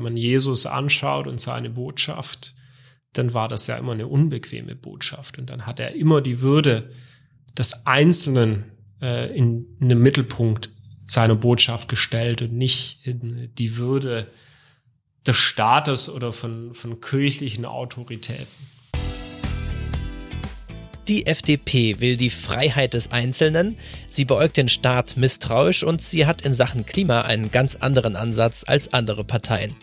wenn 0.00 0.14
man 0.14 0.16
Jesus 0.16 0.64
anschaut 0.64 1.26
und 1.26 1.40
seine 1.40 1.68
Botschaft, 1.68 2.54
dann 3.12 3.34
war 3.34 3.48
das 3.48 3.66
ja 3.66 3.76
immer 3.76 3.92
eine 3.92 4.06
unbequeme 4.06 4.74
Botschaft. 4.74 5.38
Und 5.38 5.50
dann 5.50 5.66
hat 5.66 5.78
er 5.78 5.94
immer 5.94 6.22
die 6.22 6.40
Würde 6.40 6.90
des 7.58 7.86
Einzelnen 7.86 8.64
äh, 9.02 9.34
in, 9.36 9.66
in 9.78 9.90
den 9.90 10.00
Mittelpunkt 10.00 10.70
seiner 11.06 11.34
Botschaft 11.34 11.88
gestellt 11.88 12.40
und 12.40 12.54
nicht 12.54 13.00
in 13.04 13.50
die 13.58 13.76
Würde 13.76 14.28
des 15.26 15.36
Staates 15.36 16.08
oder 16.08 16.32
von, 16.32 16.72
von 16.72 17.00
kirchlichen 17.00 17.66
Autoritäten. 17.66 18.46
Die 21.08 21.26
FDP 21.26 21.98
will 21.98 22.16
die 22.16 22.30
Freiheit 22.30 22.94
des 22.94 23.10
Einzelnen, 23.10 23.76
sie 24.08 24.24
beäugt 24.24 24.56
den 24.56 24.68
Staat 24.68 25.16
misstrauisch 25.16 25.82
und 25.82 26.00
sie 26.00 26.24
hat 26.24 26.42
in 26.42 26.54
Sachen 26.54 26.86
Klima 26.86 27.22
einen 27.22 27.50
ganz 27.50 27.74
anderen 27.74 28.14
Ansatz 28.14 28.62
als 28.64 28.92
andere 28.92 29.24
Parteien. 29.24 29.74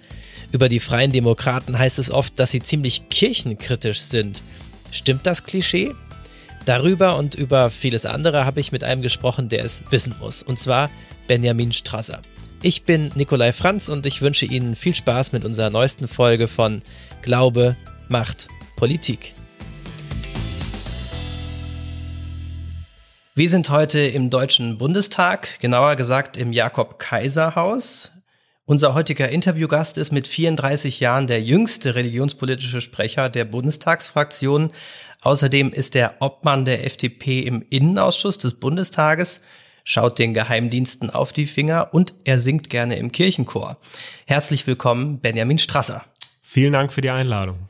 Über 0.53 0.69
die 0.69 0.79
Freien 0.79 1.11
Demokraten 1.11 1.77
heißt 1.77 1.99
es 1.99 2.09
oft, 2.09 2.39
dass 2.39 2.51
sie 2.51 2.61
ziemlich 2.61 3.09
kirchenkritisch 3.09 3.99
sind. 3.99 4.43
Stimmt 4.91 5.25
das 5.25 5.43
Klischee? 5.43 5.93
Darüber 6.65 7.17
und 7.17 7.35
über 7.35 7.69
vieles 7.69 8.05
andere 8.05 8.45
habe 8.45 8.61
ich 8.61 8.71
mit 8.71 8.83
einem 8.83 9.01
gesprochen, 9.01 9.49
der 9.49 9.65
es 9.65 9.83
wissen 9.89 10.15
muss, 10.19 10.43
und 10.43 10.57
zwar 10.57 10.89
Benjamin 11.27 11.73
Strasser. 11.73 12.21
Ich 12.61 12.83
bin 12.83 13.11
Nikolai 13.15 13.51
Franz 13.51 13.89
und 13.89 14.05
ich 14.05 14.21
wünsche 14.21 14.45
Ihnen 14.45 14.75
viel 14.75 14.95
Spaß 14.95 15.33
mit 15.33 15.43
unserer 15.43 15.69
neuesten 15.69 16.07
Folge 16.07 16.47
von 16.47 16.81
Glaube, 17.21 17.75
Macht, 18.07 18.47
Politik. 18.77 19.35
Wir 23.35 23.49
sind 23.49 23.69
heute 23.69 23.99
im 23.99 24.29
Deutschen 24.29 24.77
Bundestag, 24.77 25.59
genauer 25.59 25.95
gesagt 25.95 26.37
im 26.37 26.53
Jakob-Kaiser-Haus. 26.53 28.16
Unser 28.69 28.93
heutiger 28.93 29.29
Interviewgast 29.29 29.97
ist 29.97 30.11
mit 30.11 30.27
34 30.27 30.99
Jahren 30.99 31.27
der 31.27 31.41
jüngste 31.41 31.95
religionspolitische 31.95 32.81
Sprecher 32.81 33.29
der 33.29 33.45
Bundestagsfraktion. 33.45 34.73
Außerdem 35.21 35.71
ist 35.71 35.95
er 35.95 36.15
Obmann 36.19 36.65
der 36.65 36.85
FDP 36.85 37.39
im 37.39 37.63
Innenausschuss 37.69 38.39
des 38.39 38.55
Bundestages, 38.55 39.41
schaut 39.85 40.19
den 40.19 40.33
Geheimdiensten 40.33 41.09
auf 41.09 41.31
die 41.31 41.47
Finger 41.47 41.93
und 41.93 42.13
er 42.25 42.41
singt 42.41 42.69
gerne 42.69 42.97
im 42.97 43.13
Kirchenchor. 43.13 43.77
Herzlich 44.25 44.67
willkommen, 44.67 45.21
Benjamin 45.21 45.59
Strasser. 45.59 46.03
Vielen 46.41 46.73
Dank 46.73 46.91
für 46.91 46.99
die 46.99 47.09
Einladung. 47.09 47.69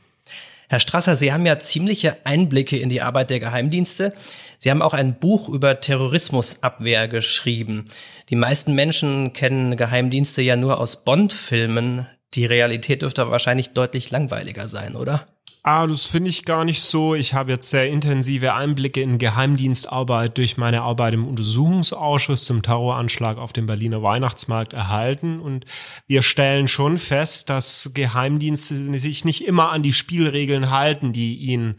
Herr 0.70 0.80
Strasser, 0.80 1.16
Sie 1.16 1.32
haben 1.32 1.46
ja 1.46 1.58
ziemliche 1.58 2.18
Einblicke 2.24 2.76
in 2.76 2.90
die 2.90 3.00
Arbeit 3.00 3.30
der 3.30 3.40
Geheimdienste. 3.40 4.12
Sie 4.58 4.70
haben 4.70 4.82
auch 4.82 4.92
ein 4.92 5.18
Buch 5.18 5.48
über 5.48 5.80
Terrorismusabwehr 5.80 7.08
geschrieben. 7.08 7.86
Die 8.28 8.36
meisten 8.36 8.74
Menschen 8.74 9.32
kennen 9.32 9.78
Geheimdienste 9.78 10.42
ja 10.42 10.56
nur 10.56 10.78
aus 10.78 11.04
Bond-Filmen. 11.04 12.06
Die 12.34 12.44
Realität 12.44 13.00
dürfte 13.00 13.30
wahrscheinlich 13.30 13.70
deutlich 13.70 14.10
langweiliger 14.10 14.68
sein, 14.68 14.94
oder? 14.94 15.26
Ah, 15.64 15.86
das 15.86 16.04
finde 16.04 16.30
ich 16.30 16.44
gar 16.44 16.64
nicht 16.64 16.82
so. 16.82 17.14
Ich 17.14 17.34
habe 17.34 17.50
jetzt 17.50 17.68
sehr 17.68 17.88
intensive 17.88 18.54
Einblicke 18.54 19.02
in 19.02 19.18
Geheimdienstarbeit 19.18 20.38
durch 20.38 20.56
meine 20.56 20.82
Arbeit 20.82 21.14
im 21.14 21.26
Untersuchungsausschuss 21.26 22.44
zum 22.44 22.62
Terroranschlag 22.62 23.38
auf 23.38 23.52
dem 23.52 23.66
Berliner 23.66 24.02
Weihnachtsmarkt 24.02 24.72
erhalten. 24.72 25.40
Und 25.40 25.64
wir 26.06 26.22
stellen 26.22 26.68
schon 26.68 26.96
fest, 26.96 27.50
dass 27.50 27.90
Geheimdienste 27.92 28.98
sich 28.98 29.24
nicht 29.24 29.46
immer 29.46 29.70
an 29.70 29.82
die 29.82 29.92
Spielregeln 29.92 30.70
halten, 30.70 31.12
die 31.12 31.36
ihnen 31.36 31.76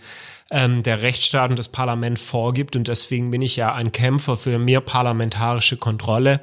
ähm, 0.52 0.84
der 0.84 1.02
Rechtsstaat 1.02 1.50
und 1.50 1.60
das 1.60 1.70
Parlament 1.70 2.20
vorgibt. 2.20 2.76
Und 2.76 2.88
deswegen 2.88 3.32
bin 3.32 3.42
ich 3.42 3.56
ja 3.56 3.74
ein 3.74 3.92
Kämpfer 3.92 4.38
für 4.38 4.60
mehr 4.60 4.82
parlamentarische 4.82 5.78
Kontrolle 5.78 6.42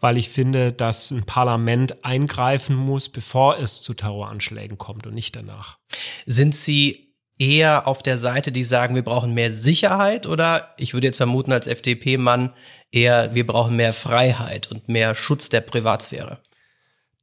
weil 0.00 0.16
ich 0.16 0.28
finde, 0.28 0.72
dass 0.72 1.10
ein 1.10 1.24
Parlament 1.24 2.04
eingreifen 2.04 2.76
muss, 2.76 3.08
bevor 3.08 3.58
es 3.58 3.82
zu 3.82 3.94
Terroranschlägen 3.94 4.78
kommt 4.78 5.06
und 5.06 5.14
nicht 5.14 5.34
danach. 5.36 5.78
Sind 6.26 6.54
Sie 6.54 7.14
eher 7.38 7.86
auf 7.86 8.02
der 8.02 8.18
Seite, 8.18 8.52
die 8.52 8.64
sagen, 8.64 8.94
wir 8.94 9.04
brauchen 9.04 9.34
mehr 9.34 9.52
Sicherheit 9.52 10.26
oder 10.26 10.74
ich 10.76 10.94
würde 10.94 11.06
jetzt 11.06 11.18
vermuten 11.18 11.52
als 11.52 11.66
FDP-Mann 11.66 12.52
eher, 12.90 13.34
wir 13.34 13.46
brauchen 13.46 13.76
mehr 13.76 13.92
Freiheit 13.92 14.70
und 14.70 14.88
mehr 14.88 15.14
Schutz 15.14 15.48
der 15.48 15.60
Privatsphäre? 15.60 16.40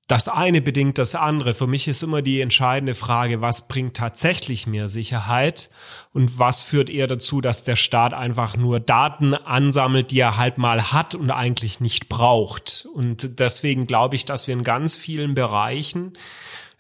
Das 0.08 0.28
eine 0.28 0.62
bedingt 0.62 1.00
das 1.00 1.16
andere. 1.16 1.56
Für 1.56 1.66
mich 1.66 1.88
ist 1.88 2.04
immer 2.04 2.22
die 2.22 2.40
entscheidende 2.40 2.94
Frage, 2.94 3.42
was 3.42 3.68
bringt 3.68 3.98
tatsächlich 3.98 4.68
mehr 4.68 4.88
Sicherheit 4.88 5.72
und 6.14 6.38
was 6.38 6.62
führt 6.62 6.92
eher 6.92 7.08
dazu, 7.08 7.42
dass 7.42 7.64
der 7.64 7.76
Staat 7.76 8.14
einfach 8.14 8.56
nur 8.56 8.80
Daten 8.80 9.34
ansammelt, 9.34 10.12
die 10.12 10.20
er 10.20 10.38
halt 10.38 10.60
mal 10.60 10.92
hat 10.92 11.16
und 11.16 11.32
eigentlich 11.32 11.80
nicht 11.80 12.08
braucht. 12.08 12.88
Und 12.94 13.40
deswegen 13.40 13.88
glaube 13.88 14.16
ich, 14.16 14.26
dass 14.26 14.46
wir 14.48 14.54
in 14.54 14.64
ganz 14.64 14.96
vielen 14.96 15.34
Bereichen 15.34 16.14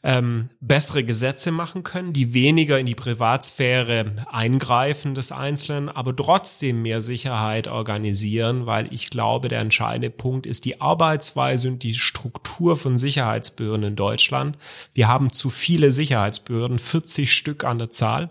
ähm, 0.06 0.50
bessere 0.62 1.04
Gesetze 1.04 1.52
machen 1.52 1.82
können, 1.82 2.14
die 2.14 2.36
weniger 2.36 2.80
in 2.80 2.86
die 2.86 2.94
Privatsphäre 2.94 4.12
eingreifen 4.32 5.16
des 5.16 5.32
Einzelnen, 5.32 5.90
aber 5.90 6.16
trotzdem 6.16 6.84
mehr 6.84 7.02
Sicherheit 7.02 7.68
organisieren, 7.68 8.68
weil 8.68 8.86
ich 8.94 9.10
glaube, 9.10 9.48
der 9.48 9.62
entscheidende 9.62 10.12
Punkt 10.12 10.46
ist 10.46 10.66
die 10.66 10.80
Arbeitsweise 10.80 11.70
und 11.70 11.82
die 11.82 11.96
Struktur 11.96 12.78
von 12.78 13.00
Sicherheitsbehörden 13.00 13.84
in 13.84 13.96
Deutschland. 13.96 14.60
Wir 14.94 15.08
haben 15.08 15.34
zu 15.34 15.50
viele 15.50 15.90
Sicherheitsbehörden, 15.90 16.78
40 16.78 17.34
Stück 17.34 17.64
an 17.64 17.80
der 17.80 17.90
Zahl 17.90 18.30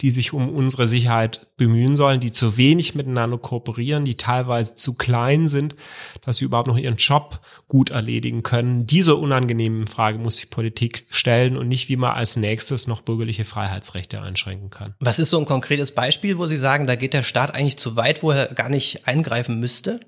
die 0.00 0.10
sich 0.10 0.32
um 0.32 0.48
unsere 0.48 0.86
Sicherheit 0.86 1.46
bemühen 1.56 1.94
sollen, 1.94 2.20
die 2.20 2.32
zu 2.32 2.56
wenig 2.56 2.94
miteinander 2.94 3.38
kooperieren, 3.38 4.04
die 4.04 4.16
teilweise 4.16 4.76
zu 4.76 4.94
klein 4.94 5.48
sind, 5.48 5.74
dass 6.22 6.38
sie 6.38 6.44
überhaupt 6.44 6.68
noch 6.68 6.76
ihren 6.76 6.96
Job 6.96 7.40
gut 7.68 7.90
erledigen 7.90 8.42
können. 8.42 8.86
Dieser 8.86 9.18
unangenehmen 9.18 9.86
Frage 9.86 10.18
muss 10.18 10.36
sich 10.36 10.50
Politik 10.50 11.06
stellen 11.10 11.56
und 11.56 11.68
nicht, 11.68 11.88
wie 11.88 11.96
man 11.96 12.12
als 12.12 12.36
nächstes 12.36 12.86
noch 12.86 13.02
bürgerliche 13.02 13.44
Freiheitsrechte 13.44 14.20
einschränken 14.20 14.70
kann. 14.70 14.94
Was 15.00 15.18
ist 15.18 15.30
so 15.30 15.38
ein 15.38 15.44
konkretes 15.44 15.92
Beispiel, 15.92 16.38
wo 16.38 16.46
Sie 16.46 16.56
sagen, 16.56 16.86
da 16.86 16.96
geht 16.96 17.14
der 17.14 17.22
Staat 17.22 17.54
eigentlich 17.54 17.78
zu 17.78 17.96
weit, 17.96 18.22
wo 18.22 18.30
er 18.30 18.46
gar 18.46 18.68
nicht 18.68 19.06
eingreifen 19.06 19.60
müsste? 19.60 20.00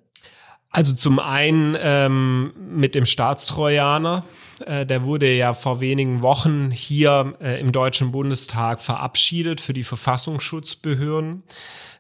Also 0.73 0.95
zum 0.95 1.19
einen 1.19 1.77
ähm, 1.79 2.53
mit 2.57 2.95
dem 2.95 3.05
Staatstrojaner. 3.05 4.25
Äh, 4.63 4.87
der 4.87 5.05
wurde 5.05 5.33
ja 5.33 5.53
vor 5.53 5.81
wenigen 5.81 6.23
Wochen 6.23 6.71
hier 6.71 7.37
äh, 7.41 7.61
im 7.61 7.73
Deutschen 7.73 8.13
Bundestag 8.13 8.81
verabschiedet 8.81 9.61
für 9.61 9.73
die 9.73 9.85
Verfassungsschutzbehörden. 9.85 11.43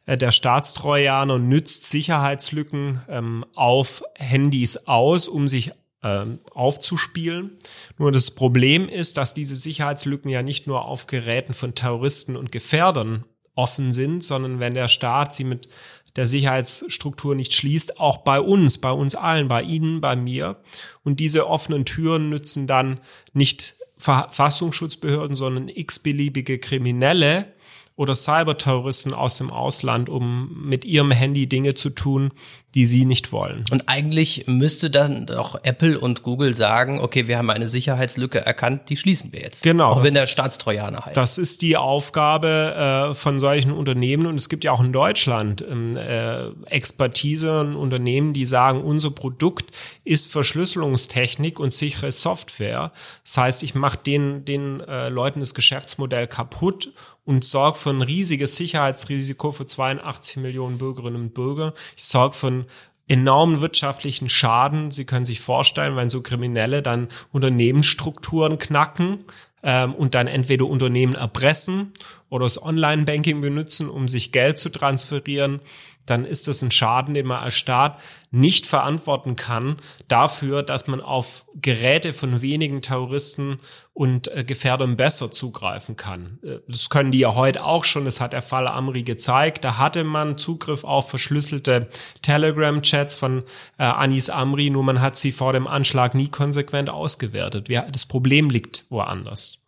Äh, 0.06 0.18
der 0.18 0.32
Staatstrojaner 0.32 1.38
nützt 1.38 1.88
Sicherheitslücken 1.90 3.02
ähm, 3.08 3.44
auf 3.54 4.02
Handys 4.16 4.86
aus, 4.86 5.28
um 5.28 5.48
sich 5.48 5.72
ähm, 6.02 6.40
aufzuspielen. 6.52 7.58
Nur 7.98 8.10
das 8.10 8.32
Problem 8.32 8.88
ist, 8.88 9.16
dass 9.16 9.34
diese 9.34 9.54
Sicherheitslücken 9.54 10.30
ja 10.30 10.42
nicht 10.42 10.66
nur 10.66 10.84
auf 10.84 11.06
Geräten 11.06 11.54
von 11.54 11.74
Terroristen 11.74 12.36
und 12.36 12.50
Gefährdern 12.50 13.24
offen 13.54 13.92
sind, 13.92 14.24
sondern 14.24 14.60
wenn 14.60 14.74
der 14.74 14.88
Staat 14.88 15.34
sie 15.34 15.44
mit 15.44 15.68
der 16.16 16.26
Sicherheitsstruktur 16.26 17.34
nicht 17.34 17.54
schließt, 17.54 17.98
auch 17.98 18.18
bei 18.18 18.40
uns, 18.40 18.78
bei 18.78 18.90
uns 18.90 19.14
allen, 19.14 19.48
bei 19.48 19.62
Ihnen, 19.62 20.00
bei 20.00 20.16
mir. 20.16 20.56
Und 21.04 21.20
diese 21.20 21.48
offenen 21.48 21.84
Türen 21.84 22.28
nützen 22.28 22.66
dann 22.66 23.00
nicht 23.32 23.76
Verfassungsschutzbehörden, 23.98 25.34
sondern 25.36 25.68
x-beliebige 25.68 26.58
Kriminelle, 26.58 27.52
oder 27.96 28.14
Cyberterroristen 28.14 29.12
aus 29.12 29.36
dem 29.36 29.50
Ausland, 29.50 30.08
um 30.08 30.64
mit 30.64 30.84
ihrem 30.84 31.10
Handy 31.10 31.46
Dinge 31.46 31.74
zu 31.74 31.90
tun, 31.90 32.32
die 32.74 32.86
sie 32.86 33.04
nicht 33.04 33.32
wollen. 33.32 33.66
Und 33.70 33.88
eigentlich 33.88 34.46
müsste 34.46 34.88
dann 34.88 35.26
doch 35.26 35.62
Apple 35.62 36.00
und 36.00 36.22
Google 36.22 36.54
sagen, 36.54 37.00
okay, 37.00 37.28
wir 37.28 37.36
haben 37.36 37.50
eine 37.50 37.68
Sicherheitslücke 37.68 38.44
erkannt, 38.44 38.88
die 38.88 38.96
schließen 38.96 39.30
wir 39.32 39.40
jetzt. 39.40 39.62
Genau. 39.62 39.90
Auch 39.90 40.02
wenn 40.02 40.14
der 40.14 40.26
Staatstrojaner 40.26 41.04
heißt. 41.04 41.16
Das 41.16 41.36
ist 41.36 41.60
die 41.60 41.76
Aufgabe 41.76 43.10
äh, 43.10 43.14
von 43.14 43.38
solchen 43.38 43.72
Unternehmen 43.72 44.26
und 44.26 44.36
es 44.36 44.48
gibt 44.48 44.64
ja 44.64 44.72
auch 44.72 44.80
in 44.80 44.92
Deutschland 44.92 45.62
ähm, 45.68 45.96
äh, 45.98 46.46
Expertise 46.66 47.60
und 47.60 47.76
Unternehmen, 47.76 48.32
die 48.32 48.46
sagen, 48.46 48.82
unser 48.82 49.10
Produkt 49.10 49.66
ist 50.04 50.32
Verschlüsselungstechnik 50.32 51.60
und 51.60 51.70
sichere 51.70 52.10
Software. 52.10 52.92
Das 53.24 53.36
heißt, 53.36 53.62
ich 53.62 53.74
mache 53.74 53.98
den, 53.98 54.46
den 54.46 54.80
äh, 54.80 55.10
Leuten 55.10 55.40
das 55.40 55.54
Geschäftsmodell 55.54 56.26
kaputt 56.26 56.90
und 57.24 57.44
sorge 57.44 57.78
für 57.78 57.90
ein 57.90 58.02
riesiges 58.02 58.56
Sicherheitsrisiko 58.56 59.52
für 59.52 59.66
82 59.66 60.38
Millionen 60.38 60.78
Bürgerinnen 60.78 61.22
und 61.22 61.34
Bürger. 61.34 61.74
Ich 61.96 62.04
sorge 62.04 62.34
für 62.34 62.48
ein 62.48 62.66
enormen 63.08 63.60
wirtschaftlichen 63.60 64.28
Schaden. 64.28 64.90
Sie 64.90 65.04
können 65.04 65.24
sich 65.24 65.40
vorstellen, 65.40 65.96
wenn 65.96 66.08
so 66.08 66.22
Kriminelle 66.22 66.82
dann 66.82 67.08
Unternehmensstrukturen 67.32 68.58
knacken, 68.58 69.24
ähm, 69.62 69.94
und 69.94 70.14
dann 70.14 70.26
entweder 70.26 70.66
Unternehmen 70.66 71.14
erpressen 71.14 71.92
oder 72.30 72.46
das 72.46 72.60
Online-Banking 72.60 73.40
benutzen, 73.40 73.88
um 73.88 74.08
sich 74.08 74.32
Geld 74.32 74.58
zu 74.58 74.70
transferieren, 74.70 75.60
dann 76.06 76.24
ist 76.24 76.48
das 76.48 76.62
ein 76.62 76.70
Schaden, 76.70 77.14
den 77.14 77.26
man 77.26 77.42
als 77.42 77.54
Staat 77.54 78.00
nicht 78.30 78.66
verantworten 78.66 79.36
kann 79.36 79.76
dafür, 80.08 80.62
dass 80.62 80.86
man 80.86 81.00
auf 81.00 81.44
Geräte 81.54 82.12
von 82.12 82.40
wenigen 82.40 82.80
Terroristen 82.80 83.58
und 83.94 84.28
äh, 84.28 84.42
Gefährdern 84.42 84.96
besser 84.96 85.30
zugreifen 85.30 85.96
kann. 85.96 86.38
Äh, 86.42 86.58
das 86.66 86.88
können 86.88 87.12
die 87.12 87.18
ja 87.18 87.34
heute 87.34 87.64
auch 87.64 87.84
schon. 87.84 88.06
Das 88.06 88.20
hat 88.20 88.32
der 88.32 88.42
Fall 88.42 88.66
Amri 88.66 89.02
gezeigt. 89.02 89.64
Da 89.64 89.76
hatte 89.76 90.02
man 90.02 90.38
Zugriff 90.38 90.82
auf 90.84 91.10
verschlüsselte 91.10 91.88
Telegram-Chats 92.22 93.16
von 93.16 93.42
äh, 93.78 93.84
Anis 93.84 94.30
Amri, 94.30 94.70
nur 94.70 94.82
man 94.82 95.00
hat 95.00 95.16
sie 95.16 95.32
vor 95.32 95.52
dem 95.52 95.66
Anschlag 95.66 96.14
nie 96.14 96.28
konsequent 96.28 96.88
ausgewertet. 96.88 97.68
Das 97.68 98.06
Problem 98.06 98.48
liegt 98.48 98.86
woanders. 98.88 99.61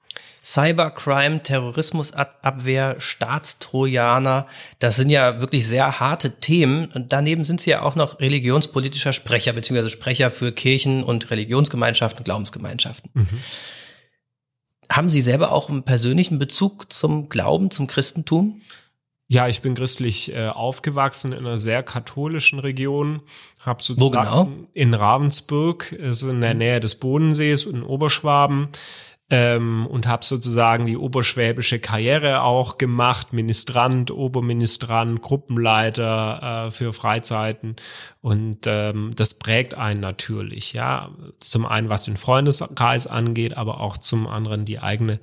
Cybercrime, 0.44 1.42
Terrorismusabwehr, 1.42 2.96
Staatstrojaner, 2.98 4.46
das 4.78 4.96
sind 4.96 5.08
ja 5.08 5.40
wirklich 5.40 5.66
sehr 5.66 6.00
harte 6.00 6.38
Themen. 6.38 6.92
Und 6.92 7.14
daneben 7.14 7.44
sind 7.44 7.62
Sie 7.62 7.70
ja 7.70 7.80
auch 7.80 7.96
noch 7.96 8.20
religionspolitischer 8.20 9.14
Sprecher, 9.14 9.54
beziehungsweise 9.54 9.90
Sprecher 9.90 10.30
für 10.30 10.52
Kirchen 10.52 11.02
und 11.02 11.30
Religionsgemeinschaften, 11.30 12.24
Glaubensgemeinschaften. 12.24 13.10
Mhm. 13.14 13.40
Haben 14.92 15.08
Sie 15.08 15.22
selber 15.22 15.50
auch 15.50 15.70
einen 15.70 15.84
persönlichen 15.84 16.38
Bezug 16.38 16.92
zum 16.92 17.30
Glauben, 17.30 17.70
zum 17.70 17.86
Christentum? 17.86 18.60
Ja, 19.26 19.48
ich 19.48 19.62
bin 19.62 19.74
christlich 19.74 20.34
äh, 20.34 20.48
aufgewachsen 20.48 21.32
in 21.32 21.38
einer 21.38 21.56
sehr 21.56 21.82
katholischen 21.82 22.58
Region. 22.58 23.22
Hab 23.64 23.82
sozusagen 23.82 24.14
Wo 24.14 24.44
genau? 24.44 24.68
in 24.74 24.92
Ravensburg, 24.92 25.90
ist 25.92 26.22
in 26.22 26.42
der 26.42 26.52
Nähe 26.52 26.80
des 26.80 26.96
Bodensees 26.96 27.64
in 27.64 27.82
Oberschwaben 27.82 28.68
ähm, 29.30 29.86
und 29.86 30.06
habe 30.06 30.24
sozusagen 30.24 30.84
die 30.84 30.98
oberschwäbische 30.98 31.78
Karriere 31.78 32.42
auch 32.42 32.76
gemacht, 32.76 33.32
Ministrant, 33.32 34.10
Oberministrant, 34.10 35.22
Gruppenleiter 35.22 36.66
äh, 36.66 36.70
für 36.70 36.92
Freizeiten. 36.92 37.76
Und 38.20 38.66
ähm, 38.66 39.12
das 39.16 39.34
prägt 39.34 39.74
einen 39.74 40.00
natürlich, 40.00 40.74
ja, 40.74 41.10
zum 41.40 41.64
einen 41.64 41.88
was 41.88 42.04
den 42.04 42.18
Freundeskreis 42.18 43.06
angeht, 43.06 43.56
aber 43.56 43.80
auch 43.80 43.96
zum 43.96 44.26
anderen 44.26 44.66
die 44.66 44.80
eigene 44.80 45.20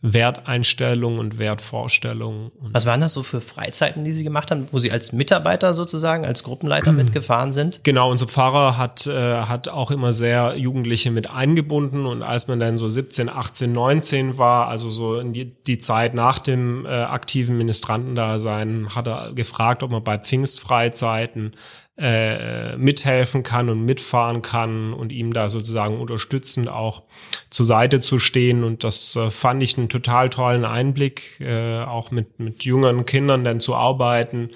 Werteinstellung 0.00 1.18
und 1.18 1.38
Wertvorstellung. 1.38 2.52
Was 2.60 2.86
waren 2.86 3.00
das 3.00 3.14
so 3.14 3.24
für 3.24 3.40
Freizeiten, 3.40 4.04
die 4.04 4.12
Sie 4.12 4.22
gemacht 4.22 4.52
haben, 4.52 4.68
wo 4.70 4.78
Sie 4.78 4.92
als 4.92 5.12
Mitarbeiter 5.12 5.74
sozusagen, 5.74 6.24
als 6.24 6.44
Gruppenleiter 6.44 6.92
mitgefahren 6.92 7.52
sind? 7.52 7.80
Genau, 7.82 8.08
unser 8.08 8.26
Pfarrer 8.26 8.76
hat, 8.76 9.08
äh, 9.08 9.42
hat 9.42 9.68
auch 9.68 9.90
immer 9.90 10.12
sehr 10.12 10.56
Jugendliche 10.56 11.10
mit 11.10 11.28
eingebunden 11.28 12.06
und 12.06 12.22
als 12.22 12.46
man 12.46 12.60
dann 12.60 12.78
so 12.78 12.86
17, 12.86 13.28
18, 13.28 13.72
19 13.72 14.38
war, 14.38 14.68
also 14.68 14.88
so 14.88 15.18
in 15.18 15.32
die, 15.32 15.46
die 15.64 15.78
Zeit 15.78 16.14
nach 16.14 16.38
dem 16.38 16.86
äh, 16.86 16.90
aktiven 16.90 17.58
Ministrantendasein, 17.58 18.94
hat 18.94 19.08
er 19.08 19.32
gefragt, 19.32 19.82
ob 19.82 19.90
man 19.90 20.04
bei 20.04 20.16
Pfingstfreizeiten 20.18 21.54
äh, 21.98 22.76
mithelfen 22.76 23.42
kann 23.42 23.68
und 23.68 23.84
mitfahren 23.84 24.40
kann 24.40 24.92
und 24.92 25.12
ihm 25.12 25.32
da 25.32 25.48
sozusagen 25.48 26.00
unterstützend 26.00 26.68
auch 26.68 27.02
zur 27.50 27.66
Seite 27.66 27.98
zu 27.98 28.18
stehen. 28.18 28.62
Und 28.62 28.84
das 28.84 29.16
äh, 29.16 29.30
fand 29.30 29.62
ich 29.62 29.76
einen 29.76 29.88
total 29.88 30.30
tollen 30.30 30.64
Einblick, 30.64 31.40
äh, 31.40 31.80
auch 31.80 32.10
mit, 32.10 32.38
mit 32.38 32.64
jüngeren 32.64 33.04
Kindern 33.04 33.42
dann 33.42 33.60
zu 33.60 33.74
arbeiten 33.74 34.50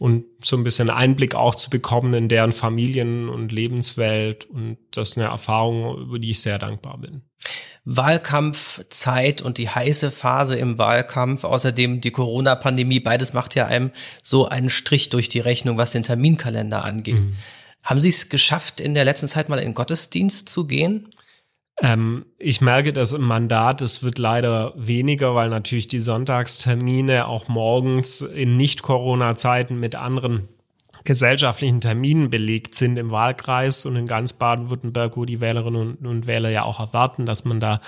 und 0.00 0.24
so 0.42 0.56
ein 0.56 0.64
bisschen 0.64 0.90
Einblick 0.90 1.34
auch 1.34 1.54
zu 1.54 1.70
bekommen 1.70 2.14
in 2.14 2.28
deren 2.28 2.52
Familien- 2.52 3.28
und 3.28 3.52
Lebenswelt. 3.52 4.46
Und 4.46 4.78
das 4.90 5.10
ist 5.10 5.18
eine 5.18 5.28
Erfahrung, 5.28 5.96
über 5.98 6.18
die 6.18 6.30
ich 6.30 6.40
sehr 6.40 6.58
dankbar 6.58 6.98
bin. 6.98 7.22
Wahlkampfzeit 7.84 9.42
und 9.42 9.58
die 9.58 9.68
heiße 9.68 10.10
Phase 10.10 10.56
im 10.56 10.78
Wahlkampf, 10.78 11.44
außerdem 11.44 12.00
die 12.00 12.10
Corona-Pandemie, 12.10 13.00
beides 13.00 13.32
macht 13.32 13.54
ja 13.54 13.66
einem 13.66 13.90
so 14.22 14.48
einen 14.48 14.70
Strich 14.70 15.08
durch 15.08 15.28
die 15.28 15.40
Rechnung, 15.40 15.78
was 15.78 15.92
den 15.92 16.02
Terminkalender 16.02 16.84
angeht. 16.84 17.20
Mhm. 17.20 17.36
Haben 17.82 18.00
Sie 18.00 18.10
es 18.10 18.28
geschafft, 18.28 18.80
in 18.80 18.94
der 18.94 19.04
letzten 19.04 19.28
Zeit 19.28 19.48
mal 19.48 19.58
in 19.58 19.68
den 19.68 19.74
Gottesdienst 19.74 20.48
zu 20.48 20.66
gehen? 20.66 21.08
Ähm, 21.82 22.26
ich 22.38 22.60
merke 22.60 22.92
das 22.92 23.14
im 23.14 23.22
Mandat, 23.22 23.80
es 23.80 24.02
wird 24.02 24.18
leider 24.18 24.74
weniger, 24.76 25.34
weil 25.34 25.48
natürlich 25.48 25.88
die 25.88 26.00
Sonntagstermine 26.00 27.26
auch 27.26 27.48
morgens 27.48 28.20
in 28.20 28.58
Nicht-Corona-Zeiten 28.58 29.80
mit 29.80 29.94
anderen 29.94 30.48
gesellschaftlichen 31.04 31.80
Terminen 31.80 32.30
belegt 32.30 32.74
sind 32.74 32.96
im 32.96 33.10
Wahlkreis 33.10 33.86
und 33.86 33.96
in 33.96 34.06
ganz 34.06 34.34
Baden-Württemberg, 34.34 35.16
wo 35.16 35.24
die 35.24 35.40
Wählerinnen 35.40 35.94
und, 35.96 36.26
Wähler 36.26 36.50
ja 36.50 36.64
auch 36.64 36.80
erwarten, 36.80 37.26
dass 37.26 37.44
man 37.44 37.60
da 37.60 37.80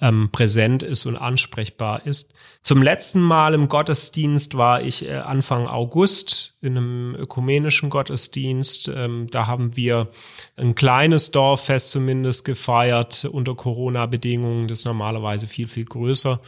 ähm, 0.00 0.30
präsent 0.32 0.82
ist 0.82 1.06
und 1.06 1.16
ansprechbar 1.16 2.06
ist. 2.06 2.34
Zum 2.62 2.82
letzten 2.82 3.20
Mal 3.20 3.54
im 3.54 3.68
Gottesdienst 3.68 4.56
war 4.56 4.82
ich 4.82 5.08
äh, 5.08 5.14
Anfang 5.14 5.68
August 5.68 6.56
in 6.60 6.76
einem 6.76 7.14
ökumenischen 7.14 7.90
Gottesdienst. 7.90 8.88
Ähm, 8.94 9.28
da 9.30 9.46
haben 9.46 9.76
wir 9.76 10.08
ein 10.56 10.74
kleines 10.74 11.30
Dorffest 11.30 11.90
zumindest 11.90 12.44
gefeiert 12.44 13.24
unter 13.24 13.54
Corona-Bedingungen. 13.54 14.68
Das 14.68 14.80
ist 14.80 14.84
normalerweise 14.84 15.46
viel, 15.46 15.68
viel 15.68 15.84
größer. 15.84 16.40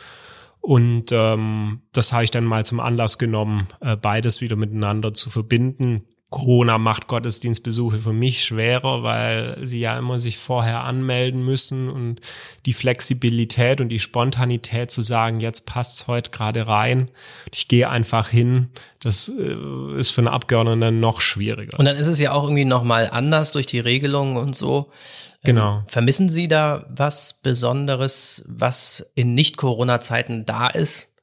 Und 0.60 1.06
ähm, 1.12 1.82
das 1.93 2.12
habe 2.12 2.25
ich 2.25 2.31
dann 2.31 2.44
mal 2.44 2.64
zum 2.64 2.81
Anlass 2.81 3.19
genommen, 3.19 3.69
äh, 3.81 3.96
beides 3.96 4.40
wieder 4.40 4.56
miteinander 4.56 5.14
zu 5.14 5.31
verbinden. 5.31 6.05
Corona 6.30 6.76
macht 6.76 7.06
Gottesdienstbesuche 7.06 8.00
für 8.00 8.12
mich 8.12 8.44
schwerer, 8.44 9.02
weil 9.02 9.66
sie 9.66 9.80
ja 9.80 9.98
immer 9.98 10.19
sich 10.19 10.36
vorher 10.36 10.84
anmelden 10.84 11.42
müssen 11.42 11.88
und 11.88 12.20
die 12.66 12.75
Flexibilität 12.75 13.80
und 13.80 13.88
die 13.88 13.98
Spontanität 13.98 14.90
zu 14.90 15.00
sagen, 15.00 15.40
jetzt 15.40 15.64
passt's 15.64 16.06
heute 16.06 16.30
gerade 16.30 16.66
rein, 16.66 17.10
ich 17.50 17.66
gehe 17.66 17.88
einfach 17.88 18.28
hin, 18.28 18.69
das 19.00 19.30
äh, 19.30 19.98
ist 19.98 20.10
für 20.10 20.20
einen 20.20 20.28
Abgeordneten 20.28 21.00
noch 21.00 21.22
schwieriger. 21.22 21.78
Und 21.78 21.86
dann 21.86 21.96
ist 21.96 22.08
es 22.08 22.20
ja 22.20 22.32
auch 22.32 22.42
irgendwie 22.42 22.66
nochmal 22.66 23.08
anders 23.10 23.52
durch 23.52 23.66
die 23.66 23.80
Regelungen 23.80 24.36
und 24.36 24.54
so. 24.54 24.90
Genau. 25.44 25.78
Ähm, 25.78 25.82
vermissen 25.86 26.28
Sie 26.28 26.46
da 26.46 26.84
was 26.90 27.40
Besonderes, 27.42 28.44
was 28.46 29.12
in 29.14 29.32
Nicht-Corona-Zeiten 29.32 30.44
da 30.44 30.66
ist? 30.69 31.14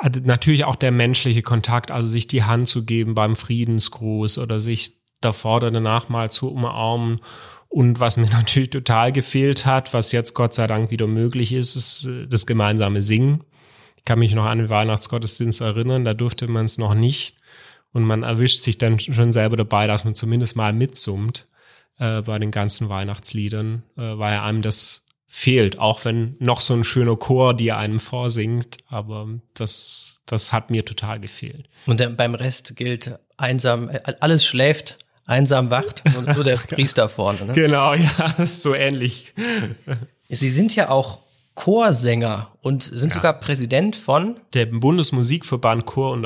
Also 0.00 0.20
natürlich 0.22 0.64
auch 0.64 0.76
der 0.76 0.92
menschliche 0.92 1.42
Kontakt, 1.42 1.90
also 1.90 2.06
sich 2.06 2.26
die 2.26 2.44
Hand 2.44 2.68
zu 2.68 2.84
geben 2.84 3.14
beim 3.14 3.36
Friedensgruß 3.36 4.38
oder 4.38 4.60
sich 4.60 4.98
davor 5.20 5.56
oder 5.56 5.70
danach 5.70 6.08
mal 6.08 6.30
zu 6.30 6.50
umarmen. 6.50 7.20
Und 7.68 8.00
was 8.00 8.16
mir 8.16 8.26
natürlich 8.30 8.70
total 8.70 9.12
gefehlt 9.12 9.64
hat, 9.64 9.94
was 9.94 10.12
jetzt 10.12 10.34
Gott 10.34 10.54
sei 10.54 10.66
Dank 10.66 10.90
wieder 10.90 11.06
möglich 11.06 11.52
ist, 11.52 11.76
ist 11.76 12.06
äh, 12.06 12.26
das 12.26 12.46
gemeinsame 12.46 13.02
Singen. 13.02 13.44
Ich 13.96 14.04
kann 14.04 14.18
mich 14.18 14.34
noch 14.34 14.44
an 14.44 14.58
den 14.58 14.68
Weihnachtsgottesdienst 14.68 15.60
erinnern, 15.60 16.04
da 16.04 16.12
durfte 16.12 16.48
man 16.48 16.64
es 16.64 16.76
noch 16.76 16.94
nicht. 16.94 17.36
Und 17.92 18.04
man 18.04 18.22
erwischt 18.22 18.62
sich 18.62 18.78
dann 18.78 18.98
schon 18.98 19.32
selber 19.32 19.56
dabei, 19.56 19.86
dass 19.86 20.04
man 20.04 20.14
zumindest 20.14 20.56
mal 20.56 20.72
mitsummt 20.72 21.46
äh, 21.98 22.22
bei 22.22 22.38
den 22.38 22.50
ganzen 22.50 22.88
Weihnachtsliedern, 22.88 23.82
äh, 23.96 24.18
weil 24.18 24.38
einem 24.38 24.62
das 24.62 25.01
fehlt, 25.34 25.78
auch 25.78 26.04
wenn 26.04 26.36
noch 26.40 26.60
so 26.60 26.74
ein 26.74 26.84
schöner 26.84 27.16
Chor 27.16 27.54
dir 27.54 27.78
einem 27.78 28.00
vorsingt, 28.00 28.76
aber 28.88 29.26
das, 29.54 30.20
das 30.26 30.52
hat 30.52 30.70
mir 30.70 30.84
total 30.84 31.20
gefehlt. 31.20 31.70
Und 31.86 32.00
dann 32.00 32.16
beim 32.16 32.34
Rest 32.34 32.76
gilt 32.76 33.18
einsam, 33.38 33.88
äh, 33.88 34.00
alles 34.20 34.44
schläft, 34.44 34.98
einsam 35.24 35.70
wacht, 35.70 36.02
und 36.18 36.34
nur 36.34 36.44
der 36.44 36.56
Priester 36.68 37.08
vorne. 37.08 37.46
Ne? 37.46 37.54
Genau, 37.54 37.94
ja, 37.94 38.34
so 38.52 38.74
ähnlich. 38.74 39.32
Sie 40.28 40.50
sind 40.50 40.76
ja 40.76 40.90
auch 40.90 41.20
Chorsänger 41.54 42.52
und 42.62 42.84
sind 42.84 43.10
ja. 43.10 43.14
sogar 43.16 43.40
Präsident 43.40 43.96
von 43.96 44.38
der 44.54 44.66
Bundesmusikverband 44.66 45.84
Chor 45.84 46.12
und, 46.12 46.24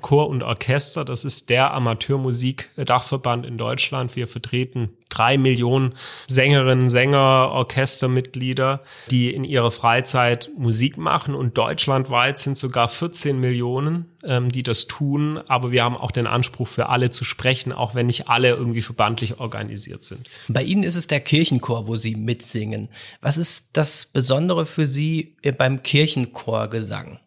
Chor 0.00 0.28
und 0.28 0.42
Orchester. 0.42 1.04
Das 1.04 1.22
ist 1.22 1.50
der 1.50 1.74
Amateurmusikdachverband 1.74 3.44
in 3.44 3.58
Deutschland. 3.58 4.16
Wir 4.16 4.26
vertreten 4.26 4.96
drei 5.08 5.38
Millionen 5.38 5.94
Sängerinnen, 6.28 6.88
Sänger, 6.88 7.50
Orchestermitglieder, 7.52 8.82
die 9.10 9.32
in 9.32 9.44
ihrer 9.44 9.70
Freizeit 9.70 10.50
Musik 10.56 10.96
machen. 10.96 11.34
Und 11.34 11.58
deutschlandweit 11.58 12.38
sind 12.38 12.56
sogar 12.56 12.88
14 12.88 13.38
Millionen, 13.38 14.06
ähm, 14.24 14.48
die 14.48 14.62
das 14.62 14.86
tun. 14.86 15.38
Aber 15.46 15.70
wir 15.72 15.84
haben 15.84 15.96
auch 15.96 16.10
den 16.10 16.26
Anspruch, 16.26 16.68
für 16.68 16.88
alle 16.88 17.10
zu 17.10 17.24
sprechen, 17.24 17.72
auch 17.72 17.94
wenn 17.94 18.06
nicht 18.06 18.28
alle 18.28 18.48
irgendwie 18.48 18.80
verbandlich 18.80 19.38
organisiert 19.38 20.04
sind. 20.04 20.28
Bei 20.48 20.62
Ihnen 20.62 20.82
ist 20.82 20.96
es 20.96 21.06
der 21.06 21.20
Kirchenchor, 21.20 21.86
wo 21.86 21.96
Sie 21.96 22.16
mitsingen. 22.16 22.88
Was 23.20 23.38
ist 23.38 23.70
das 23.74 24.06
Besondere 24.06 24.66
für 24.66 24.86
Sie 24.86 25.34
beim 25.66 25.82
Kirchenchorgesang? 25.82 27.18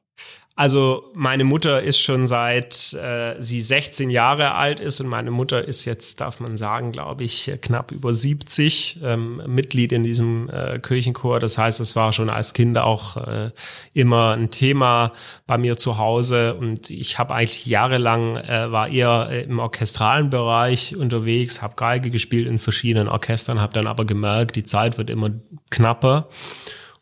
Also 0.56 1.12
meine 1.14 1.46
Mutter 1.46 1.82
ist 1.84 2.00
schon 2.00 2.28
seit 2.28 2.94
äh, 2.94 3.36
sie 3.40 3.62
16 3.62 4.10
Jahre 4.10 4.56
alt 4.56 4.82
ist 4.82 5.00
und 5.00 5.08
meine 5.08 5.32
Mutter 5.32 5.66
ist 5.66 5.86
jetzt, 5.86 6.20
darf 6.20 6.42
man 6.42 6.58
sagen, 6.58 6.92
glaube 6.92 7.24
ich, 7.24 7.50
knapp 7.62 7.92
über 7.94 8.14
70 8.14 9.00
ähm, 9.02 9.42
Mitglied 9.48 9.94
in 9.94 10.04
diesem 10.04 10.50
äh, 10.50 10.80
Kirchenchor. 10.80 11.40
Das 11.40 11.58
heißt, 11.58 11.80
es 11.80 11.96
war 11.96 12.12
schon 12.12 12.30
als 12.30 12.54
Kind 12.54 12.78
auch 12.78 13.16
äh, 13.16 13.52
immer 13.94 14.32
ein 14.36 14.52
Thema 14.52 15.14
bei 15.48 15.58
mir 15.58 15.78
zu 15.78 15.98
Hause 15.98 16.56
und 16.56 16.90
ich 16.90 17.20
habe 17.20 17.36
eigentlich 17.36 17.66
jahrelang 17.66 18.36
äh, 18.36 18.70
war 18.70 18.90
eher 18.90 19.30
äh, 19.32 19.44
im 19.44 19.60
orchestralen 19.60 20.30
Bereich 20.30 20.94
unterwegs, 20.96 21.62
habe 21.62 21.76
Geige 21.78 22.10
gespielt 22.10 22.48
in 22.48 22.60
verschiedenen 22.60 23.08
Orchestern, 23.08 23.62
habe 23.62 23.74
dann 23.74 23.88
aber 23.88 24.04
gemerkt, 24.04 24.58
die 24.58 24.66
Zeit 24.66 24.98
wird 24.98 25.10
immer 25.10 25.30
knapper 25.70 26.28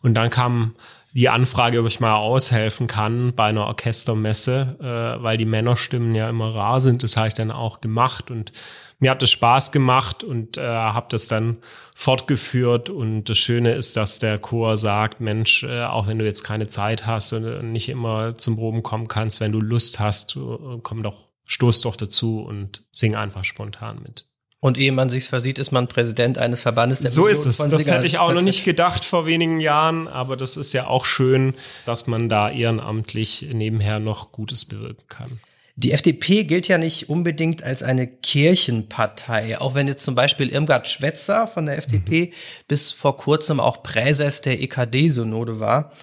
Und 0.02 0.14
dann 0.14 0.30
kam 0.30 0.76
die 1.18 1.30
Anfrage, 1.30 1.80
ob 1.80 1.88
ich 1.88 2.00
mal 2.00 2.14
aushelfen 2.14 2.86
kann 2.86 3.34
bei 3.34 3.46
einer 3.46 3.66
Orchestermesse, 3.66 4.78
äh, 4.80 5.24
weil 5.24 5.38
die 5.38 5.46
Männerstimmen 5.46 6.14
ja 6.14 6.30
immer 6.30 6.54
rar 6.54 6.80
sind. 6.80 7.02
Das 7.02 7.18
habe 7.18 7.28
ich 7.28 7.34
dann 7.34 7.50
auch 7.50 7.82
gemacht 7.82 8.30
und 8.30 8.52
mir 9.00 9.10
hat 9.10 9.24
es 9.24 9.32
Spaß 9.32 9.72
gemacht 9.72 10.24
und 10.24 10.60
äh, 10.60 10.62
habe 10.62 11.08
das 11.10 11.28
dann 11.28 11.58
fortgeführt. 11.96 12.92
Und 12.92 13.24
das 13.26 13.40
Schöne 13.40 13.74
ist, 13.74 13.98
dass 13.98 14.20
der 14.20 14.38
Chor 14.38 14.78
sagt, 14.78 15.20
Mensch, 15.20 15.64
äh, 15.64 15.82
auch 15.86 16.06
wenn 16.06 16.20
du 16.20 16.26
jetzt 16.26 16.44
keine 16.44 16.68
Zeit 16.68 17.08
hast 17.08 17.34
und 17.34 17.72
nicht 17.72 17.90
immer 17.90 18.38
zum 18.38 18.56
Proben 18.56 18.84
kommen 18.84 19.08
kannst, 19.08 19.42
wenn 19.42 19.52
du 19.52 19.60
Lust 19.60 20.00
hast, 20.00 20.36
äh, 20.36 20.78
komm 20.84 21.02
doch, 21.02 21.26
stoß 21.48 21.82
doch 21.82 21.96
dazu 21.96 22.42
und 22.42 22.84
sing 22.92 23.16
einfach 23.16 23.44
spontan 23.44 24.04
mit. 24.04 24.30
Und 24.68 24.78
ehe 24.78 24.92
man 24.92 25.10
sich's 25.10 25.28
versieht, 25.28 25.60
ist 25.60 25.72
man 25.72 25.88
Präsident 25.88 26.38
eines 26.38 26.60
Verbandes 26.60 27.00
der 27.00 27.10
So 27.10 27.24
Millionen 27.24 27.40
ist 27.40 27.62
es. 27.62 27.70
Das 27.70 27.88
hätte 27.90 28.06
ich 28.06 28.18
auch 28.18 28.34
noch 28.34 28.42
nicht 28.42 28.66
gedacht 28.66 29.06
vor 29.06 29.26
wenigen 29.26 29.62
Jahren, 29.62 30.10
aber 30.10 30.36
das 30.36 30.58
ist 30.58 30.74
ja 30.74 30.88
auch 30.88 31.06
schön, 31.06 31.54
dass 31.86 32.06
man 32.06 32.28
da 32.28 32.50
ehrenamtlich 32.52 33.48
nebenher 33.54 34.00
noch 34.00 34.34
Gutes 34.34 34.66
bewirken 34.66 35.06
kann. 35.08 35.40
Die 35.78 35.94
FDP 35.94 36.44
gilt 36.44 36.68
ja 36.68 36.78
nicht 36.78 37.08
unbedingt 37.08 37.64
als 37.64 37.82
eine 37.82 38.08
Kirchenpartei, 38.08 39.58
auch 39.58 39.74
wenn 39.74 39.88
jetzt 39.88 40.04
zum 40.04 40.16
Beispiel 40.16 40.50
Irmgard 40.50 40.90
Schwetzer 40.90 41.48
von 41.48 41.68
der 41.68 41.78
FDP 41.78 42.26
mhm. 42.26 42.34
bis 42.68 42.92
vor 42.92 43.16
kurzem 43.16 43.62
auch 43.62 43.84
Präses 43.84 44.42
der 44.42 44.62
EKD-Synode 44.62 45.62
war. 45.62 45.94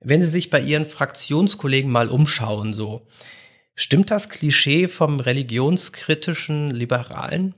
Wenn 0.00 0.22
Sie 0.22 0.30
sich 0.30 0.48
bei 0.48 0.60
Ihren 0.60 0.86
Fraktionskollegen 0.86 1.90
mal 1.90 2.08
umschauen, 2.08 2.72
so, 2.72 3.06
stimmt 3.74 4.10
das 4.10 4.30
Klischee 4.30 4.88
vom 4.88 5.20
religionskritischen 5.20 6.70
Liberalen? 6.70 7.54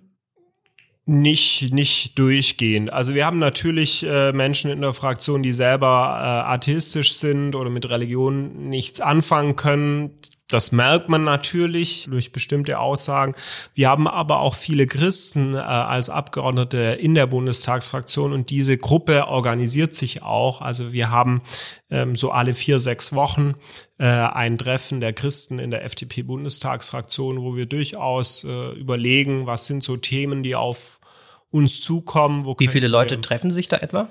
Nicht, 1.11 1.73
nicht 1.73 2.19
durchgehend. 2.19 2.93
Also 2.93 3.15
wir 3.15 3.25
haben 3.25 3.39
natürlich 3.39 4.05
äh, 4.05 4.31
Menschen 4.33 4.71
in 4.71 4.83
der 4.83 4.93
Fraktion, 4.93 5.43
die 5.43 5.55
selber 5.55 5.87
äh, 6.21 6.53
atheistisch 6.53 7.15
sind 7.15 7.55
oder 7.55 7.71
mit 7.71 7.89
Religion 7.89 8.69
nichts 8.69 9.01
anfangen 9.01 9.57
können. 9.57 10.11
Das 10.49 10.71
merkt 10.71 11.09
man 11.09 11.25
natürlich 11.25 12.09
durch 12.11 12.31
bestimmte 12.31 12.79
Aussagen. 12.79 13.35
Wir 13.75 13.89
haben 13.89 14.07
aber 14.07 14.41
auch 14.41 14.55
viele 14.55 14.87
Christen 14.87 15.55
äh, 15.55 15.59
als 15.59 16.11
Abgeordnete 16.11 16.99
in 17.01 17.15
der 17.15 17.27
Bundestagsfraktion 17.27 18.35
und 18.35 18.51
diese 18.51 18.77
Gruppe 18.77 19.29
organisiert 19.29 19.95
sich 19.95 20.23
auch. 20.23 20.61
Also 20.61 20.93
wir 20.93 21.11
haben 21.11 21.41
ähm, 21.91 22.17
so 22.17 22.33
alle 22.33 22.53
vier, 22.53 22.79
sechs 22.79 23.15
Wochen 23.15 23.55
äh, 23.99 24.05
ein 24.05 24.59
Treffen 24.59 25.01
der 25.01 25.15
Christen 25.15 25.59
in 25.59 25.71
der 25.71 25.85
FDP-Bundestagsfraktion, 25.87 27.41
wo 27.41 27.57
wir 27.57 27.65
durchaus 27.65 28.45
äh, 28.45 28.73
überlegen, 28.73 29.47
was 29.47 29.67
sind 29.67 29.83
so 29.83 29.97
Themen, 29.97 30.43
die 30.43 30.55
auf 30.55 30.98
uns 31.51 31.81
zukommen. 31.81 32.45
Wie 32.59 32.69
viele 32.69 32.89
Leute 32.89 33.21
treffen 33.21 33.51
sich 33.51 33.69
da 33.69 33.79
etwa? 33.79 34.09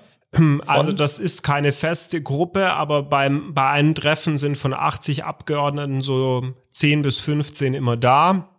Also 0.67 0.91
das 0.91 1.19
ist 1.19 1.41
keine 1.41 1.71
feste 1.71 2.21
Gruppe, 2.21 2.73
aber 2.73 3.03
beim, 3.03 3.53
bei 3.53 3.69
einem 3.69 3.95
Treffen 3.95 4.37
sind 4.37 4.57
von 4.57 4.73
80 4.73 5.23
Abgeordneten 5.23 6.01
so 6.01 6.53
10 6.71 7.01
bis 7.01 7.19
15 7.19 7.73
immer 7.73 7.95
da. 7.95 8.49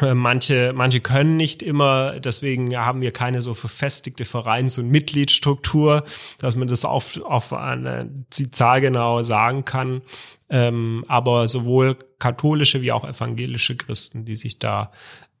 Äh, 0.00 0.14
manche, 0.14 0.72
manche 0.74 1.00
können 1.00 1.36
nicht 1.36 1.62
immer, 1.62 2.20
deswegen 2.20 2.76
haben 2.76 3.00
wir 3.00 3.12
keine 3.12 3.42
so 3.42 3.54
verfestigte 3.54 4.24
Vereins- 4.24 4.78
und 4.78 4.88
Mitgliedsstruktur, 4.88 6.04
dass 6.38 6.56
man 6.56 6.68
das 6.68 6.84
auf, 6.84 7.20
auf 7.22 7.52
eine 7.52 8.10
Zahl 8.30 8.80
genau 8.80 9.22
sagen 9.22 9.64
kann. 9.64 10.02
Ähm, 10.48 11.04
aber 11.06 11.46
sowohl 11.46 11.96
katholische 12.18 12.82
wie 12.82 12.92
auch 12.92 13.04
evangelische 13.04 13.76
Christen, 13.76 14.24
die 14.24 14.36
sich 14.36 14.58
da 14.58 14.90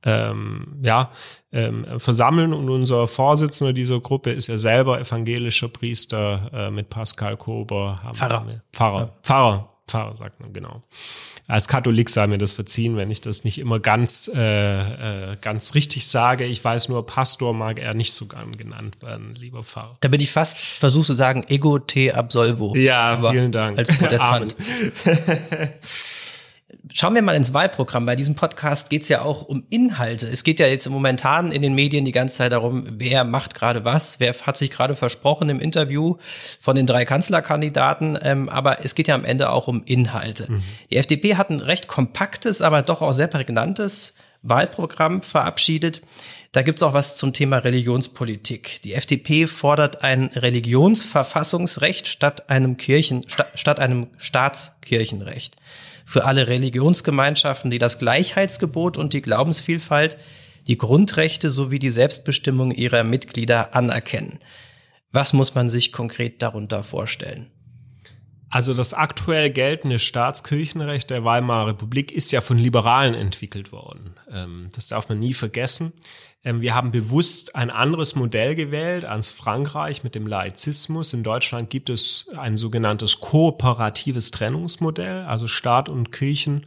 ähm, 0.02 0.78
ja, 0.82 1.10
ähm, 1.52 1.86
versammeln. 1.98 2.52
Und 2.52 2.70
unser 2.70 3.06
Vorsitzender 3.06 3.72
dieser 3.72 4.00
Gruppe 4.00 4.30
ist 4.30 4.46
ja 4.46 4.56
selber 4.56 5.00
evangelischer 5.00 5.68
Priester 5.68 6.50
äh, 6.52 6.70
mit 6.70 6.90
Pascal 6.90 7.36
Kober. 7.36 8.00
Pfarrer. 8.14 8.60
Pfarrer. 8.72 9.00
Ja. 9.00 9.12
Pfarrer. 9.22 9.68
Pfarrer 9.90 10.16
sagt 10.16 10.40
man, 10.40 10.52
genau. 10.52 10.82
Als 11.46 11.66
Katholik 11.66 12.08
sei 12.10 12.26
mir 12.28 12.38
das 12.38 12.52
verziehen, 12.52 12.96
wenn 12.96 13.10
ich 13.10 13.20
das 13.20 13.42
nicht 13.42 13.58
immer 13.58 13.80
ganz, 13.80 14.30
äh, 14.32 15.32
äh, 15.32 15.36
ganz 15.40 15.74
richtig 15.74 16.06
sage. 16.06 16.44
Ich 16.44 16.64
weiß 16.64 16.88
nur, 16.88 17.04
Pastor 17.04 17.52
mag 17.54 17.80
er 17.80 17.94
nicht 17.94 18.12
so 18.12 18.26
gern 18.26 18.56
genannt 18.56 19.02
werden, 19.02 19.34
lieber 19.34 19.64
Pfarrer. 19.64 19.96
Da 20.00 20.08
bin 20.08 20.20
ich 20.20 20.30
fast 20.30 20.58
versucht 20.58 21.06
zu 21.06 21.14
sagen, 21.14 21.44
ego 21.48 21.78
te 21.78 22.14
absolvo. 22.14 22.74
Ja, 22.76 23.30
vielen 23.30 23.52
Dank. 23.52 23.78
Als 23.78 23.98
Protestant. 23.98 24.54
Schauen 26.92 27.14
wir 27.14 27.22
mal 27.22 27.34
ins 27.34 27.52
Wahlprogramm. 27.52 28.06
Bei 28.06 28.16
diesem 28.16 28.34
Podcast 28.34 28.90
geht 28.90 29.02
es 29.02 29.08
ja 29.08 29.22
auch 29.22 29.42
um 29.42 29.64
Inhalte. 29.70 30.26
Es 30.26 30.44
geht 30.44 30.60
ja 30.60 30.66
jetzt 30.66 30.88
momentan 30.88 31.52
in 31.52 31.62
den 31.62 31.74
Medien 31.74 32.04
die 32.04 32.12
ganze 32.12 32.36
Zeit 32.36 32.52
darum, 32.52 32.84
wer 32.90 33.24
macht 33.24 33.54
gerade 33.54 33.84
was, 33.84 34.20
wer 34.20 34.34
hat 34.34 34.56
sich 34.56 34.70
gerade 34.70 34.96
versprochen 34.96 35.48
im 35.48 35.60
Interview 35.60 36.16
von 36.60 36.76
den 36.76 36.86
drei 36.86 37.04
Kanzlerkandidaten. 37.04 38.18
Ähm, 38.22 38.48
aber 38.48 38.84
es 38.84 38.94
geht 38.94 39.08
ja 39.08 39.14
am 39.14 39.24
Ende 39.24 39.50
auch 39.50 39.68
um 39.68 39.82
Inhalte. 39.84 40.50
Mhm. 40.50 40.62
Die 40.90 40.96
FDP 40.96 41.36
hat 41.36 41.50
ein 41.50 41.60
recht 41.60 41.88
kompaktes, 41.88 42.62
aber 42.62 42.82
doch 42.82 43.02
auch 43.02 43.12
sehr 43.12 43.28
prägnantes 43.28 44.14
Wahlprogramm 44.42 45.22
verabschiedet. 45.22 46.02
Da 46.52 46.62
gibt's 46.62 46.82
auch 46.82 46.94
was 46.94 47.16
zum 47.16 47.32
Thema 47.32 47.58
Religionspolitik. 47.58 48.82
Die 48.82 48.94
FDP 48.94 49.46
fordert 49.46 50.02
ein 50.02 50.26
Religionsverfassungsrecht 50.26 52.08
statt 52.08 52.50
einem 52.50 52.76
Kirchen, 52.76 53.24
statt 53.54 53.78
einem 53.78 54.08
Staatskirchenrecht 54.18 55.56
für 56.10 56.24
alle 56.24 56.48
Religionsgemeinschaften, 56.48 57.70
die 57.70 57.78
das 57.78 58.00
Gleichheitsgebot 58.00 58.96
und 58.96 59.12
die 59.12 59.22
Glaubensvielfalt, 59.22 60.18
die 60.66 60.76
Grundrechte 60.76 61.50
sowie 61.50 61.78
die 61.78 61.92
Selbstbestimmung 61.92 62.72
ihrer 62.72 63.04
Mitglieder 63.04 63.76
anerkennen. 63.76 64.40
Was 65.12 65.32
muss 65.32 65.54
man 65.54 65.68
sich 65.68 65.92
konkret 65.92 66.42
darunter 66.42 66.82
vorstellen? 66.82 67.52
Also 68.48 68.74
das 68.74 68.92
aktuell 68.92 69.50
geltende 69.50 70.00
Staatskirchenrecht 70.00 71.10
der 71.10 71.24
Weimarer 71.24 71.68
Republik 71.68 72.10
ist 72.10 72.32
ja 72.32 72.40
von 72.40 72.58
Liberalen 72.58 73.14
entwickelt 73.14 73.70
worden. 73.70 74.16
Ähm, 74.32 74.68
das 74.74 74.88
darf 74.88 75.08
man 75.08 75.20
nie 75.20 75.34
vergessen. 75.34 75.92
Ähm, 76.44 76.60
wir 76.60 76.74
haben 76.74 76.90
bewusst 76.90 77.54
ein 77.54 77.70
anderes 77.70 78.14
Modell 78.14 78.54
gewählt 78.54 79.04
als 79.04 79.28
Frankreich 79.28 80.04
mit 80.04 80.14
dem 80.14 80.26
Laizismus. 80.26 81.12
In 81.12 81.22
Deutschland 81.22 81.70
gibt 81.70 81.90
es 81.90 82.28
ein 82.36 82.56
sogenanntes 82.56 83.20
kooperatives 83.20 84.30
Trennungsmodell, 84.30 85.22
also 85.22 85.46
Staat 85.46 85.88
und 85.88 86.12
Kirchen 86.12 86.66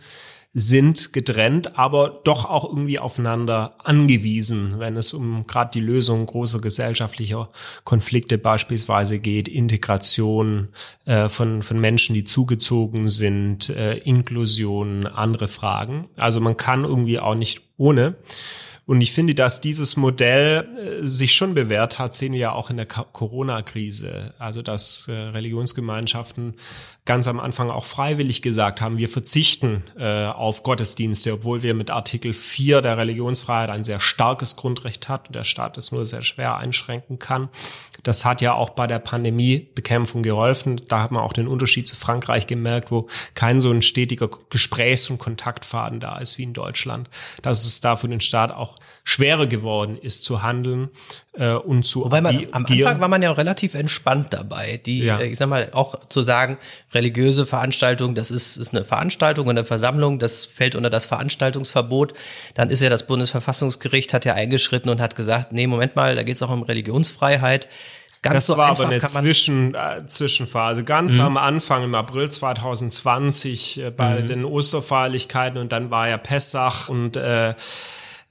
sind 0.56 1.14
getrennt, 1.14 1.80
aber 1.80 2.22
doch 2.24 2.46
auch 2.46 2.64
irgendwie 2.64 3.00
aufeinander 3.00 3.76
angewiesen, 3.84 4.78
wenn 4.78 4.98
es 4.98 5.12
um 5.12 5.48
gerade 5.48 5.72
die 5.74 5.80
Lösung 5.80 6.28
großer 6.28 6.62
gesellschaftlicher 6.62 7.50
Konflikte 7.84 8.38
beispielsweise 8.38 9.18
geht, 9.18 9.48
Integration 9.48 10.68
äh, 11.06 11.28
von, 11.28 11.64
von 11.64 11.80
Menschen, 11.80 12.14
die 12.14 12.24
zugezogen 12.24 13.10
sind, 13.10 13.70
äh, 13.70 13.98
Inklusion, 13.98 15.08
andere 15.08 15.48
Fragen. 15.48 16.08
Also 16.18 16.40
man 16.40 16.56
kann 16.56 16.84
irgendwie 16.84 17.18
auch 17.18 17.36
nicht 17.36 17.62
ohne. 17.78 18.16
Und 18.86 19.00
ich 19.00 19.14
finde, 19.14 19.34
dass 19.34 19.62
dieses 19.62 19.96
Modell 19.96 20.68
äh, 21.04 21.08
sich 21.08 21.34
schon 21.34 21.54
bewährt 21.54 22.00
hat, 22.00 22.14
sehen 22.14 22.34
wir 22.34 22.40
ja 22.40 22.52
auch 22.52 22.70
in 22.70 22.78
der 22.78 22.86
Corona-Krise. 22.86 24.34
Also, 24.40 24.62
dass 24.62 25.08
äh, 25.08 25.14
Religionsgemeinschaften 25.14 26.56
ganz 27.06 27.28
am 27.28 27.40
Anfang 27.40 27.70
auch 27.70 27.86
freiwillig 27.86 28.42
gesagt 28.42 28.80
haben, 28.80 28.98
wir 28.98 29.10
verzichten 29.10 29.84
äh, 29.98 30.26
auf 30.26 30.64
Gottesdienste, 30.64 31.34
obwohl 31.34 31.62
wir 31.62 31.74
mit 31.74 31.92
Artikel 31.92 32.34
4 32.34 32.82
der 32.82 32.98
Religionsfreiheit 32.98 33.70
ein 33.70 33.84
sehr 33.84 34.00
starkes 34.00 34.56
Grundrecht 34.56 35.10
hat 35.10 35.28
und 35.28 35.36
der 35.36 35.44
Staat 35.44 35.78
es 35.78 35.92
nur 35.92 36.06
sehr 36.06 36.22
schwer 36.22 36.58
einschränken 36.58 37.20
kann. 37.20 37.50
Das 38.04 38.26
hat 38.26 38.42
ja 38.42 38.54
auch 38.54 38.72
bei 38.72 38.88
der 38.88 39.00
Pandemiebekämpfung 39.00 40.24
geholfen. 40.24 40.82
Da 40.88 41.02
hat 41.02 41.12
man 41.12 41.22
auch 41.22 41.34
den 41.34 41.48
Unterschied 41.48 41.88
zu 41.88 41.96
Frankreich 41.96 42.48
gemerkt, 42.48 42.92
wo 42.92 43.08
kein 43.34 43.60
so 43.60 43.72
ein 43.72 43.82
stetiger 43.82 44.30
Gesprächs- 44.50 45.10
und 45.10 45.20
Kontaktfaden 45.20 46.00
da 46.00 46.18
ist 46.18 46.38
wie 46.38 46.44
in 46.44 46.54
Deutschland. 46.54 47.10
Dass 47.42 47.66
es 47.66 47.82
da 47.82 47.96
für 47.96 48.10
den 48.10 48.22
Staat 48.22 48.52
auch 48.52 48.73
schwerer 49.04 49.48
geworden 49.48 49.98
ist 49.98 50.24
zu 50.24 50.44
handeln 50.44 50.90
äh, 51.34 51.54
und 51.54 51.84
zu 51.84 52.06
Wobei 52.06 52.22
man, 52.22 52.48
am 52.52 52.66
Anfang 52.66 53.02
war 53.02 53.08
man 53.08 53.22
ja 53.22 53.32
relativ 53.32 53.74
entspannt 53.74 54.28
dabei, 54.32 54.80
die, 54.86 55.04
ja. 55.04 55.20
äh, 55.20 55.28
ich 55.28 55.38
sag 55.38 55.50
mal, 55.50 55.70
auch 55.74 56.08
zu 56.08 56.22
sagen, 56.22 56.58
religiöse 56.94 57.46
Veranstaltung, 57.46 58.16
das 58.16 58.32
ist, 58.32 58.56
ist 58.56 58.74
eine 58.74 58.86
Veranstaltung 58.86 59.48
und 59.48 59.58
eine 59.58 59.66
Versammlung, 59.66 60.20
das 60.20 60.46
fällt 60.46 60.76
unter 60.76 60.90
das 60.90 61.06
Veranstaltungsverbot. 61.06 62.14
Dann 62.54 62.70
ist 62.70 62.82
ja 62.82 62.90
das 62.90 63.06
Bundesverfassungsgericht 63.08 64.14
hat 64.14 64.26
ja 64.26 64.34
eingeschritten 64.36 64.90
und 64.90 65.02
hat 65.02 65.16
gesagt, 65.16 65.52
nee, 65.52 65.68
Moment 65.68 65.96
mal, 65.96 66.16
da 66.16 66.24
geht 66.24 66.36
es 66.36 66.42
auch 66.42 66.50
um 66.50 66.64
Religionsfreiheit. 66.64 67.68
Ganz 68.24 68.36
das 68.36 68.46
so 68.48 68.58
war 68.58 68.70
aber 68.70 68.88
eine 68.88 69.02
Zwischen, 69.02 69.76
äh, 69.76 70.08
Zwischenphase. 70.08 70.86
Ganz 70.86 71.16
mhm. 71.16 71.22
am 71.22 71.38
Anfang 71.38 71.84
im 71.84 71.94
April 71.94 72.32
2020 72.32 73.82
äh, 73.82 73.92
bei 73.92 74.22
mhm. 74.22 74.28
den 74.28 74.46
Osterfeierlichkeiten 74.46 75.60
und 75.60 75.74
dann 75.74 75.92
war 75.92 76.08
ja 76.08 76.18
Pessach 76.18 76.88
und 76.88 77.18
äh, 77.18 77.54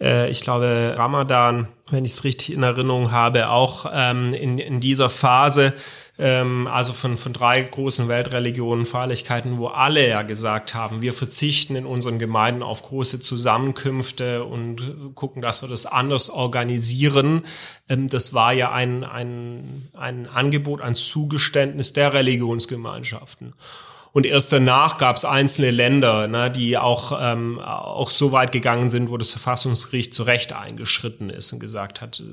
äh, 0.03 0.29
ich 0.29 0.41
glaube 0.41 0.95
Ramadan, 0.97 1.69
wenn 1.91 2.05
ich 2.05 2.13
es 2.13 2.25
richtig 2.25 2.53
in 2.53 2.63
Erinnerung 2.63 3.13
habe, 3.13 3.49
auch 3.49 3.87
ähm, 3.93 4.35
in, 4.35 4.59
in 4.59 4.81
dieser 4.81 5.09
Phase 5.09 5.75
ähm, 6.19 6.67
also 6.67 6.93
von, 6.93 7.17
von 7.17 7.33
drei 7.33 7.63
großen 7.63 8.07
Weltreligionen, 8.09 8.85
Feierlichkeiten, 8.85 9.59
wo 9.59 9.69
alle 9.69 10.07
ja 10.07 10.23
gesagt 10.23 10.75
haben, 10.75 11.01
wir 11.01 11.15
verzichten 11.15 11.75
in 11.75 11.87
unseren 11.87 12.19
Gemeinden 12.19 12.63
auf 12.63 12.83
große 12.83 13.21
Zusammenkünfte 13.21 14.45
und 14.45 15.15
gucken, 15.15 15.41
dass 15.41 15.63
wir 15.63 15.69
das 15.69 15.87
anders 15.87 16.29
organisieren. 16.29 17.43
Ähm, 17.89 18.09
das 18.09 18.35
war 18.35 18.53
ja 18.53 18.73
ein, 18.73 19.05
ein, 19.05 19.89
ein 19.95 20.29
Angebot, 20.29 20.81
ein 20.81 20.95
Zugeständnis 20.95 21.93
der 21.93 22.13
Religionsgemeinschaften. 22.13 23.55
Und 24.13 24.27
erst 24.27 24.53
danach 24.53 24.99
gab 24.99 25.17
es 25.17 25.25
einzelne 25.25 25.71
Länder, 25.71 26.29
ne, 26.29 26.51
die 26.51 26.77
auch, 26.77 27.19
ähm, 27.19 27.59
auch 27.59 28.11
so 28.11 28.31
weit 28.31 28.53
gegangen 28.53 28.91
sind, 28.91 29.09
wo 29.09 29.17
das 29.17 29.31
Verfassungsgericht 29.31 30.13
zu 30.13 30.25
Recht 30.25 30.53
eingeschritten 30.53 31.31
ist 31.31 31.53
und 31.53 31.61
gesagt 31.61 32.03
hat, 32.03 32.21
äh, 32.21 32.25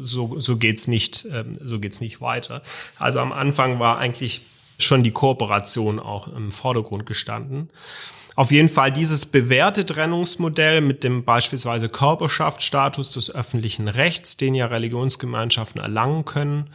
so, 0.00 0.38
so 0.38 0.56
geht's 0.56 0.86
nicht, 0.86 1.26
ähm, 1.32 1.54
so 1.60 1.80
geht's 1.80 2.00
nicht 2.00 2.20
weiter. 2.20 2.62
Also 2.98 3.18
am 3.18 3.32
Anfang 3.32 3.80
war 3.80 3.98
eigentlich 3.98 4.42
schon 4.78 5.02
die 5.02 5.10
Kooperation 5.10 5.98
auch 5.98 6.28
im 6.28 6.52
Vordergrund 6.52 7.04
gestanden. 7.04 7.68
Auf 8.36 8.52
jeden 8.52 8.68
Fall 8.68 8.92
dieses 8.92 9.26
bewährte 9.26 9.84
Trennungsmodell 9.84 10.80
mit 10.80 11.02
dem 11.02 11.24
beispielsweise 11.24 11.88
Körperschaftsstatus 11.88 13.10
des 13.10 13.34
öffentlichen 13.34 13.88
Rechts, 13.88 14.36
den 14.36 14.54
ja 14.54 14.66
Religionsgemeinschaften 14.66 15.80
erlangen 15.80 16.24
können, 16.24 16.70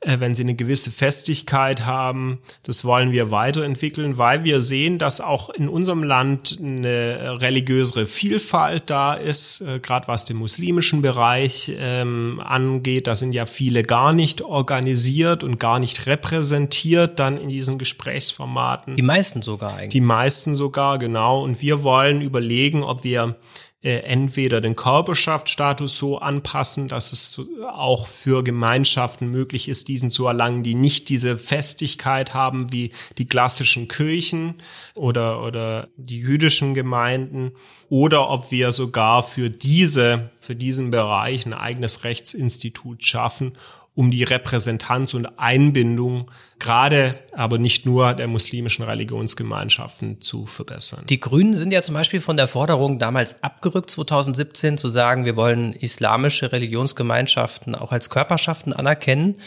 äh, 0.00 0.20
wenn 0.20 0.34
sie 0.34 0.44
eine 0.44 0.54
gewisse 0.54 0.92
Festigkeit 0.92 1.84
haben. 1.84 2.38
Das 2.62 2.84
wollen 2.84 3.10
wir 3.10 3.32
weiterentwickeln, 3.32 4.16
weil 4.16 4.44
wir 4.44 4.60
sehen, 4.60 4.98
dass 4.98 5.20
auch 5.20 5.50
in 5.50 5.68
unserem 5.68 6.04
Land 6.04 6.56
eine 6.60 7.40
religiösere 7.40 8.06
Vielfalt 8.06 8.90
da 8.90 9.14
ist, 9.14 9.60
äh, 9.60 9.80
gerade 9.80 10.06
was 10.06 10.24
den 10.24 10.36
muslimischen 10.36 11.02
Bereich 11.02 11.72
ähm, 11.76 12.40
angeht. 12.44 13.08
Da 13.08 13.16
sind 13.16 13.32
ja 13.32 13.44
viele 13.44 13.82
gar 13.82 14.12
nicht 14.12 14.40
organisiert 14.40 15.42
und 15.42 15.58
gar 15.58 15.80
nicht 15.80 16.06
repräsentiert 16.06 17.18
dann 17.18 17.36
in 17.36 17.48
diesen 17.48 17.76
Gesprächsformaten. 17.76 18.94
Die 18.94 19.02
meisten 19.02 19.42
sogar 19.42 19.74
eigentlich. 19.74 19.88
Die 19.88 20.00
meisten 20.00 20.54
sogar, 20.54 20.98
genau. 20.98 21.42
Und 21.42 21.60
wir 21.60 21.82
wollen 21.82 22.20
überlegen, 22.22 22.84
ob 22.84 23.02
wir 23.02 23.36
entweder 23.80 24.60
den 24.60 24.74
Körperschaftsstatus 24.74 25.96
so 25.96 26.18
anpassen, 26.18 26.88
dass 26.88 27.12
es 27.12 27.40
auch 27.72 28.08
für 28.08 28.42
Gemeinschaften 28.42 29.28
möglich 29.28 29.68
ist, 29.68 29.86
diesen 29.86 30.10
zu 30.10 30.26
erlangen, 30.26 30.64
die 30.64 30.74
nicht 30.74 31.08
diese 31.08 31.36
Festigkeit 31.36 32.34
haben 32.34 32.72
wie 32.72 32.90
die 33.18 33.26
klassischen 33.26 33.86
Kirchen 33.86 34.56
oder, 34.94 35.44
oder 35.44 35.88
die 35.96 36.18
jüdischen 36.18 36.74
Gemeinden, 36.74 37.52
oder 37.88 38.28
ob 38.30 38.50
wir 38.50 38.72
sogar 38.72 39.22
für 39.22 39.48
diese, 39.48 40.30
für 40.40 40.56
diesen 40.56 40.90
Bereich 40.90 41.46
ein 41.46 41.54
eigenes 41.54 42.02
Rechtsinstitut 42.02 43.04
schaffen, 43.04 43.52
um 43.98 44.12
die 44.12 44.22
Repräsentanz 44.22 45.12
und 45.12 45.40
Einbindung 45.40 46.30
gerade, 46.60 47.16
aber 47.32 47.58
nicht 47.58 47.84
nur 47.84 48.14
der 48.14 48.28
muslimischen 48.28 48.84
Religionsgemeinschaften 48.84 50.20
zu 50.20 50.46
verbessern. 50.46 51.02
Die 51.08 51.18
Grünen 51.18 51.52
sind 51.52 51.72
ja 51.72 51.82
zum 51.82 51.96
Beispiel 51.96 52.20
von 52.20 52.36
der 52.36 52.46
Forderung 52.46 53.00
damals 53.00 53.42
abgerückt, 53.42 53.90
2017, 53.90 54.78
zu 54.78 54.88
sagen, 54.88 55.24
wir 55.24 55.34
wollen 55.34 55.72
islamische 55.72 56.52
Religionsgemeinschaften 56.52 57.74
auch 57.74 57.90
als 57.90 58.08
Körperschaften 58.08 58.72
anerkennen 58.72 59.40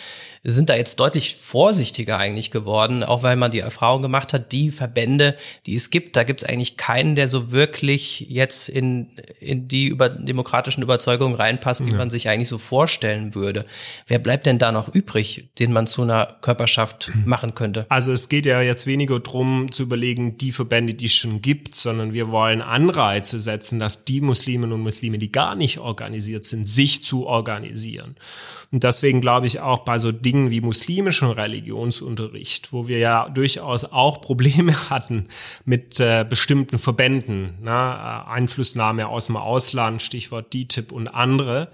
sind 0.43 0.69
da 0.69 0.75
jetzt 0.75 0.99
deutlich 0.99 1.37
vorsichtiger 1.39 2.17
eigentlich 2.17 2.49
geworden, 2.49 3.03
auch 3.03 3.21
weil 3.21 3.35
man 3.35 3.51
die 3.51 3.59
Erfahrung 3.59 4.01
gemacht 4.01 4.33
hat, 4.33 4.51
die 4.51 4.71
Verbände, 4.71 5.35
die 5.67 5.75
es 5.75 5.91
gibt, 5.91 6.15
da 6.15 6.23
gibt 6.23 6.41
es 6.41 6.49
eigentlich 6.49 6.77
keinen, 6.77 7.15
der 7.15 7.27
so 7.27 7.51
wirklich 7.51 8.21
jetzt 8.21 8.67
in, 8.67 9.11
in 9.39 9.67
die 9.67 9.87
über, 9.87 10.09
demokratischen 10.09 10.81
Überzeugungen 10.81 11.35
reinpasst, 11.35 11.85
die 11.85 11.91
ja. 11.91 11.97
man 11.97 12.09
sich 12.09 12.27
eigentlich 12.27 12.49
so 12.49 12.57
vorstellen 12.57 13.35
würde. 13.35 13.65
Wer 14.07 14.17
bleibt 14.17 14.47
denn 14.47 14.57
da 14.57 14.71
noch 14.71 14.93
übrig, 14.93 15.51
den 15.59 15.73
man 15.73 15.85
zu 15.85 16.01
einer 16.01 16.37
Körperschaft 16.41 17.11
machen 17.25 17.53
könnte? 17.53 17.85
Also 17.89 18.11
es 18.11 18.27
geht 18.27 18.47
ja 18.47 18.61
jetzt 18.61 18.87
weniger 18.87 19.19
darum 19.19 19.71
zu 19.71 19.83
überlegen, 19.83 20.37
die 20.37 20.51
Verbände, 20.51 20.95
die 20.95 21.05
es 21.05 21.13
schon 21.13 21.41
gibt, 21.43 21.75
sondern 21.75 22.13
wir 22.13 22.29
wollen 22.29 22.61
Anreize 22.61 23.39
setzen, 23.39 23.77
dass 23.77 24.05
die 24.05 24.21
Musliminnen 24.21 24.73
und 24.73 24.81
Muslime, 24.81 25.19
die 25.19 25.31
gar 25.31 25.55
nicht 25.55 25.77
organisiert 25.77 26.45
sind, 26.45 26.67
sich 26.67 27.03
zu 27.03 27.27
organisieren. 27.27 28.15
Und 28.71 28.83
deswegen 28.83 29.19
glaube 29.19 29.47
ich 29.47 29.59
auch 29.59 29.79
bei 29.79 29.97
so 29.97 30.11
Dingen 30.31 30.49
wie 30.49 30.61
muslimischen 30.61 31.29
Religionsunterricht, 31.29 32.71
wo 32.71 32.87
wir 32.87 32.99
ja 32.99 33.27
durchaus 33.29 33.85
auch 33.85 34.21
Probleme 34.21 34.73
hatten 34.89 35.27
mit 35.65 35.99
äh, 35.99 36.25
bestimmten 36.27 36.79
Verbänden, 36.79 37.61
ne? 37.61 37.71
Äh, 37.71 38.29
Einflussnahme 38.31 39.07
aus 39.07 39.25
dem 39.25 39.35
Ausland, 39.35 40.01
Stichwort 40.01 40.53
DTIP 40.53 40.91
und 40.91 41.09
andere, 41.09 41.69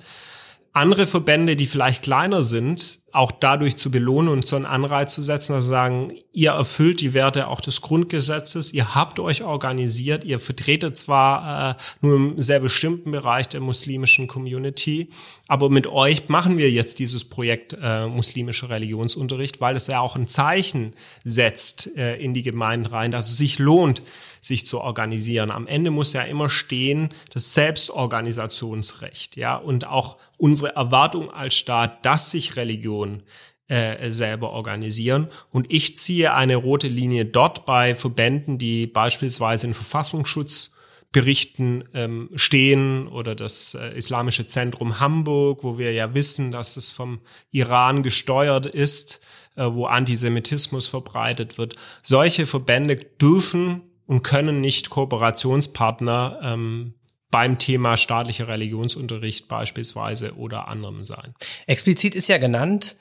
andere 0.78 1.08
Verbände, 1.08 1.56
die 1.56 1.66
vielleicht 1.66 2.04
kleiner 2.04 2.44
sind, 2.44 3.00
auch 3.12 3.32
dadurch 3.32 3.78
zu 3.78 3.90
belohnen 3.90 4.30
und 4.30 4.46
so 4.46 4.56
einen 4.56 4.66
Anreiz 4.66 5.14
zu 5.14 5.22
setzen, 5.22 5.54
dass 5.54 5.64
sie 5.64 5.70
sagen, 5.70 6.14
ihr 6.34 6.52
erfüllt 6.52 7.02
die 7.02 7.16
Werte 7.16 7.48
auch 7.48 7.62
des 7.62 7.82
Grundgesetzes, 7.82 8.74
ihr 8.74 8.94
habt 8.94 9.20
euch 9.20 9.44
organisiert, 9.44 10.24
ihr 10.24 10.38
vertretet 10.38 10.96
zwar 10.96 11.72
äh, 11.72 11.76
nur 12.02 12.16
im 12.16 12.42
sehr 12.42 12.60
bestimmten 12.60 13.10
Bereich 13.10 13.50
der 13.50 13.62
muslimischen 13.62 14.28
Community, 14.28 15.10
aber 15.48 15.70
mit 15.70 15.88
euch 15.88 16.30
machen 16.30 16.58
wir 16.58 16.70
jetzt 16.70 17.00
dieses 17.00 17.24
Projekt 17.24 17.78
äh, 17.82 18.08
muslimischer 18.08 18.70
Religionsunterricht, 18.70 19.62
weil 19.62 19.76
es 19.76 19.88
ja 19.88 20.00
auch 20.00 20.16
ein 20.16 20.28
Zeichen 20.28 20.94
setzt 21.24 21.96
äh, 21.98 22.18
in 22.18 22.34
die 22.34 22.44
Gemeinden 22.44 22.86
rein, 22.86 23.12
dass 23.12 23.30
es 23.30 23.38
sich 23.38 23.60
lohnt, 23.60 24.02
sich 24.42 24.68
zu 24.68 24.82
organisieren. 24.82 25.52
Am 25.52 25.68
Ende 25.68 25.92
muss 25.92 26.14
ja 26.14 26.22
immer 26.24 26.50
stehen 26.50 27.10
das 27.34 27.54
Selbstorganisationsrecht, 27.54 29.36
ja, 29.38 29.56
und 29.56 29.88
auch 29.88 30.18
unsere 30.38 30.76
Erwartung 30.76 31.32
als 31.32 31.56
Staat, 31.56 32.06
dass 32.06 32.32
sich 32.32 32.56
Religionen 32.56 33.24
äh, 33.68 34.12
selber 34.12 34.52
organisieren. 34.52 35.28
Und 35.52 35.68
ich 35.70 35.98
ziehe 35.98 36.34
eine 36.34 36.56
rote 36.56 36.88
Linie 36.88 37.26
dort 37.26 37.66
bei 37.66 37.96
Verbänden, 37.96 38.58
die 38.58 38.88
beispielsweise 38.88 39.68
in 39.68 39.74
Verfassungsschutz 39.74 40.77
Berichten 41.12 41.86
ähm, 41.94 42.30
stehen 42.36 43.08
oder 43.08 43.34
das 43.34 43.74
äh, 43.76 43.98
Islamische 43.98 44.46
Zentrum 44.46 45.00
Hamburg, 45.00 45.64
wo 45.64 45.78
wir 45.78 45.94
ja 45.94 46.14
wissen, 46.14 46.52
dass 46.52 46.78
es 46.78 46.92
vom 46.92 47.22
Iran 47.52 48.04
gesteuert 48.04 48.66
ist, 48.66 49.22
äh, 49.56 49.66
wo 49.66 49.86
Antisemitismus 49.86 50.88
verbreitet 50.88 51.58
wird. 51.58 51.76
Solche 52.04 52.46
Verbände 52.46 52.98
dürfen 52.98 53.82
und 54.06 54.24
können 54.24 54.60
nicht 54.62 54.90
Kooperationspartner 54.90 56.40
ähm, 56.44 56.94
beim 57.32 57.58
Thema 57.58 57.98
staatlicher 57.98 58.48
Religionsunterricht 58.48 59.48
beispielsweise 59.48 60.36
oder 60.36 60.68
anderem 60.68 61.04
sein. 61.04 61.34
Explizit 61.68 62.16
ist 62.16 62.28
ja 62.28 62.38
genannt, 62.38 62.98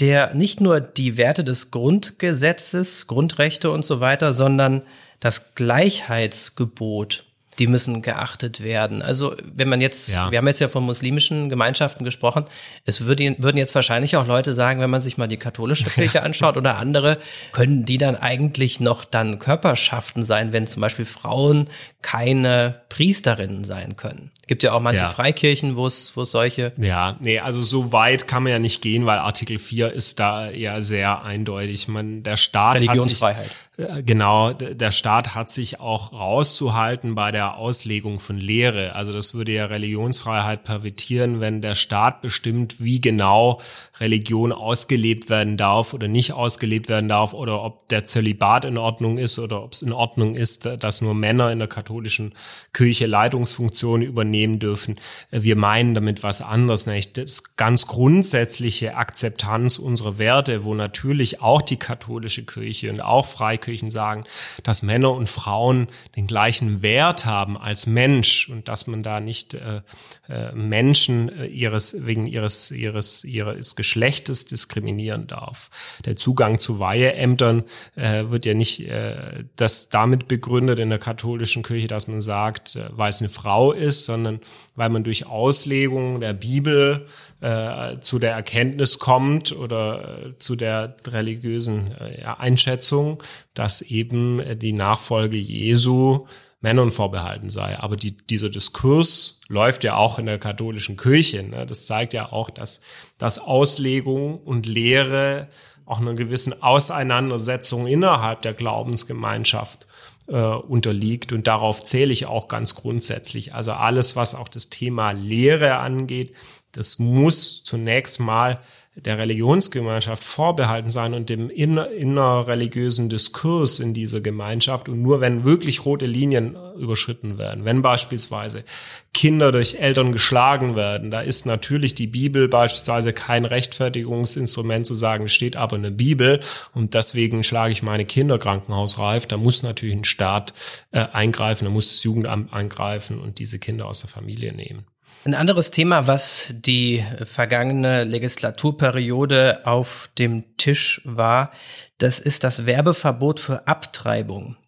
der 0.00 0.34
nicht 0.34 0.60
nur 0.60 0.80
die 0.80 1.16
Werte 1.16 1.44
des 1.44 1.70
Grundgesetzes, 1.70 3.06
Grundrechte 3.06 3.70
und 3.70 3.84
so 3.84 4.00
weiter, 4.00 4.32
sondern 4.32 4.82
das 5.20 5.54
Gleichheitsgebot 5.54 7.24
die 7.58 7.66
müssen 7.66 8.02
geachtet 8.02 8.62
werden. 8.62 9.02
Also 9.02 9.36
wenn 9.42 9.68
man 9.68 9.80
jetzt, 9.80 10.14
ja. 10.14 10.30
wir 10.30 10.38
haben 10.38 10.46
jetzt 10.46 10.60
ja 10.60 10.68
von 10.68 10.84
muslimischen 10.84 11.48
Gemeinschaften 11.48 12.04
gesprochen, 12.04 12.44
es 12.84 13.04
würde, 13.04 13.36
würden 13.38 13.56
jetzt 13.56 13.74
wahrscheinlich 13.74 14.16
auch 14.16 14.26
Leute 14.26 14.54
sagen, 14.54 14.80
wenn 14.80 14.90
man 14.90 15.00
sich 15.00 15.16
mal 15.16 15.28
die 15.28 15.36
katholische 15.36 15.84
Kirche 15.90 16.22
anschaut 16.22 16.56
oder 16.56 16.76
andere, 16.76 17.18
können 17.52 17.84
die 17.84 17.98
dann 17.98 18.16
eigentlich 18.16 18.80
noch 18.80 19.04
dann 19.04 19.38
Körperschaften 19.38 20.22
sein, 20.22 20.52
wenn 20.52 20.66
zum 20.66 20.80
Beispiel 20.80 21.04
Frauen 21.04 21.68
keine 22.02 22.82
Priesterinnen 22.88 23.64
sein 23.64 23.96
können. 23.96 24.30
Gibt 24.46 24.62
ja 24.62 24.72
auch 24.72 24.80
manche 24.80 25.02
ja. 25.02 25.08
Freikirchen, 25.08 25.76
wo 25.76 25.86
es, 25.86 26.12
solche. 26.14 26.72
Ja, 26.76 27.16
nee, 27.20 27.38
also 27.38 27.62
so 27.62 27.92
weit 27.92 28.28
kann 28.28 28.42
man 28.42 28.52
ja 28.52 28.58
nicht 28.58 28.82
gehen, 28.82 29.06
weil 29.06 29.18
Artikel 29.18 29.58
4 29.58 29.92
ist 29.92 30.20
da 30.20 30.50
ja 30.50 30.82
sehr 30.82 31.22
eindeutig. 31.22 31.88
Man, 31.88 32.22
der 32.22 32.36
Staat 32.36 32.76
Religionsfreiheit. 32.76 33.46
Hat 33.46 33.88
sich, 33.88 33.96
äh, 33.96 34.02
genau, 34.02 34.52
der 34.52 34.92
Staat 34.92 35.34
hat 35.34 35.50
sich 35.50 35.80
auch 35.80 36.12
rauszuhalten 36.12 37.14
bei 37.14 37.32
der 37.32 37.43
Auslegung 37.52 38.18
von 38.18 38.38
Lehre. 38.38 38.94
Also 38.94 39.12
das 39.12 39.34
würde 39.34 39.52
ja 39.52 39.66
Religionsfreiheit 39.66 40.64
pervertieren, 40.64 41.40
wenn 41.40 41.60
der 41.60 41.74
Staat 41.74 42.22
bestimmt, 42.22 42.82
wie 42.82 43.00
genau 43.00 43.60
Religion 44.00 44.52
ausgelebt 44.52 45.30
werden 45.30 45.56
darf 45.56 45.94
oder 45.94 46.08
nicht 46.08 46.32
ausgelebt 46.32 46.88
werden 46.88 47.08
darf 47.08 47.32
oder 47.32 47.62
ob 47.62 47.88
der 47.88 48.04
Zölibat 48.04 48.64
in 48.64 48.78
Ordnung 48.78 49.18
ist 49.18 49.38
oder 49.38 49.62
ob 49.62 49.72
es 49.72 49.82
in 49.82 49.92
Ordnung 49.92 50.34
ist, 50.34 50.66
dass 50.66 51.00
nur 51.00 51.14
Männer 51.14 51.52
in 51.52 51.58
der 51.58 51.68
katholischen 51.68 52.34
Kirche 52.72 53.06
Leitungsfunktionen 53.06 54.06
übernehmen 54.06 54.58
dürfen. 54.58 54.96
Wir 55.30 55.56
meinen 55.56 55.94
damit 55.94 56.22
was 56.22 56.42
anderes, 56.42 56.86
nämlich 56.86 57.12
das 57.12 57.56
ganz 57.56 57.86
grundsätzliche 57.86 58.96
Akzeptanz 58.96 59.78
unserer 59.78 60.18
Werte, 60.18 60.64
wo 60.64 60.74
natürlich 60.74 61.40
auch 61.40 61.62
die 61.62 61.76
katholische 61.76 62.44
Kirche 62.44 62.90
und 62.90 63.00
auch 63.00 63.26
Freikirchen 63.26 63.90
sagen, 63.90 64.24
dass 64.62 64.82
Männer 64.82 65.12
und 65.12 65.28
Frauen 65.28 65.88
den 66.16 66.26
gleichen 66.26 66.82
Wert 66.82 67.26
haben 67.26 67.33
als 67.34 67.86
Mensch 67.86 68.48
und 68.48 68.68
dass 68.68 68.86
man 68.86 69.02
da 69.02 69.20
nicht 69.20 69.54
äh, 69.54 69.82
äh, 70.28 70.52
Menschen 70.52 71.28
äh, 71.28 71.46
ihres 71.46 72.06
wegen 72.06 72.26
ihres 72.26 72.70
ihres 72.70 73.24
ihres 73.24 73.76
Geschlechtes 73.76 74.46
diskriminieren 74.46 75.26
darf. 75.26 75.70
Der 76.04 76.16
Zugang 76.16 76.58
zu 76.58 76.78
Weiheämtern 76.78 77.64
äh, 77.96 78.24
wird 78.28 78.46
ja 78.46 78.54
nicht 78.54 78.80
äh, 78.80 79.44
das 79.56 79.88
damit 79.88 80.28
begründet 80.28 80.78
in 80.78 80.90
der 80.90 80.98
katholischen 80.98 81.62
Kirche, 81.62 81.86
dass 81.86 82.08
man 82.08 82.20
sagt, 82.20 82.76
äh, 82.76 82.88
weil 82.92 83.10
es 83.10 83.20
eine 83.20 83.30
Frau 83.30 83.72
ist, 83.72 84.04
sondern 84.04 84.40
weil 84.76 84.88
man 84.88 85.04
durch 85.04 85.26
Auslegung 85.26 86.20
der 86.20 86.32
Bibel 86.32 87.06
äh, 87.40 87.98
zu 88.00 88.18
der 88.18 88.32
Erkenntnis 88.32 88.98
kommt 88.98 89.52
oder 89.52 90.26
äh, 90.26 90.38
zu 90.38 90.56
der 90.56 90.96
religiösen 91.06 91.84
äh, 92.00 92.24
Einschätzung, 92.24 93.22
dass 93.52 93.82
eben 93.82 94.40
äh, 94.40 94.56
die 94.56 94.72
Nachfolge 94.72 95.36
Jesu 95.36 96.26
Männern 96.64 96.90
vorbehalten 96.90 97.50
sei. 97.50 97.78
Aber 97.78 97.94
die, 97.94 98.16
dieser 98.16 98.48
Diskurs 98.48 99.42
läuft 99.48 99.84
ja 99.84 99.96
auch 99.96 100.18
in 100.18 100.24
der 100.24 100.38
katholischen 100.38 100.96
Kirche. 100.96 101.42
Ne? 101.42 101.66
Das 101.66 101.84
zeigt 101.84 102.14
ja 102.14 102.32
auch, 102.32 102.48
dass, 102.48 102.80
dass 103.18 103.38
Auslegung 103.38 104.38
und 104.38 104.64
Lehre 104.64 105.48
auch 105.84 106.00
einer 106.00 106.14
gewissen 106.14 106.62
Auseinandersetzung 106.62 107.86
innerhalb 107.86 108.40
der 108.40 108.54
Glaubensgemeinschaft 108.54 109.86
äh, 110.26 110.38
unterliegt. 110.38 111.32
Und 111.34 111.46
darauf 111.46 111.84
zähle 111.84 112.14
ich 112.14 112.24
auch 112.24 112.48
ganz 112.48 112.74
grundsätzlich. 112.74 113.54
Also 113.54 113.72
alles, 113.72 114.16
was 114.16 114.34
auch 114.34 114.48
das 114.48 114.70
Thema 114.70 115.10
Lehre 115.10 115.76
angeht, 115.76 116.34
das 116.72 116.98
muss 116.98 117.62
zunächst 117.62 118.20
mal 118.20 118.60
der 118.96 119.18
Religionsgemeinschaft 119.18 120.22
vorbehalten 120.22 120.88
sein 120.88 121.14
und 121.14 121.28
dem 121.28 121.50
inner, 121.50 121.90
innerreligiösen 121.90 123.08
Diskurs 123.08 123.80
in 123.80 123.92
dieser 123.92 124.20
Gemeinschaft. 124.20 124.88
Und 124.88 125.02
nur 125.02 125.20
wenn 125.20 125.44
wirklich 125.44 125.84
rote 125.84 126.06
Linien 126.06 126.56
überschritten 126.78 127.36
werden, 127.36 127.64
wenn 127.64 127.82
beispielsweise 127.82 128.64
Kinder 129.12 129.50
durch 129.50 129.76
Eltern 129.76 130.12
geschlagen 130.12 130.76
werden, 130.76 131.10
da 131.10 131.20
ist 131.20 131.44
natürlich 131.44 131.94
die 131.94 132.06
Bibel 132.06 132.48
beispielsweise 132.48 133.12
kein 133.12 133.44
Rechtfertigungsinstrument 133.44 134.86
zu 134.86 134.94
sagen, 134.94 135.26
steht 135.26 135.56
aber 135.56 135.76
eine 135.76 135.90
Bibel 135.90 136.40
und 136.72 136.94
deswegen 136.94 137.42
schlage 137.42 137.72
ich 137.72 137.82
meine 137.82 138.04
Kinder 138.04 138.38
krankenhausreif. 138.38 139.26
Da 139.26 139.36
muss 139.36 139.64
natürlich 139.64 139.96
ein 139.96 140.04
Staat 140.04 140.54
äh, 140.92 141.06
eingreifen, 141.12 141.64
da 141.64 141.70
muss 141.70 141.88
das 141.88 142.04
Jugendamt 142.04 142.52
eingreifen 142.52 143.18
und 143.18 143.40
diese 143.40 143.58
Kinder 143.58 143.86
aus 143.86 144.00
der 144.00 144.10
Familie 144.10 144.52
nehmen. 144.52 144.86
Ein 145.24 145.34
anderes 145.34 145.70
Thema, 145.70 146.06
was 146.06 146.52
die 146.54 147.02
vergangene 147.24 148.04
Legislaturperiode 148.04 149.64
auf 149.64 150.10
dem 150.18 150.54
Tisch 150.58 151.00
war, 151.06 151.50
das 151.96 152.18
ist 152.18 152.44
das 152.44 152.66
Werbeverbot 152.66 153.40
für 153.40 153.66
Abtreibung. 153.66 154.58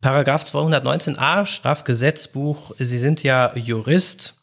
Paragraph 0.00 0.42
219a 0.42 1.46
Strafgesetzbuch, 1.46 2.72
Sie 2.80 2.98
sind 2.98 3.22
ja 3.22 3.56
Jurist. 3.56 4.42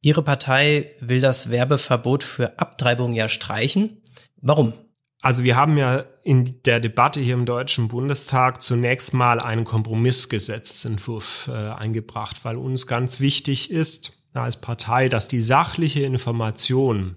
Ihre 0.00 0.24
Partei 0.24 0.90
will 0.98 1.20
das 1.20 1.52
Werbeverbot 1.52 2.24
für 2.24 2.58
Abtreibung 2.58 3.12
ja 3.12 3.28
streichen. 3.28 4.02
Warum? 4.40 4.72
Also 5.20 5.44
wir 5.44 5.54
haben 5.54 5.78
ja 5.78 6.04
in 6.24 6.60
der 6.64 6.80
Debatte 6.80 7.20
hier 7.20 7.34
im 7.34 7.46
Deutschen 7.46 7.86
Bundestag 7.86 8.60
zunächst 8.60 9.14
mal 9.14 9.38
einen 9.38 9.62
Kompromissgesetzentwurf 9.62 11.46
äh, 11.46 11.52
eingebracht, 11.52 12.44
weil 12.44 12.56
uns 12.56 12.88
ganz 12.88 13.20
wichtig 13.20 13.70
ist, 13.70 14.18
als 14.34 14.56
Partei, 14.56 15.08
dass 15.08 15.28
die 15.28 15.42
sachliche 15.42 16.02
Information 16.02 17.16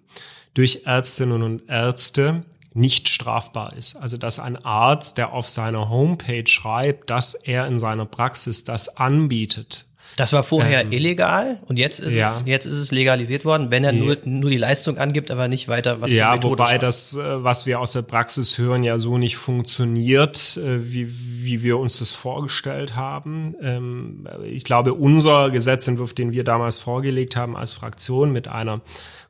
durch 0.54 0.82
Ärztinnen 0.86 1.42
und 1.42 1.70
Ärzte 1.70 2.44
nicht 2.74 3.08
strafbar 3.08 3.74
ist. 3.74 3.96
Also 3.96 4.18
dass 4.18 4.40
ein 4.40 4.58
Arzt, 4.58 5.18
der 5.18 5.32
auf 5.32 5.48
seiner 5.48 5.90
Homepage 5.90 6.48
schreibt, 6.48 7.10
dass 7.10 7.34
er 7.34 7.68
in 7.68 7.80
seiner 7.80 8.06
Praxis 8.06 8.64
das 8.64 8.98
anbietet, 8.98 9.86
das 10.18 10.32
war 10.32 10.44
vorher 10.44 10.82
ähm, 10.82 10.94
illegal 10.94 11.60
und 11.66 11.78
jetzt 11.78 12.00
ist 12.00 12.14
ja. 12.14 12.32
es 12.32 12.44
jetzt 12.46 12.66
ist 12.66 12.78
es 12.78 12.92
legalisiert 12.92 13.44
worden, 13.44 13.70
wenn 13.70 13.84
er 13.84 13.92
nur 13.92 14.18
nur 14.24 14.50
die 14.50 14.58
Leistung 14.58 14.98
angibt, 14.98 15.30
aber 15.30 15.50
nicht 15.50 15.68
weiter 15.68 16.00
was 16.00 16.12
Ja, 16.12 16.42
wobei 16.42 16.68
schafft. 16.68 16.84
das 16.84 17.16
äh, 17.18 17.44
was 17.44 17.66
wir 17.66 17.82
aus 17.82 17.92
der 17.92 18.04
Praxis 18.04 18.58
hören 18.58 18.84
ja 18.84 18.98
so 18.98 19.18
nicht 19.18 19.36
funktioniert, 19.36 20.58
äh, 20.58 20.94
wie 20.94 21.12
wie 21.46 21.64
wir 21.64 21.78
uns 21.78 22.00
das 22.00 22.12
vorgestellt 22.12 22.96
haben. 22.96 23.56
Ähm, 23.62 24.28
ich 24.44 24.64
glaube, 24.64 24.94
unser 24.94 25.50
Gesetzentwurf, 25.50 26.14
den 26.14 26.34
wir 26.34 26.44
damals 26.44 26.78
vorgelegt 26.78 27.36
haben 27.36 27.56
als 27.56 27.74
Fraktion 27.74 28.32
mit 28.32 28.48
einer 28.48 28.82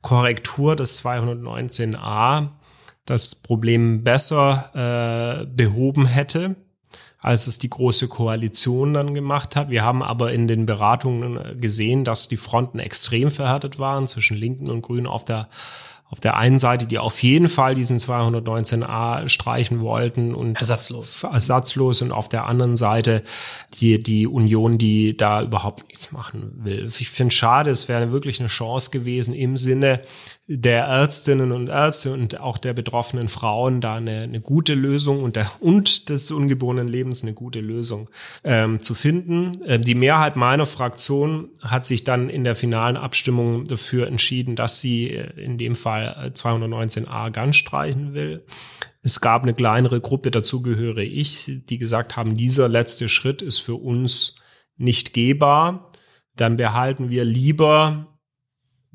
Korrektur 0.02 0.76
des 0.76 1.04
219a 1.04 2.50
das 3.06 3.36
Problem 3.36 4.04
besser 4.04 5.42
äh, 5.44 5.46
behoben 5.46 6.06
hätte 6.06 6.56
als 7.26 7.48
es 7.48 7.58
die 7.58 7.72
große 7.72 8.08
Koalition 8.08 8.94
dann 8.94 9.16
gemacht 9.16 9.56
hat. 9.56 9.72
Wir 9.72 9.84
haben 9.84 10.04
aber 10.04 10.32
in 10.32 10.48
den 10.48 10.68
Beratungen 10.68 11.60
gesehen, 11.60 12.04
dass 12.04 12.28
die 12.28 12.38
Fronten 12.38 12.78
extrem 12.78 13.32
verhärtet 13.32 13.80
waren 13.80 14.06
zwischen 14.06 14.38
Linken 14.38 14.70
und 14.70 14.84
Grünen 14.84 15.08
auf 15.08 15.26
der 15.26 15.50
auf 16.08 16.20
der 16.20 16.38
einen 16.38 16.60
Seite, 16.60 16.86
die 16.86 17.00
auf 17.00 17.22
jeden 17.24 17.50
Fall 17.50 17.74
diesen 17.74 17.98
219a 17.98 19.28
streichen 19.28 19.82
wollten 19.82 20.36
und 20.36 20.58
ersatzlos. 20.60 21.24
ersatzlos 21.24 22.02
und 22.04 22.12
auf 22.12 22.30
der 22.30 22.46
anderen 22.46 22.78
Seite 22.78 23.24
die, 23.80 24.02
die 24.02 24.28
Union, 24.28 24.78
die 24.78 25.18
da 25.18 25.42
überhaupt 25.42 25.88
nichts 25.88 26.12
machen 26.12 26.52
will. 26.64 26.88
Ich 26.88 27.10
finde 27.10 27.34
schade, 27.34 27.72
es 27.72 27.90
wäre 27.90 28.12
wirklich 28.12 28.40
eine 28.40 28.50
Chance 28.50 28.92
gewesen 28.92 29.34
im 29.34 29.58
Sinne 29.58 30.02
der 30.48 30.86
Ärztinnen 30.86 31.52
und 31.52 31.70
Ärzte 31.70 32.14
und 32.14 32.40
auch 32.40 32.60
der 32.60 32.74
betroffenen 32.74 33.30
Frauen 33.30 33.82
da 33.82 33.96
eine, 33.96 34.22
eine 34.22 34.42
gute 34.42 34.76
Lösung 34.76 35.24
und, 35.24 35.36
der, 35.36 35.50
und 35.60 36.10
des 36.10 36.30
ungeborenen 36.30 36.88
Lebens 36.88 37.24
eine 37.24 37.34
gute 37.34 37.62
Lösung 37.62 38.12
ähm, 38.44 38.80
zu 38.80 38.94
finden. 38.94 39.54
Ähm, 39.66 39.82
die 39.82 39.96
Mehrheit 39.96 40.36
meiner 40.36 40.68
Fraktion 40.68 41.50
hat 41.62 41.86
sich 41.86 42.04
dann 42.04 42.30
in 42.30 42.44
der 42.44 42.56
finalen 42.56 42.96
Abstimmung 42.96 43.64
dafür 43.64 44.06
entschieden, 44.08 44.56
dass 44.56 44.80
sie 44.80 45.10
äh, 45.10 45.32
in 45.42 45.58
dem 45.58 45.74
Fall 45.74 46.32
219a 46.36 47.32
ganz 47.32 47.56
streichen 47.56 48.14
will. 48.14 48.46
Es 49.02 49.22
gab 49.22 49.44
eine 49.44 49.56
kleinere 49.56 50.00
Gruppe, 50.00 50.30
dazu 50.30 50.62
gehöre 50.62 51.00
ich, 51.00 51.62
die 51.70 51.80
gesagt 51.80 52.16
haben, 52.16 52.36
dieser 52.36 52.70
letzte 52.70 53.10
Schritt 53.10 53.42
ist 53.42 53.60
für 53.60 53.76
uns 53.76 54.36
nicht 54.78 55.14
gehbar. 55.14 55.92
Dann 56.36 56.58
behalten 56.58 57.10
wir 57.10 57.24
lieber 57.26 58.15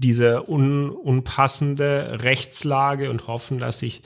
diese 0.00 0.48
un, 0.48 0.90
unpassende 0.90 2.18
Rechtslage 2.22 3.10
und 3.10 3.26
hoffen, 3.26 3.58
dass 3.58 3.80
sich 3.80 4.02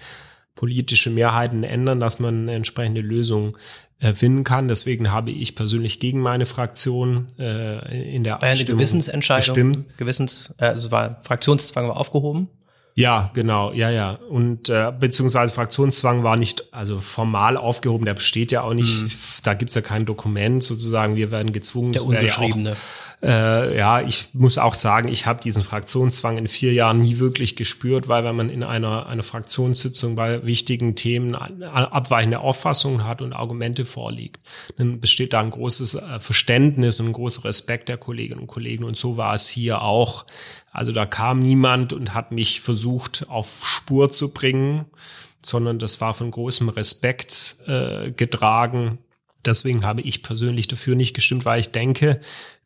politische 0.54 1.10
Mehrheiten 1.10 1.64
ändern, 1.64 2.00
dass 2.00 2.20
man 2.20 2.42
eine 2.42 2.54
entsprechende 2.54 3.00
Lösung 3.00 3.56
äh, 4.00 4.12
finden 4.12 4.44
kann. 4.44 4.68
Deswegen 4.68 5.10
habe 5.10 5.30
ich 5.30 5.54
persönlich 5.54 6.00
gegen 6.00 6.20
meine 6.20 6.46
Fraktion 6.46 7.26
äh, 7.38 8.14
in 8.14 8.24
der 8.24 8.34
war 8.34 8.42
eine 8.42 8.64
Gewissensentscheidung, 8.64 9.54
gestimmt. 9.72 9.98
Gewissens, 9.98 10.54
äh, 10.58 10.66
also 10.66 10.90
war 10.90 11.20
Fraktionszwang 11.22 11.88
war 11.88 11.96
aufgehoben. 11.96 12.48
Ja, 12.96 13.32
genau, 13.34 13.72
ja, 13.72 13.90
ja. 13.90 14.12
Und 14.12 14.68
äh, 14.68 14.92
beziehungsweise 14.96 15.52
Fraktionszwang 15.52 16.22
war 16.22 16.36
nicht, 16.36 16.72
also 16.72 17.00
formal 17.00 17.56
aufgehoben, 17.56 18.04
der 18.04 18.14
besteht 18.14 18.52
ja 18.52 18.62
auch 18.62 18.74
nicht, 18.74 19.02
mhm. 19.02 19.10
da 19.42 19.54
gibt's 19.54 19.74
ja 19.74 19.80
kein 19.80 20.06
Dokument 20.06 20.62
sozusagen, 20.62 21.16
wir 21.16 21.32
werden 21.32 21.52
gezwungen. 21.52 21.92
Der 21.92 22.04
unbeschriebene. 22.04 22.70
Ja 22.70 22.76
äh, 23.24 23.78
ja, 23.78 24.02
ich 24.02 24.28
muss 24.34 24.58
auch 24.58 24.74
sagen, 24.74 25.08
ich 25.08 25.24
habe 25.24 25.40
diesen 25.40 25.62
Fraktionszwang 25.62 26.36
in 26.36 26.46
vier 26.46 26.74
Jahren 26.74 26.98
nie 27.00 27.18
wirklich 27.18 27.56
gespürt, 27.56 28.06
weil 28.06 28.22
wenn 28.22 28.36
man 28.36 28.50
in 28.50 28.62
einer, 28.62 29.06
einer 29.06 29.22
Fraktionssitzung 29.22 30.14
bei 30.14 30.44
wichtigen 30.44 30.94
Themen 30.94 31.34
abweichende 31.34 32.40
Auffassungen 32.40 33.04
hat 33.04 33.22
und 33.22 33.32
Argumente 33.32 33.86
vorliegt, 33.86 34.40
dann 34.76 35.00
besteht 35.00 35.32
da 35.32 35.40
ein 35.40 35.48
großes 35.48 35.94
äh, 35.94 36.20
Verständnis 36.20 37.00
und 37.00 37.06
ein 37.06 37.12
großer 37.14 37.44
Respekt 37.44 37.88
der 37.88 37.96
Kolleginnen 37.96 38.40
und 38.40 38.46
Kollegen. 38.46 38.84
Und 38.84 38.96
so 38.96 39.16
war 39.16 39.32
es 39.32 39.48
hier 39.48 39.80
auch. 39.80 40.26
Also 40.70 40.92
da 40.92 41.06
kam 41.06 41.38
niemand 41.38 41.94
und 41.94 42.12
hat 42.12 42.30
mich 42.30 42.60
versucht, 42.60 43.26
auf 43.30 43.64
Spur 43.64 44.10
zu 44.10 44.34
bringen, 44.34 44.84
sondern 45.40 45.78
das 45.78 45.98
war 46.02 46.12
von 46.12 46.30
großem 46.30 46.68
Respekt 46.68 47.56
äh, 47.66 48.10
getragen. 48.10 48.98
Deswegen 49.46 49.86
habe 49.86 50.02
ich 50.02 50.22
persönlich 50.22 50.68
dafür 50.68 50.94
nicht 50.94 51.14
gestimmt, 51.14 51.46
weil 51.46 51.60
ich 51.60 51.70
denke, 51.70 52.20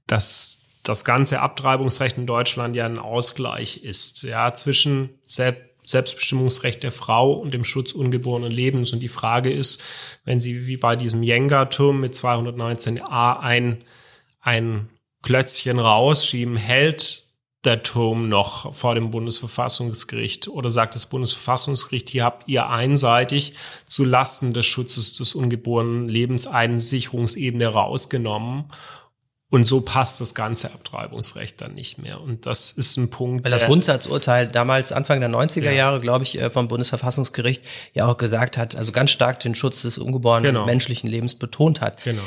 dass 0.09 0.59
das 0.83 1.05
ganze 1.05 1.41
Abtreibungsrecht 1.41 2.19
in 2.19 2.27
Deutschland 2.27 2.75
ja 2.75 2.87
ein 2.87 2.99
Ausgleich 2.99 3.85
ist, 3.85 4.23
ja, 4.23 4.53
zwischen 4.55 5.11
Selbstbestimmungsrecht 5.27 6.83
der 6.83 6.93
Frau 6.93 7.33
und 7.33 7.55
dem 7.55 7.63
Schutz 7.63 7.93
ungeborenen 7.93 8.51
Lebens. 8.51 8.93
Und 8.93 9.01
die 9.01 9.09
Frage 9.09 9.53
ist, 9.53 9.83
wenn 10.25 10.41
Sie 10.41 10.67
wie 10.67 10.79
bei 10.79 10.97
diesem 10.97 11.23
Jenga-Turm 11.23 12.01
mit 12.01 12.15
219a 12.15 13.39
ein, 13.39 13.85
ein 14.41 14.89
Klötzchen 15.23 15.79
rausschieben, 15.79 16.57
hält 16.57 17.29
der 17.65 17.83
Turm 17.83 18.29
noch 18.29 18.73
vor 18.73 18.95
dem 18.95 19.11
Bundesverfassungsgericht 19.11 20.49
oder 20.49 20.71
sagt 20.71 20.95
das 20.95 21.07
Bundesverfassungsgericht, 21.07 22.09
hier 22.09 22.25
habt 22.25 22.49
ihr 22.49 22.71
einseitig 22.71 23.55
zu 23.85 24.05
Lasten 24.05 24.55
des 24.55 24.65
Schutzes 24.65 25.15
des 25.15 25.35
ungeborenen 25.35 26.09
Lebens 26.09 26.47
eine 26.47 26.79
Sicherungsebene 26.79 27.67
rausgenommen 27.67 28.71
Und 29.51 29.65
so 29.65 29.81
passt 29.81 30.21
das 30.21 30.35
ganze 30.35 30.75
Abtreibungsrecht 30.75 31.59
dann 31.63 31.73
nicht 31.73 31.97
mehr. 31.97 32.21
Und 32.21 32.45
das 32.45 32.71
ist 32.71 32.99
ein 32.99 33.09
Punkt. 33.09 33.45
Weil 33.45 33.51
das 33.51 33.65
Grundsatzurteil 33.65 34.47
damals 34.47 34.93
Anfang 34.93 35.21
der 35.21 35.31
90er 35.31 35.63
ja. 35.63 35.73
Jahre, 35.73 36.01
glaube 36.01 36.25
ich, 36.25 36.39
äh, 36.39 36.51
vom 36.51 36.69
Bundesverfassungsgericht 36.69 37.65
ja 37.95 38.07
auch 38.07 38.19
gesagt 38.19 38.59
hat, 38.59 38.77
also 38.77 38.93
ganz 38.93 39.11
stark 39.11 39.41
den 39.41 39.55
Schutz 39.55 39.83
des 39.83 39.97
ungeborenen 39.97 40.53
genau. 40.53 40.67
menschlichen 40.67 41.09
Lebens 41.09 41.35
betont 41.35 41.81
hat. 41.81 42.05
Genau. 42.05 42.21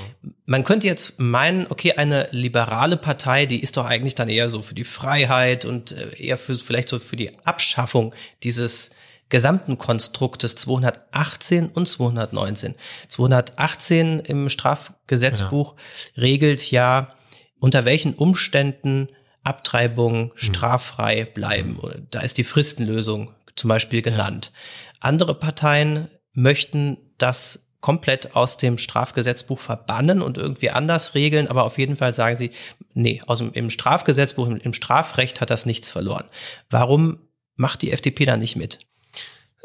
Man 0.48 0.64
könnte 0.64 0.88
jetzt 0.88 1.20
meinen, 1.20 1.68
okay, 1.70 1.94
eine 1.94 2.28
liberale 2.32 2.98
Partei, 2.98 3.46
die 3.46 3.62
ist 3.62 3.78
doch 3.78 3.86
eigentlich 3.86 4.16
dann 4.16 4.28
eher 4.28 4.50
so 4.50 4.64
für 4.64 4.74
die 4.74 4.84
Freiheit 4.84 5.64
und 5.64 5.92
äh, 5.92 6.16
eher 6.18 6.40
für 6.40 6.56
vielleicht 6.56 6.90
so 6.90 6.98
für 6.98 7.18
die 7.18 7.38
Abschaffung 7.46 8.16
dieses 8.42 8.90
gesamten 9.32 9.80
Konstruktes 9.80 10.56
218 10.56 11.70
und 11.70 11.88
219. 11.88 12.76
218 13.08 14.20
im 14.20 14.50
Strafgesetzbuch 14.50 15.76
ja. 15.76 16.22
regelt 16.22 16.70
ja, 16.70 17.16
unter 17.60 17.86
welchen 17.86 18.14
Umständen 18.14 19.08
Abtreibungen 19.44 20.30
hm. 20.30 20.38
straffrei 20.38 21.26
bleiben. 21.26 21.80
Da 22.12 22.20
ist 22.20 22.38
die 22.38 22.44
Fristenlösung 22.44 23.34
zum 23.56 23.70
Beispiel 23.70 24.04
genannt. 24.04 24.52
Ja. 24.54 24.60
Andere 25.00 25.34
Parteien 25.34 26.10
möchten 26.34 26.98
das 27.18 27.68
komplett 27.82 28.36
aus 28.36 28.58
dem 28.58 28.78
Strafgesetzbuch 28.78 29.60
verbannen 29.60 30.22
und 30.22 30.38
irgendwie 30.38 30.70
anders 30.70 31.16
regeln, 31.16 31.48
aber 31.48 31.64
auf 31.64 31.80
jeden 31.80 31.96
Fall 31.96 32.14
sagen 32.14 32.36
sie, 32.36 32.52
nee, 32.94 33.22
aus 33.26 33.40
dem, 33.40 33.52
im 33.54 33.72
Strafgesetzbuch, 33.72 34.46
im, 34.48 34.58
im 34.58 34.74
Strafrecht 34.74 35.42
hat 35.42 35.50
das 35.50 35.66
nichts 35.66 35.90
verloren. 35.90 36.26
Warum 36.70 37.20
macht 37.56 37.82
die 37.82 37.92
FDP 37.92 38.26
da 38.26 38.38
nicht 38.38 38.56
mit? 38.56 38.80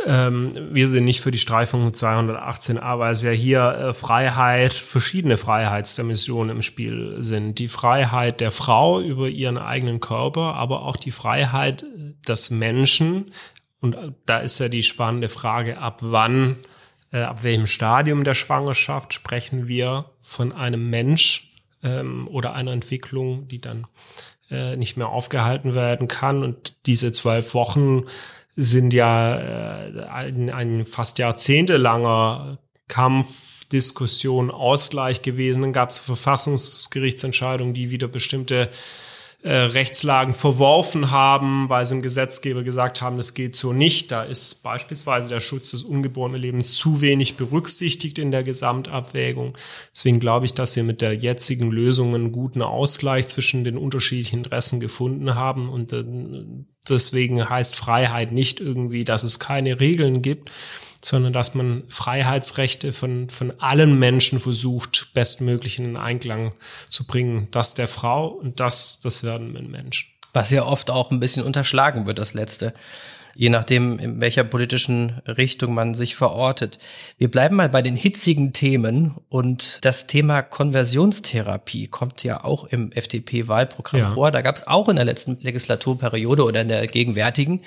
Ähm, 0.04 0.52
wir 0.72 0.88
sind 0.88 1.04
nicht 1.04 1.22
für 1.22 1.30
die 1.30 1.38
Streifung 1.38 1.88
218a, 1.88 2.98
weil 2.98 3.12
es 3.12 3.22
ja 3.22 3.30
hier 3.30 3.62
äh, 3.62 3.94
Freiheit, 3.94 4.74
verschiedene 4.74 5.36
Freiheitsdimensionen 5.38 6.56
im 6.56 6.62
Spiel 6.62 7.16
sind. 7.20 7.58
Die 7.58 7.68
Freiheit 7.68 8.40
der 8.40 8.52
Frau 8.52 9.00
über 9.00 9.28
ihren 9.28 9.56
eigenen 9.56 10.00
Körper, 10.00 10.54
aber 10.54 10.82
auch 10.82 10.96
die 10.96 11.12
Freiheit 11.12 11.86
des 12.28 12.50
Menschen. 12.50 13.32
Und 13.80 13.94
äh, 13.94 14.12
da 14.26 14.38
ist 14.38 14.58
ja 14.58 14.68
die 14.68 14.82
spannende 14.82 15.30
Frage, 15.30 15.78
ab 15.78 16.00
wann, 16.02 16.56
äh, 17.10 17.22
ab 17.22 17.42
welchem 17.42 17.66
Stadium 17.66 18.22
der 18.22 18.34
Schwangerschaft 18.34 19.14
sprechen 19.14 19.66
wir 19.66 20.10
von 20.20 20.52
einem 20.52 20.90
Mensch 20.90 21.54
ähm, 21.82 22.28
oder 22.28 22.54
einer 22.54 22.72
Entwicklung, 22.72 23.48
die 23.48 23.62
dann 23.62 23.86
äh, 24.50 24.76
nicht 24.76 24.98
mehr 24.98 25.08
aufgehalten 25.08 25.74
werden 25.74 26.06
kann. 26.06 26.42
Und 26.42 26.86
diese 26.86 27.12
zwölf 27.12 27.54
Wochen 27.54 28.04
sind 28.56 28.92
ja 28.92 29.38
äh, 29.38 30.04
ein, 30.06 30.50
ein 30.50 30.84
fast 30.86 31.18
jahrzehntelanger 31.18 32.58
Kampf, 32.88 33.66
Diskussion, 33.66 34.50
Ausgleich 34.50 35.22
gewesen. 35.22 35.62
Dann 35.62 35.72
gab 35.72 35.90
es 35.90 35.98
Verfassungsgerichtsentscheidungen, 35.98 37.74
die 37.74 37.90
wieder 37.90 38.08
bestimmte 38.08 38.70
äh, 39.46 39.58
Rechtslagen 39.58 40.34
verworfen 40.34 41.12
haben, 41.12 41.68
weil 41.68 41.86
sie 41.86 41.94
im 41.94 42.02
Gesetzgeber 42.02 42.64
gesagt 42.64 43.00
haben, 43.00 43.16
das 43.16 43.32
geht 43.32 43.54
so 43.54 43.72
nicht. 43.72 44.10
Da 44.10 44.24
ist 44.24 44.64
beispielsweise 44.64 45.28
der 45.28 45.38
Schutz 45.38 45.70
des 45.70 45.84
ungeborenen 45.84 46.40
Lebens 46.40 46.74
zu 46.74 47.00
wenig 47.00 47.36
berücksichtigt 47.36 48.18
in 48.18 48.32
der 48.32 48.42
Gesamtabwägung. 48.42 49.56
Deswegen 49.94 50.18
glaube 50.18 50.46
ich, 50.46 50.54
dass 50.54 50.74
wir 50.74 50.82
mit 50.82 51.00
der 51.00 51.14
jetzigen 51.14 51.70
Lösung 51.70 52.12
einen 52.12 52.32
guten 52.32 52.60
Ausgleich 52.60 53.28
zwischen 53.28 53.62
den 53.62 53.78
unterschiedlichen 53.78 54.38
Interessen 54.38 54.80
gefunden 54.80 55.36
haben 55.36 55.68
und 55.68 55.92
äh, 55.92 56.02
deswegen 56.88 57.48
heißt 57.48 57.76
Freiheit 57.76 58.32
nicht 58.32 58.58
irgendwie, 58.58 59.04
dass 59.04 59.22
es 59.22 59.38
keine 59.38 59.78
Regeln 59.78 60.22
gibt, 60.22 60.50
sondern 61.06 61.32
dass 61.32 61.54
man 61.54 61.84
Freiheitsrechte 61.88 62.92
von, 62.92 63.30
von 63.30 63.52
allen 63.60 63.96
Menschen 63.96 64.40
versucht, 64.40 65.10
bestmöglich 65.14 65.78
in 65.78 65.84
den 65.84 65.96
Einklang 65.96 66.52
zu 66.90 67.06
bringen. 67.06 67.46
Das 67.52 67.74
der 67.74 67.86
Frau 67.86 68.26
und 68.26 68.58
das 68.58 69.00
das 69.02 69.22
werdenden 69.22 69.70
Menschen. 69.70 70.08
Was 70.32 70.50
ja 70.50 70.64
oft 70.64 70.90
auch 70.90 71.12
ein 71.12 71.20
bisschen 71.20 71.44
unterschlagen 71.44 72.06
wird, 72.06 72.18
das 72.18 72.34
Letzte. 72.34 72.74
Je 73.36 73.50
nachdem, 73.50 73.98
in 74.00 74.20
welcher 74.20 74.42
politischen 74.42 75.20
Richtung 75.26 75.74
man 75.74 75.94
sich 75.94 76.16
verortet. 76.16 76.78
Wir 77.18 77.30
bleiben 77.30 77.54
mal 77.54 77.68
bei 77.68 77.82
den 77.82 77.94
hitzigen 77.94 78.52
Themen 78.52 79.14
und 79.28 79.78
das 79.84 80.08
Thema 80.08 80.42
Konversionstherapie 80.42 81.86
kommt 81.86 82.24
ja 82.24 82.42
auch 82.42 82.64
im 82.64 82.90
FDP-Wahlprogramm 82.90 84.00
ja. 84.00 84.14
vor. 84.14 84.30
Da 84.32 84.40
gab 84.40 84.56
es 84.56 84.66
auch 84.66 84.88
in 84.88 84.96
der 84.96 85.04
letzten 85.04 85.38
Legislaturperiode 85.40 86.44
oder 86.44 86.62
in 86.62 86.68
der 86.68 86.86
gegenwärtigen 86.86 87.60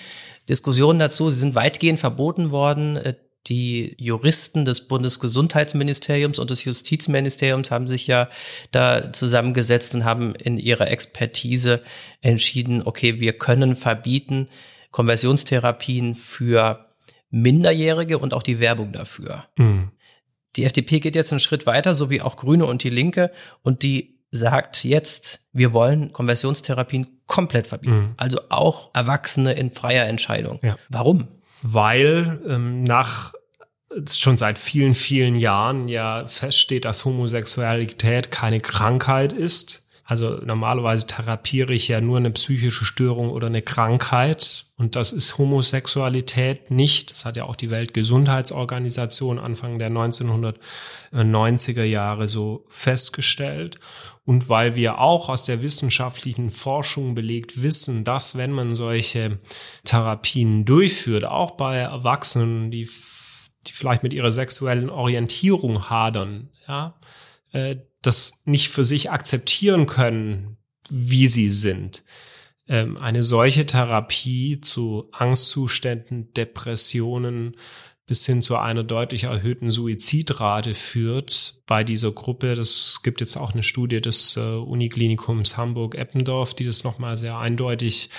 Diskussionen 0.49 0.99
dazu. 0.99 1.29
Sie 1.29 1.39
sind 1.39 1.55
weitgehend 1.55 1.99
verboten 1.99 2.51
worden 2.51 2.99
die 3.47 3.95
Juristen 3.97 4.65
des 4.65 4.87
Bundesgesundheitsministeriums 4.87 6.39
und 6.39 6.49
des 6.49 6.63
Justizministeriums 6.65 7.71
haben 7.71 7.87
sich 7.87 8.05
ja 8.05 8.29
da 8.71 9.11
zusammengesetzt 9.13 9.95
und 9.95 10.05
haben 10.05 10.35
in 10.35 10.57
ihrer 10.57 10.89
Expertise 10.91 11.81
entschieden, 12.21 12.83
okay, 12.85 13.19
wir 13.19 13.33
können 13.33 13.75
verbieten 13.75 14.47
Konversionstherapien 14.91 16.15
für 16.15 16.85
Minderjährige 17.29 18.17
und 18.17 18.33
auch 18.33 18.43
die 18.43 18.59
Werbung 18.59 18.91
dafür. 18.91 19.45
Mhm. 19.57 19.91
Die 20.55 20.65
FDP 20.65 20.99
geht 20.99 21.15
jetzt 21.15 21.31
einen 21.31 21.39
Schritt 21.39 21.65
weiter, 21.65 21.95
so 21.95 22.09
wie 22.09 22.21
auch 22.21 22.35
Grüne 22.35 22.65
und 22.65 22.83
die 22.83 22.89
Linke, 22.89 23.31
und 23.61 23.83
die 23.83 24.19
sagt 24.31 24.83
jetzt, 24.83 25.47
wir 25.53 25.73
wollen 25.73 26.11
Konversionstherapien 26.11 27.21
komplett 27.25 27.67
verbieten. 27.67 28.05
Mhm. 28.05 28.09
Also 28.17 28.39
auch 28.49 28.91
Erwachsene 28.93 29.53
in 29.53 29.71
freier 29.71 30.05
Entscheidung. 30.05 30.59
Ja. 30.61 30.77
Warum? 30.89 31.27
Weil 31.61 32.41
ähm, 32.47 32.83
nach 32.83 33.33
schon 34.11 34.37
seit 34.37 34.57
vielen, 34.57 34.93
vielen 34.93 35.35
Jahren 35.35 35.87
ja 35.87 36.27
feststeht, 36.27 36.85
dass 36.85 37.05
Homosexualität 37.05 38.31
keine 38.31 38.59
Krankheit 38.59 39.33
ist. 39.33 39.87
Also 40.09 40.39
normalerweise 40.43 41.05
therapiere 41.05 41.71
ich 41.71 41.87
ja 41.87 42.01
nur 42.01 42.17
eine 42.17 42.31
psychische 42.31 42.83
Störung 42.83 43.29
oder 43.29 43.45
eine 43.45 43.61
Krankheit 43.61 44.65
und 44.75 44.95
das 44.95 45.11
ist 45.11 45.37
Homosexualität 45.37 46.71
nicht. 46.71 47.11
Das 47.11 47.25
hat 47.25 47.37
ja 47.37 47.43
auch 47.43 47.55
die 47.55 47.69
Weltgesundheitsorganisation 47.69 49.37
Anfang 49.37 49.77
der 49.77 49.91
1990er 49.91 51.83
Jahre 51.83 52.27
so 52.27 52.65
festgestellt. 52.69 53.79
Und 54.25 54.49
weil 54.49 54.73
wir 54.73 54.97
auch 54.97 55.29
aus 55.29 55.45
der 55.45 55.61
wissenschaftlichen 55.61 56.49
Forschung 56.49 57.13
belegt 57.13 57.61
wissen, 57.61 58.03
dass 58.03 58.35
wenn 58.35 58.49
man 58.49 58.73
solche 58.73 59.37
Therapien 59.83 60.65
durchführt, 60.65 61.23
auch 61.23 61.51
bei 61.51 61.77
Erwachsenen, 61.77 62.71
die 62.71 62.89
die 63.67 63.73
vielleicht 63.73 64.01
mit 64.01 64.13
ihrer 64.13 64.31
sexuellen 64.31 64.89
Orientierung 64.89 65.91
hadern, 65.91 66.49
ja, 66.67 66.95
äh, 67.51 67.75
das 68.01 68.41
nicht 68.45 68.69
für 68.69 68.83
sich 68.83 69.11
akzeptieren 69.11 69.85
können, 69.85 70.57
wie 70.89 71.27
sie 71.27 71.49
sind. 71.49 72.03
Ähm, 72.67 72.97
eine 72.97 73.23
solche 73.23 73.65
Therapie 73.65 74.61
zu 74.61 75.09
Angstzuständen, 75.11 76.33
Depressionen 76.33 77.55
bis 78.09 78.25
hin 78.25 78.41
zu 78.41 78.57
einer 78.57 78.83
deutlich 78.83 79.25
erhöhten 79.25 79.69
Suizidrate 79.69 80.73
führt 80.73 81.61
bei 81.67 81.83
dieser 81.83 82.11
Gruppe. 82.11 82.55
Das 82.55 83.01
gibt 83.03 83.21
jetzt 83.21 83.37
auch 83.37 83.53
eine 83.53 83.61
Studie 83.61 84.01
des 84.01 84.35
äh, 84.35 84.39
Uniklinikums 84.39 85.57
Hamburg-Eppendorf, 85.57 86.55
die 86.55 86.65
das 86.65 86.83
nochmal 86.83 87.17
sehr 87.17 87.37
eindeutig 87.37 88.09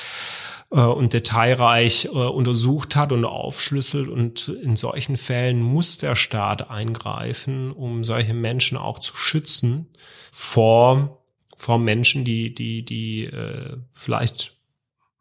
äh, 0.71 0.81
und 0.81 1.13
detailreich 1.13 2.07
äh, 2.07 2.09
untersucht 2.09 2.97
hat 2.97 3.13
und 3.13 3.25
aufschlüsselt. 3.25 4.09
Und 4.09 4.49
in 4.49 4.77
solchen 4.77 5.17
Fällen 5.17 5.63
muss 5.63 5.99
der 5.99 6.15
Staat 6.15 6.71
eingreifen, 6.71 7.73
um 7.73 8.05
solche 8.05 8.35
Menschen 8.35 8.79
auch 8.79 8.99
zu 8.99 9.17
schützen 9.17 9.89
vor 10.33 11.19
vor 11.57 11.79
Menschen, 11.79 12.25
die 12.25 12.55
die 12.55 12.85
die 12.85 13.25
äh, 13.25 13.77
vielleicht 13.93 14.57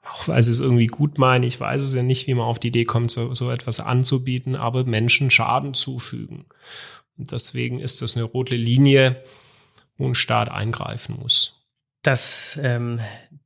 auch 0.04 0.28
weil 0.28 0.42
sie 0.42 0.52
es 0.52 0.60
irgendwie 0.60 0.88
gut 0.88 1.18
meinen, 1.18 1.44
ich 1.44 1.60
weiß 1.60 1.82
es 1.82 1.94
ja 1.94 2.02
nicht, 2.02 2.28
wie 2.28 2.34
man 2.34 2.46
auf 2.46 2.58
die 2.58 2.70
Idee 2.70 2.86
kommt, 2.86 3.12
so, 3.12 3.34
so 3.34 3.52
etwas 3.52 3.80
anzubieten, 3.80 4.56
aber 4.56 4.84
Menschen 4.84 5.30
Schaden 5.30 5.76
zufügen. 5.76 6.46
Und 7.18 7.32
deswegen 7.32 7.80
ist 7.80 8.02
das 8.02 8.16
eine 8.16 8.24
rote 8.24 8.56
Linie, 8.56 9.22
wo 9.98 10.08
ein 10.08 10.16
Staat 10.16 10.50
eingreifen 10.50 11.18
muss 11.22 11.59
das 12.02 12.60
ähm, 12.62 13.00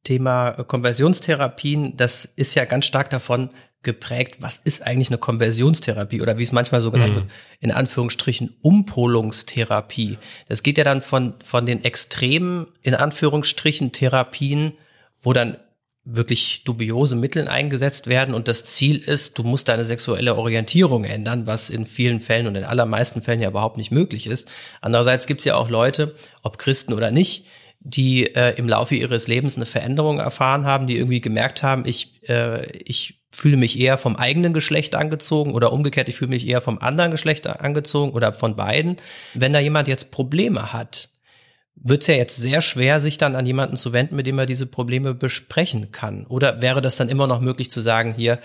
Thema 0.03 0.51
Konversionstherapien, 0.51 1.97
das 1.97 2.25
ist 2.25 2.55
ja 2.55 2.65
ganz 2.65 2.85
stark 2.85 3.09
davon 3.09 3.49
geprägt, 3.83 4.37
was 4.39 4.59
ist 4.59 4.85
eigentlich 4.85 5.09
eine 5.09 5.17
Konversionstherapie 5.17 6.21
oder 6.21 6.37
wie 6.37 6.43
es 6.43 6.53
manchmal 6.53 6.79
so 6.79 6.89
genannt 6.89 7.13
mm. 7.13 7.15
wird, 7.15 7.25
in 7.59 7.71
Anführungsstrichen 7.71 8.55
Umpolungstherapie. 8.61 10.17
Das 10.47 10.63
geht 10.63 10.77
ja 10.77 10.85
dann 10.85 11.01
von, 11.01 11.33
von 11.43 11.65
den 11.65 11.83
extremen, 11.83 12.67
in 12.81 12.95
Anführungsstrichen, 12.95 13.91
Therapien, 13.91 14.73
wo 15.21 15.33
dann 15.33 15.57
wirklich 16.05 16.63
dubiose 16.63 17.15
Mittel 17.15 17.47
eingesetzt 17.47 18.07
werden 18.07 18.35
und 18.35 18.49
das 18.49 18.65
Ziel 18.65 18.97
ist, 18.97 19.37
du 19.37 19.43
musst 19.43 19.69
deine 19.69 19.85
sexuelle 19.85 20.35
Orientierung 20.35 21.05
ändern, 21.05 21.47
was 21.47 21.69
in 21.69 21.85
vielen 21.85 22.19
Fällen 22.19 22.47
und 22.47 22.55
in 22.55 22.65
allermeisten 22.65 23.21
Fällen 23.21 23.41
ja 23.41 23.49
überhaupt 23.49 23.77
nicht 23.77 23.91
möglich 23.91 24.27
ist. 24.27 24.49
Andererseits 24.81 25.27
gibt 25.27 25.41
es 25.41 25.45
ja 25.45 25.55
auch 25.55 25.69
Leute, 25.69 26.15
ob 26.41 26.57
Christen 26.57 26.93
oder 26.93 27.09
nicht, 27.09 27.45
die 27.83 28.33
äh, 28.35 28.55
im 28.57 28.67
Laufe 28.67 28.95
ihres 28.95 29.27
Lebens 29.27 29.57
eine 29.57 29.65
Veränderung 29.65 30.19
erfahren 30.19 30.65
haben, 30.65 30.87
die 30.87 30.97
irgendwie 30.97 31.21
gemerkt 31.21 31.63
haben, 31.63 31.85
ich, 31.85 32.21
äh, 32.29 32.65
ich 32.77 33.21
fühle 33.31 33.57
mich 33.57 33.79
eher 33.79 33.97
vom 33.97 34.15
eigenen 34.15 34.53
Geschlecht 34.53 34.95
angezogen 34.95 35.53
oder 35.53 35.73
umgekehrt, 35.73 36.07
ich 36.07 36.15
fühle 36.15 36.29
mich 36.29 36.47
eher 36.47 36.61
vom 36.61 36.79
anderen 36.79 37.11
Geschlecht 37.11 37.45
angezogen 37.47 38.13
oder 38.13 38.31
von 38.31 38.55
beiden. 38.55 38.97
Wenn 39.33 39.53
da 39.53 39.59
jemand 39.59 39.87
jetzt 39.87 40.11
Probleme 40.11 40.71
hat, 40.71 41.09
wird 41.75 42.03
es 42.03 42.07
ja 42.07 42.15
jetzt 42.15 42.37
sehr 42.37 42.61
schwer, 42.61 43.01
sich 43.01 43.17
dann 43.17 43.35
an 43.35 43.45
jemanden 43.45 43.75
zu 43.75 43.91
wenden, 43.91 44.15
mit 44.15 44.27
dem 44.27 44.39
er 44.39 44.45
diese 44.45 44.67
Probleme 44.67 45.13
besprechen 45.13 45.91
kann. 45.91 46.25
Oder 46.27 46.61
wäre 46.61 46.81
das 46.81 46.95
dann 46.95 47.09
immer 47.09 47.27
noch 47.27 47.41
möglich 47.41 47.71
zu 47.71 47.81
sagen, 47.81 48.13
hier, 48.13 48.39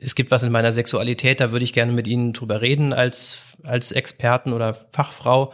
es 0.00 0.14
gibt 0.14 0.30
was 0.30 0.42
in 0.42 0.52
meiner 0.52 0.72
Sexualität, 0.72 1.40
da 1.40 1.50
würde 1.50 1.64
ich 1.64 1.72
gerne 1.72 1.92
mit 1.92 2.06
Ihnen 2.06 2.34
drüber 2.34 2.60
reden 2.60 2.92
als, 2.92 3.38
als 3.62 3.90
Experten 3.90 4.52
oder 4.52 4.74
Fachfrau. 4.74 5.52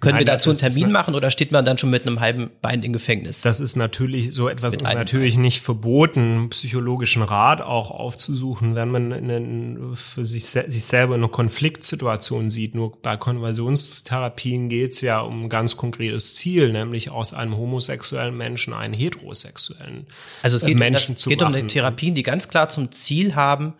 Können 0.00 0.16
Nein, 0.16 0.20
wir 0.20 0.24
dazu 0.26 0.50
einen 0.50 0.58
Termin 0.58 0.90
machen 0.90 1.14
oder 1.14 1.30
steht 1.30 1.52
man 1.52 1.64
dann 1.64 1.78
schon 1.78 1.90
mit 1.90 2.06
einem 2.06 2.20
halben 2.20 2.50
Bein 2.60 2.82
im 2.82 2.92
Gefängnis? 2.92 3.42
Das 3.42 3.60
ist 3.60 3.76
natürlich 3.76 4.32
so 4.32 4.48
etwas 4.48 4.74
ist 4.74 4.82
natürlich 4.82 5.34
Bein. 5.34 5.42
nicht 5.42 5.60
verboten, 5.60 6.48
psychologischen 6.50 7.22
Rat 7.22 7.60
auch 7.60 7.90
aufzusuchen, 7.90 8.74
wenn 8.74 8.90
man 8.90 9.12
einen, 9.12 9.94
für 9.94 10.24
sich, 10.24 10.46
sich 10.46 10.84
selber 10.84 11.14
in 11.14 11.20
einer 11.20 11.30
Konfliktsituation 11.30 12.50
sieht. 12.50 12.74
Nur 12.74 13.00
bei 13.00 13.16
Konversionstherapien 13.16 14.68
geht 14.68 14.92
es 14.92 15.00
ja 15.00 15.20
um 15.20 15.44
ein 15.44 15.48
ganz 15.48 15.76
konkretes 15.76 16.34
Ziel, 16.34 16.72
nämlich 16.72 17.10
aus 17.10 17.32
einem 17.32 17.56
homosexuellen 17.56 18.36
Menschen 18.36 18.74
einen 18.74 18.94
heterosexuellen 18.94 20.06
also 20.42 20.56
es 20.56 20.64
geht 20.64 20.78
Menschen 20.78 21.10
um 21.10 21.14
das, 21.14 21.22
zu 21.22 21.30
geht 21.30 21.40
machen. 21.40 21.60
um 21.60 21.68
Therapien, 21.68 22.14
die 22.14 22.22
ganz 22.22 22.48
klar 22.48 22.68
zum 22.68 22.90
Ziel 22.90 23.34
haben, 23.34 23.74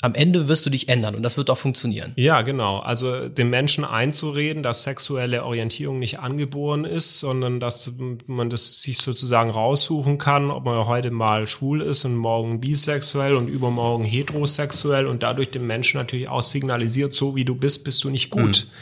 am 0.00 0.14
Ende 0.14 0.46
wirst 0.46 0.64
du 0.64 0.70
dich 0.70 0.88
ändern 0.88 1.16
und 1.16 1.24
das 1.24 1.36
wird 1.36 1.50
auch 1.50 1.58
funktionieren. 1.58 2.12
Ja, 2.16 2.42
genau. 2.42 2.78
Also 2.78 3.28
dem 3.28 3.50
Menschen 3.50 3.84
einzureden, 3.84 4.62
dass 4.62 4.84
sexuelle 4.84 5.44
Orientierung 5.44 5.98
nicht 5.98 6.20
angeboren 6.20 6.84
ist, 6.84 7.18
sondern 7.18 7.58
dass 7.58 7.92
man 8.26 8.48
das 8.48 8.80
sich 8.80 8.98
sozusagen 8.98 9.50
raussuchen 9.50 10.18
kann, 10.18 10.52
ob 10.52 10.64
man 10.64 10.86
heute 10.86 11.10
mal 11.10 11.48
schwul 11.48 11.82
ist 11.82 12.04
und 12.04 12.16
morgen 12.16 12.60
bisexuell 12.60 13.34
und 13.34 13.48
übermorgen 13.48 14.04
heterosexuell 14.04 15.06
und 15.06 15.24
dadurch 15.24 15.50
dem 15.50 15.66
Menschen 15.66 15.98
natürlich 15.98 16.28
auch 16.28 16.42
signalisiert, 16.42 17.12
so 17.12 17.34
wie 17.34 17.44
du 17.44 17.56
bist, 17.56 17.82
bist 17.84 18.04
du 18.04 18.10
nicht 18.10 18.30
gut. 18.30 18.66
Mhm. 18.66 18.72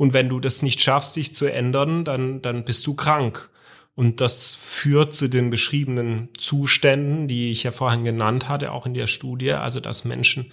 Und 0.00 0.12
wenn 0.14 0.30
du 0.30 0.40
das 0.40 0.62
nicht 0.62 0.80
schaffst, 0.80 1.16
dich 1.16 1.34
zu 1.34 1.44
ändern, 1.44 2.06
dann, 2.06 2.40
dann 2.40 2.64
bist 2.64 2.86
du 2.86 2.94
krank. 2.94 3.49
Und 3.94 4.20
das 4.20 4.54
führt 4.54 5.14
zu 5.14 5.28
den 5.28 5.50
beschriebenen 5.50 6.30
Zuständen, 6.38 7.28
die 7.28 7.50
ich 7.50 7.64
ja 7.64 7.72
vorhin 7.72 8.04
genannt 8.04 8.48
hatte, 8.48 8.72
auch 8.72 8.86
in 8.86 8.94
der 8.94 9.06
Studie, 9.06 9.52
also 9.52 9.80
dass 9.80 10.04
Menschen 10.04 10.52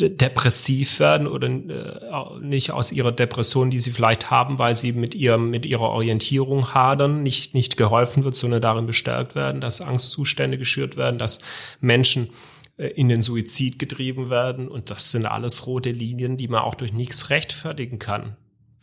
depressiv 0.00 0.98
werden 0.98 1.28
oder 1.28 1.48
äh, 1.48 2.40
nicht 2.40 2.72
aus 2.72 2.90
ihrer 2.90 3.12
Depression, 3.12 3.70
die 3.70 3.78
sie 3.78 3.92
vielleicht 3.92 4.28
haben, 4.28 4.58
weil 4.58 4.74
sie 4.74 4.92
mit 4.92 5.14
ihrem 5.14 5.50
mit 5.50 5.64
ihrer 5.64 5.90
Orientierung 5.90 6.74
hadern, 6.74 7.22
nicht 7.22 7.54
nicht 7.54 7.76
geholfen 7.76 8.24
wird, 8.24 8.34
sondern 8.34 8.60
darin 8.60 8.86
bestärkt 8.86 9.36
werden, 9.36 9.60
dass 9.60 9.80
Angstzustände 9.80 10.58
geschürt 10.58 10.96
werden, 10.96 11.18
dass 11.18 11.40
Menschen 11.80 12.30
äh, 12.76 12.88
in 12.88 13.08
den 13.08 13.22
Suizid 13.22 13.78
getrieben 13.78 14.30
werden 14.30 14.66
und 14.66 14.90
das 14.90 15.12
sind 15.12 15.26
alles 15.26 15.68
rote 15.68 15.92
Linien, 15.92 16.36
die 16.36 16.48
man 16.48 16.62
auch 16.62 16.74
durch 16.74 16.92
nichts 16.92 17.30
rechtfertigen 17.30 18.00
kann, 18.00 18.36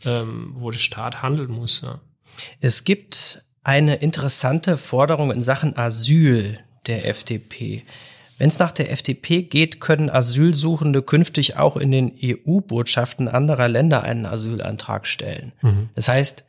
ähm, 0.05 0.51
wo 0.53 0.71
der 0.71 0.79
Staat 0.79 1.21
handeln 1.21 1.51
muss. 1.51 1.81
Ja. 1.81 1.99
Es 2.61 2.85
gibt 2.85 3.43
eine 3.63 3.95
interessante 3.95 4.77
Forderung 4.77 5.31
in 5.31 5.43
Sachen 5.43 5.77
Asyl 5.77 6.59
der 6.87 7.07
FDP. 7.07 7.83
Wenn 8.37 8.47
es 8.47 8.57
nach 8.57 8.71
der 8.71 8.91
FDP 8.91 9.43
geht, 9.43 9.79
können 9.79 10.09
Asylsuchende 10.09 11.03
künftig 11.03 11.57
auch 11.57 11.77
in 11.77 11.91
den 11.91 12.11
EU-Botschaften 12.23 13.27
anderer 13.27 13.67
Länder 13.67 14.01
einen 14.01 14.25
Asylantrag 14.25 15.05
stellen. 15.05 15.51
Mhm. 15.61 15.89
Das 15.93 16.07
heißt, 16.07 16.45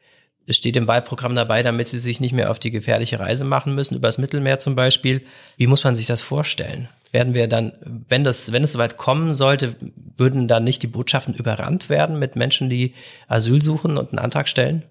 es 0.46 0.56
steht 0.56 0.76
im 0.76 0.88
Wahlprogramm 0.88 1.34
dabei, 1.34 1.62
damit 1.62 1.88
sie 1.88 1.98
sich 1.98 2.18
nicht 2.18 2.32
mehr 2.32 2.50
auf 2.50 2.58
die 2.58 2.70
gefährliche 2.70 3.20
Reise 3.20 3.44
machen 3.44 3.74
müssen, 3.74 3.94
übers 3.94 4.18
Mittelmeer 4.18 4.58
zum 4.58 4.74
Beispiel. 4.74 5.20
Wie 5.56 5.66
muss 5.66 5.84
man 5.84 5.94
sich 5.94 6.06
das 6.06 6.22
vorstellen? 6.22 6.88
Werden 7.12 7.34
wir 7.34 7.46
dann, 7.46 7.72
wenn 8.08 8.24
das, 8.24 8.52
wenn 8.52 8.64
es 8.64 8.72
soweit 8.72 8.96
kommen 8.96 9.34
sollte, 9.34 9.76
würden 10.16 10.48
dann 10.48 10.64
nicht 10.64 10.82
die 10.82 10.88
Botschaften 10.88 11.34
überrannt 11.34 11.90
werden 11.90 12.18
mit 12.18 12.36
Menschen, 12.36 12.70
die 12.70 12.94
Asyl 13.28 13.62
suchen 13.62 13.98
und 13.98 14.10
einen 14.10 14.18
Antrag 14.18 14.48
stellen? 14.48 14.82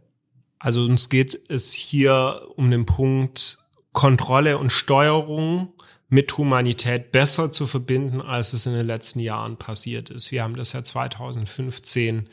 Also 0.61 0.83
uns 0.83 1.09
geht 1.09 1.39
es 1.49 1.73
hier 1.73 2.43
um 2.55 2.69
den 2.69 2.85
Punkt 2.85 3.57
Kontrolle 3.93 4.59
und 4.59 4.71
Steuerung 4.71 5.73
mit 6.07 6.37
Humanität 6.37 7.11
besser 7.11 7.51
zu 7.51 7.65
verbinden, 7.65 8.21
als 8.21 8.53
es 8.53 8.67
in 8.67 8.73
den 8.73 8.85
letzten 8.85 9.19
Jahren 9.19 9.57
passiert 9.57 10.11
ist. 10.11 10.31
Wir 10.31 10.43
haben 10.43 10.55
das 10.55 10.73
ja 10.73 10.83
2015 10.83 12.29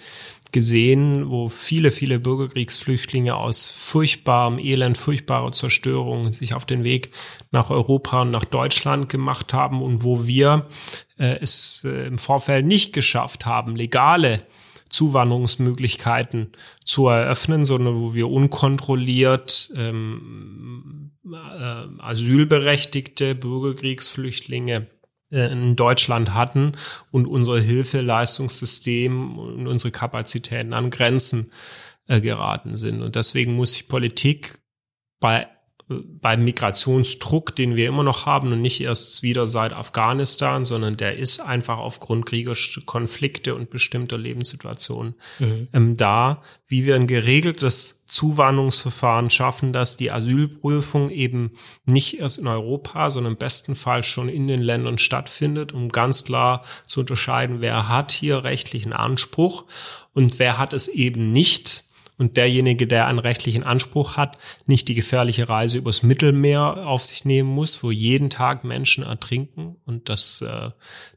gesehen, 0.53 1.31
wo 1.31 1.49
viele, 1.49 1.91
viele 1.91 2.19
Bürgerkriegsflüchtlinge 2.19 3.35
aus 3.35 3.71
furchtbarem 3.71 4.59
Elend, 4.59 4.99
furchtbarer 4.99 5.53
Zerstörung 5.53 6.33
sich 6.33 6.55
auf 6.55 6.67
den 6.67 6.85
Weg 6.85 7.13
nach 7.51 7.71
Europa 7.71 8.23
und 8.23 8.31
nach 8.31 8.45
Deutschland 8.45 9.09
gemacht 9.09 9.55
haben 9.55 9.81
und 9.81 10.05
wo 10.05 10.27
wir 10.27 10.67
äh, 11.17 11.39
es 11.41 11.83
äh, 11.85 12.09
im 12.09 12.19
Vorfeld 12.19 12.67
nicht 12.67 12.93
geschafft 12.93 13.47
haben, 13.47 13.75
legale 13.75 14.43
Zuwanderungsmöglichkeiten 14.89 16.53
zu 16.85 17.09
eröffnen, 17.09 17.65
sondern 17.65 18.01
wo 18.01 18.15
wir 18.15 18.29
unkontrolliert 18.29 19.71
ähm, 19.75 21.13
äh, 21.25 22.03
asylberechtigte 22.03 23.35
Bürgerkriegsflüchtlinge 23.35 24.87
äh, 25.31 25.53
in 25.53 25.77
Deutschland 25.77 26.35
hatten 26.35 26.73
und 27.11 27.27
unser 27.27 27.61
Hilfeleistungssystem 27.61 29.39
und 29.39 29.67
unsere 29.67 29.91
Kapazitäten 29.91 30.73
an 30.73 30.91
Grenzen 30.91 31.53
äh, 32.07 32.21
geraten 32.21 32.77
sind. 32.77 33.03
Und 33.03 33.17
deswegen 33.17 33.55
muss 33.55 33.73
sich 33.75 33.89
Politik 33.89 34.63
bei 35.21 35.47
beim 35.89 36.45
Migrationsdruck, 36.45 37.57
den 37.57 37.75
wir 37.75 37.89
immer 37.89 38.03
noch 38.03 38.27
haben 38.27 38.53
und 38.53 38.61
nicht 38.61 38.81
erst 38.83 39.23
wieder 39.23 39.47
seit 39.47 39.73
Afghanistan, 39.73 40.67
sondern 40.67 40.99
der 40.99 41.17
ist 41.17 41.41
einfach 41.41 41.79
aufgrund 41.79 42.27
kriegerischer 42.27 42.83
Konflikte 42.83 43.55
und 43.55 43.71
bestimmter 43.71 44.19
Lebenssituationen 44.19 45.15
mhm. 45.39 45.69
ähm, 45.73 45.97
da, 45.97 46.43
wie 46.67 46.85
wir 46.85 46.95
ein 46.95 47.07
geregeltes 47.07 48.05
Zuwanderungsverfahren 48.07 49.31
schaffen, 49.31 49.73
dass 49.73 49.97
die 49.97 50.11
Asylprüfung 50.11 51.09
eben 51.09 51.53
nicht 51.87 52.19
erst 52.19 52.39
in 52.39 52.49
Europa, 52.49 53.11
sondern 53.11 53.33
im 53.33 53.39
besten 53.39 53.75
Fall 53.75 54.03
schon 54.03 54.29
in 54.29 54.47
den 54.47 54.61
Ländern 54.61 54.99
stattfindet, 54.99 55.73
um 55.73 55.89
ganz 55.89 56.25
klar 56.25 56.65
zu 56.87 57.01
unterscheiden, 57.01 57.63
wer 57.63 57.89
hat 57.89 58.13
hier 58.13 58.45
rechtlichen 58.45 58.93
Anspruch 58.93 59.65
und 60.13 60.39
wer 60.39 60.59
hat 60.59 60.75
es 60.75 60.89
eben 60.89 61.33
nicht 61.33 61.88
und 62.19 62.37
derjenige, 62.37 62.87
der 62.87 63.07
einen 63.07 63.21
rechtlichen 63.21 63.63
Anspruch 63.63 64.17
hat, 64.17 64.37
nicht 64.67 64.89
die 64.89 64.95
gefährliche 64.95 65.49
Reise 65.49 65.79
übers 65.79 66.03
Mittelmeer 66.03 66.87
auf 66.87 67.03
sich 67.03 67.25
nehmen 67.25 67.49
muss, 67.49 67.83
wo 67.83 67.91
jeden 67.91 68.29
Tag 68.29 68.65
Menschen 68.65 69.05
ertrinken. 69.05 69.77
Und 69.87 70.09
das, 70.09 70.43
äh, 70.43 70.71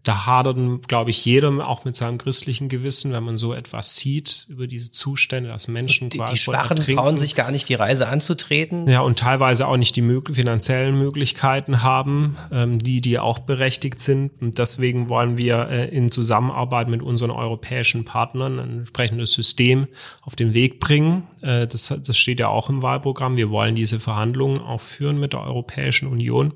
da 0.03 0.25
hadert, 0.25 0.87
glaube 0.87 1.11
ich, 1.11 1.23
jedem 1.25 1.61
auch 1.61 1.85
mit 1.85 1.95
seinem 1.95 2.17
christlichen 2.17 2.69
Gewissen, 2.69 3.11
wenn 3.13 3.23
man 3.23 3.37
so 3.37 3.53
etwas 3.53 3.95
sieht 3.95 4.47
über 4.49 4.65
diese 4.65 4.91
Zustände, 4.91 5.49
dass 5.49 5.67
Menschen 5.67 6.09
die, 6.09 6.19
die 6.31 6.37
Schwachen 6.37 6.77
trauen 6.77 7.19
sich 7.19 7.35
gar 7.35 7.51
nicht, 7.51 7.69
die 7.69 7.75
Reise 7.75 8.07
anzutreten. 8.07 8.87
Ja, 8.89 9.01
und 9.01 9.19
teilweise 9.19 9.67
auch 9.67 9.77
nicht 9.77 9.95
die 9.95 10.01
mög 10.01 10.31
finanziellen 10.33 10.97
Möglichkeiten 10.97 11.83
haben, 11.83 12.35
ähm, 12.51 12.79
die, 12.79 13.01
die 13.01 13.19
auch 13.19 13.39
berechtigt 13.39 13.99
sind. 13.99 14.31
Und 14.41 14.57
deswegen 14.57 15.07
wollen 15.07 15.37
wir 15.37 15.69
äh, 15.69 15.95
in 15.95 16.11
Zusammenarbeit 16.11 16.87
mit 16.87 17.03
unseren 17.03 17.31
europäischen 17.31 18.03
Partnern 18.03 18.59
ein 18.59 18.77
entsprechendes 18.79 19.33
System 19.33 19.87
auf 20.23 20.35
den 20.35 20.55
Weg 20.55 20.79
bringen. 20.79 21.27
Äh, 21.41 21.67
das, 21.67 21.93
das 22.03 22.17
steht 22.17 22.39
ja 22.39 22.47
auch 22.47 22.69
im 22.69 22.81
Wahlprogramm. 22.81 23.37
Wir 23.37 23.51
wollen 23.51 23.75
diese 23.75 23.99
Verhandlungen 23.99 24.59
auch 24.61 24.81
führen 24.81 25.19
mit 25.19 25.33
der 25.33 25.41
Europäischen 25.41 26.07
Union, 26.07 26.53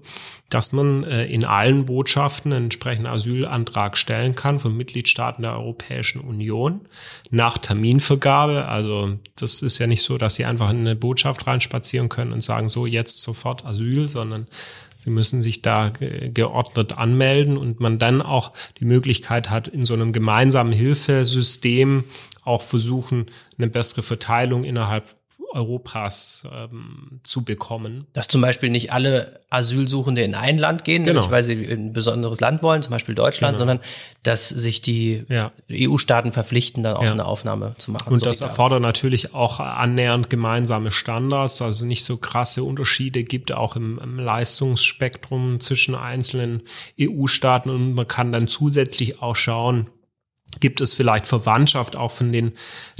dass 0.50 0.72
man 0.72 1.04
äh, 1.04 1.26
in 1.26 1.44
allen 1.44 1.86
Botschaften 1.86 2.54
einen 2.54 2.66
entsprechenden 2.66 3.08
Asylantrag 3.44 3.98
stellen 3.98 4.36
kann 4.36 4.60
von 4.60 4.76
Mitgliedstaaten 4.76 5.42
der 5.42 5.54
Europäischen 5.54 6.22
Union 6.22 6.82
nach 7.30 7.58
Terminvergabe. 7.58 8.68
Also 8.68 9.20
das 9.36 9.62
ist 9.62 9.80
ja 9.80 9.88
nicht 9.88 10.04
so, 10.04 10.18
dass 10.18 10.36
sie 10.36 10.46
einfach 10.46 10.70
in 10.70 10.80
eine 10.80 10.96
Botschaft 10.96 11.46
reinspazieren 11.48 12.10
können 12.10 12.34
und 12.34 12.42
sagen, 12.42 12.70
so 12.70 12.86
jetzt 12.86 13.22
sofort 13.22 13.66
Asyl, 13.66 14.08
sondern 14.08 14.48
Sie 14.98 15.12
müssen 15.12 15.44
sich 15.44 15.62
da 15.62 15.92
geordnet 16.34 16.98
anmelden 16.98 17.58
und 17.58 17.80
man 17.80 18.00
dann 18.00 18.24
auch 18.24 18.54
die 18.80 18.86
Möglichkeit 18.86 19.52
hat, 19.52 19.68
in 19.68 19.86
so 19.86 19.94
einem 19.94 20.14
gemeinsamen 20.14 20.72
Hilfesystem 20.72 22.06
auch 22.44 22.64
versuchen, 22.64 23.28
eine 23.60 23.68
bessere 23.68 24.02
Verteilung 24.02 24.64
innerhalb 24.64 25.16
Europas 25.56 26.46
ähm, 26.54 27.22
zu 27.24 27.44
bekommen. 27.44 28.06
Dass 28.14 28.28
zum 28.28 28.42
Beispiel 28.42 28.70
nicht 28.70 28.92
alle 28.92 29.40
Asylsuchende 29.50 30.22
in 30.22 30.36
ein 30.36 30.58
Land 30.58 30.84
gehen, 30.84 31.04
genau. 31.04 31.22
nicht 31.22 31.32
weil 31.32 31.44
sie 31.44 31.54
in 31.64 31.88
ein 31.88 31.94
besonderes 31.94 32.42
Land 32.42 32.62
wollen, 32.62 32.82
zum 32.82 32.92
Beispiel 32.92 33.16
Deutschland, 33.16 33.56
genau. 33.56 33.60
sondern 33.60 33.80
dass 34.24 34.50
sich 34.50 34.82
die 34.82 35.24
ja. 35.30 35.52
EU-Staaten 35.72 36.34
verpflichten, 36.34 36.84
dann 36.84 36.98
auch 36.98 37.04
ja. 37.04 37.12
eine 37.12 37.26
Aufnahme 37.26 37.74
zu 37.78 37.92
machen. 37.92 38.12
Und 38.12 38.20
so 38.20 38.26
das 38.26 38.42
erfordert 38.42 38.82
natürlich 38.82 39.34
auch 39.34 39.60
annähernd 39.60 40.30
gemeinsame 40.30 40.92
Standards, 40.92 41.62
also 41.62 41.86
nicht 41.86 42.04
so 42.04 42.18
krasse 42.18 42.64
Unterschiede 42.64 43.24
gibt 43.24 43.54
auch 43.54 43.76
im, 43.78 43.98
im 44.00 44.20
Leistungsspektrum 44.20 45.62
zwischen 45.62 45.96
einzelnen 45.96 46.64
EU-Staaten 47.00 47.70
und 47.70 47.94
man 47.94 48.08
kann 48.08 48.32
dann 48.32 48.48
zusätzlich 48.48 49.22
auch 49.22 49.36
schauen, 49.36 49.90
Gibt 50.60 50.82
es 50.82 50.94
vielleicht 50.94 51.26
Verwandtschaft 51.26 51.96
auch 51.96 52.12
von 52.12 52.32
den, 52.32 52.54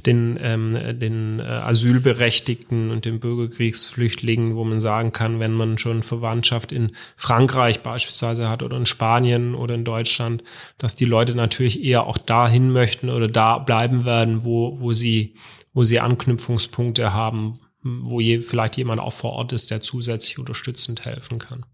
den, 0.06 0.38
ähm, 0.42 0.74
den 1.00 1.40
äh, 1.40 1.44
Asylberechtigten 1.44 2.92
und 2.92 3.06
den 3.06 3.20
Bürgerkriegsflüchtlingen, 3.20 4.56
wo 4.56 4.64
man 4.64 4.80
sagen 4.80 5.12
kann, 5.12 5.40
wenn 5.40 5.54
man 5.54 5.78
schon 5.78 6.04
Verwandtschaft 6.04 6.72
in 6.72 6.92
Frankreich 7.16 7.82
beispielsweise 7.82 8.50
hat 8.50 8.64
oder 8.64 8.78
in 8.78 8.86
Spanien 8.86 9.56
oder 9.56 9.76
in 9.76 9.84
Deutschland, 9.84 10.44
dass 10.78 10.96
die 10.96 11.06
Leute 11.06 11.36
natürlich 11.36 11.84
eher 11.84 12.06
auch 12.06 12.18
dahin 12.18 12.72
möchten 12.72 13.10
oder 13.10 13.28
da 13.28 13.60
bleiben 13.60 14.06
werden, 14.06 14.44
wo, 14.44 14.80
wo 14.80 14.94
sie, 14.94 15.36
wo 15.74 15.84
sie 15.84 16.00
Anknüpfungspunkte 16.00 17.14
haben, 17.14 17.60
wo 17.84 18.20
je, 18.20 18.42
vielleicht 18.42 18.78
jemand 18.78 19.00
auch 19.00 19.14
vor 19.14 19.34
Ort 19.34 19.54
ist, 19.54 19.72
der 19.72 19.82
zusätzlich 19.82 20.40
unterstützend 20.40 21.06
helfen 21.06 21.40
kann. 21.40 21.66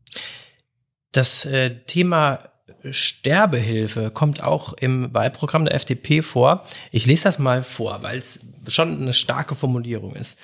Das 1.11 1.45
äh, 1.45 1.83
Thema 1.85 2.50
Sterbehilfe 2.89 4.09
kommt 4.11 4.41
auch 4.41 4.73
im 4.73 5.13
Wahlprogramm 5.13 5.65
der 5.65 5.75
FDP 5.75 6.21
vor. 6.21 6.63
Ich 6.91 7.05
lese 7.05 7.25
das 7.25 7.39
mal 7.39 7.63
vor, 7.63 8.01
weil 8.01 8.17
es 8.17 8.47
schon 8.67 9.01
eine 9.01 9.13
starke 9.13 9.55
Formulierung 9.55 10.15
ist. 10.15 10.39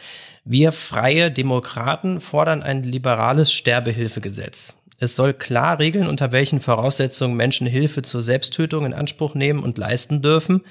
Wir 0.45 0.71
freie 0.71 1.31
Demokraten 1.31 2.21
fordern 2.21 2.63
ein 2.63 2.83
liberales 2.83 3.51
Sterbehilfegesetz. 3.51 4.75
Es 4.99 5.15
soll 5.15 5.33
klar 5.33 5.77
regeln, 5.77 6.07
unter 6.07 6.31
welchen 6.31 6.59
Voraussetzungen 6.59 7.37
Menschen 7.37 7.67
Hilfe 7.67 8.01
zur 8.01 8.23
Selbsttötung 8.23 8.83
in 8.83 8.93
Anspruch 8.93 9.35
nehmen 9.35 9.61
und 9.61 9.77
leisten 9.77 10.23
dürfen. 10.23 10.61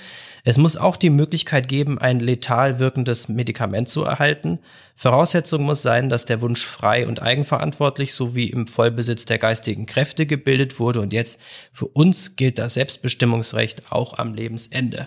Es 0.42 0.58
muss 0.58 0.76
auch 0.76 0.96
die 0.96 1.10
Möglichkeit 1.10 1.68
geben, 1.68 1.98
ein 1.98 2.18
letal 2.18 2.80
wirkendes 2.80 3.28
Medikament 3.28 3.88
zu 3.88 4.02
erhalten. 4.02 4.58
Voraussetzung 4.96 5.62
muss 5.62 5.82
sein, 5.82 6.08
dass 6.08 6.24
der 6.24 6.40
Wunsch 6.40 6.66
frei 6.66 7.06
und 7.06 7.22
eigenverantwortlich 7.22 8.14
sowie 8.14 8.46
im 8.46 8.66
Vollbesitz 8.66 9.27
der 9.27 9.38
geistigen 9.38 9.87
Kräfte 9.87 10.27
gebildet 10.27 10.81
wurde. 10.81 11.00
Und 11.00 11.12
jetzt 11.12 11.40
für 11.72 11.87
uns 11.87 12.35
gilt 12.35 12.58
das 12.58 12.74
Selbstbestimmungsrecht 12.74 13.92
auch 13.92 14.18
am 14.18 14.35
Lebensende. 14.35 15.06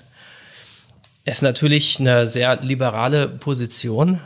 Es 1.26 1.36
ist 1.36 1.42
natürlich 1.42 2.00
eine 2.00 2.26
sehr 2.26 2.62
liberale 2.62 3.28
Position, 3.28 4.22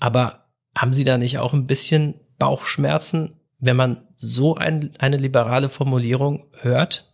aber 0.00 0.46
haben 0.76 0.94
Sie 0.94 1.04
da 1.04 1.18
nicht 1.18 1.38
auch 1.38 1.52
ein 1.52 1.66
bisschen 1.66 2.14
Bauchschmerzen, 2.38 3.40
wenn 3.64 3.76
man 3.76 4.06
so 4.16 4.54
ein, 4.56 4.94
eine 4.98 5.16
liberale 5.16 5.68
Formulierung 5.68 6.46
hört? 6.60 7.12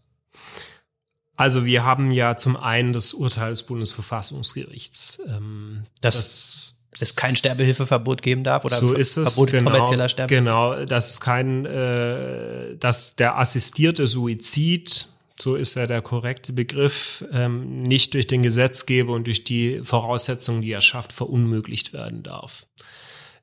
Also 1.36 1.64
wir 1.64 1.84
haben 1.84 2.10
ja 2.10 2.36
zum 2.36 2.56
einen 2.56 2.92
das 2.92 3.14
Urteil 3.14 3.50
des 3.50 3.62
Bundesverfassungsgerichts, 3.62 5.22
ähm, 5.26 5.84
dass 6.00 6.76
das 6.90 7.02
es 7.02 7.16
kein 7.16 7.36
Sterbehilfeverbot 7.36 8.20
geben 8.20 8.44
darf 8.44 8.64
oder 8.64 8.76
so 8.76 8.92
ist 8.92 9.16
es, 9.16 9.34
Verbot 9.34 9.52
genau, 9.52 9.70
kommerzieller 9.70 10.08
Sterbe. 10.08 10.34
Genau, 10.34 10.84
dass 10.84 11.08
es 11.08 11.20
kein, 11.20 11.64
äh, 11.64 12.76
dass 12.76 13.16
der 13.16 13.38
assistierte 13.38 14.06
Suizid, 14.06 15.08
so 15.40 15.54
ist 15.54 15.76
ja 15.76 15.86
der 15.86 16.02
korrekte 16.02 16.52
Begriff, 16.52 17.24
ähm, 17.32 17.84
nicht 17.84 18.14
durch 18.14 18.26
den 18.26 18.42
Gesetzgeber 18.42 19.14
und 19.14 19.26
durch 19.26 19.44
die 19.44 19.80
Voraussetzungen, 19.84 20.62
die 20.62 20.72
er 20.72 20.80
schafft, 20.80 21.12
verunmöglicht 21.12 21.92
werden 21.92 22.22
darf. 22.22 22.66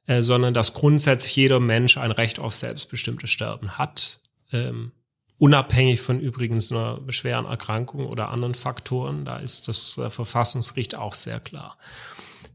Äh, 0.08 0.24
sondern 0.24 0.54
dass 0.54 0.74
grundsätzlich 0.74 1.36
jeder 1.36 1.60
Mensch 1.60 1.98
ein 1.98 2.12
Recht 2.12 2.40
auf 2.40 2.56
selbstbestimmtes 2.56 3.30
Sterben 3.30 3.78
hat, 3.78 4.20
ähm, 4.54 4.94
unabhängig 5.38 6.00
von 6.00 6.22
übrigens 6.22 6.72
einer 6.72 7.02
schweren 7.10 7.46
Erkrankung 7.46 8.08
oder 8.08 8.30
anderen 8.30 8.56
Faktoren. 8.56 9.26
Da 9.26 9.38
ist 9.38 9.68
das 9.68 9.98
äh, 9.98 10.10
Verfassungsgericht 10.10 10.96
auch 10.96 11.14
sehr 11.14 11.42
klar. 11.42 11.78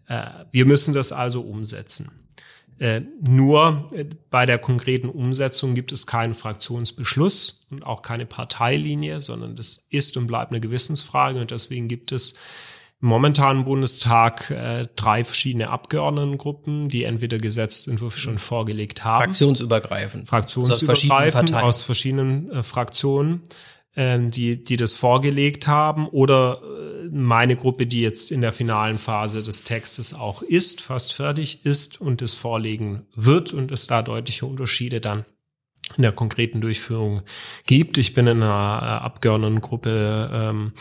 Äh, 0.06 0.24
wir 0.50 0.64
müssen 0.64 0.94
das 0.94 1.12
also 1.12 1.42
umsetzen. 1.42 2.10
Äh, 2.78 3.02
nur 3.20 3.86
äh, 3.92 4.06
bei 4.30 4.46
der 4.46 4.58
konkreten 4.58 5.10
Umsetzung 5.10 5.74
gibt 5.74 5.92
es 5.92 6.06
keinen 6.06 6.32
Fraktionsbeschluss 6.32 7.66
und 7.70 7.82
auch 7.82 8.00
keine 8.00 8.24
Parteilinie, 8.24 9.20
sondern 9.20 9.56
das 9.56 9.86
ist 9.90 10.16
und 10.16 10.26
bleibt 10.26 10.52
eine 10.52 10.60
Gewissensfrage 10.60 11.38
und 11.38 11.50
deswegen 11.50 11.86
gibt 11.86 12.12
es 12.12 12.34
momentan 13.02 13.64
Bundestag 13.64 14.50
äh, 14.50 14.86
drei 14.94 15.24
verschiedene 15.24 15.68
Abgeordnetengruppen, 15.70 16.88
die 16.88 17.02
entweder 17.02 17.38
Gesetzentwürfe 17.38 18.18
schon 18.18 18.38
vorgelegt 18.38 19.04
haben. 19.04 19.24
Fraktionsübergreifend. 19.24 20.28
Fraktionsübergreifend 20.28 21.52
also 21.52 21.66
aus 21.66 21.82
verschiedenen, 21.82 22.50
aus 22.50 22.52
verschiedenen 22.52 22.60
äh, 22.60 22.62
Fraktionen, 22.62 23.42
äh, 23.96 24.20
die, 24.20 24.62
die 24.62 24.76
das 24.76 24.94
vorgelegt 24.94 25.66
haben. 25.66 26.06
Oder 26.06 26.62
äh, 26.62 27.08
meine 27.10 27.56
Gruppe, 27.56 27.86
die 27.86 28.02
jetzt 28.02 28.30
in 28.30 28.40
der 28.40 28.52
finalen 28.52 28.98
Phase 28.98 29.42
des 29.42 29.64
Textes 29.64 30.14
auch 30.14 30.40
ist, 30.40 30.80
fast 30.80 31.12
fertig 31.12 31.66
ist 31.66 32.00
und 32.00 32.22
es 32.22 32.34
vorlegen 32.34 33.06
wird 33.16 33.52
und 33.52 33.72
es 33.72 33.88
da 33.88 34.02
deutliche 34.02 34.46
Unterschiede 34.46 35.00
dann 35.00 35.24
in 35.96 36.02
der 36.02 36.12
konkreten 36.12 36.60
Durchführung 36.60 37.22
gibt. 37.66 37.98
Ich 37.98 38.14
bin 38.14 38.26
in 38.26 38.42
einer 38.42 38.80
äh, 38.82 39.04
Abgeordnetengruppe 39.04 40.30
ähm, 40.32 40.72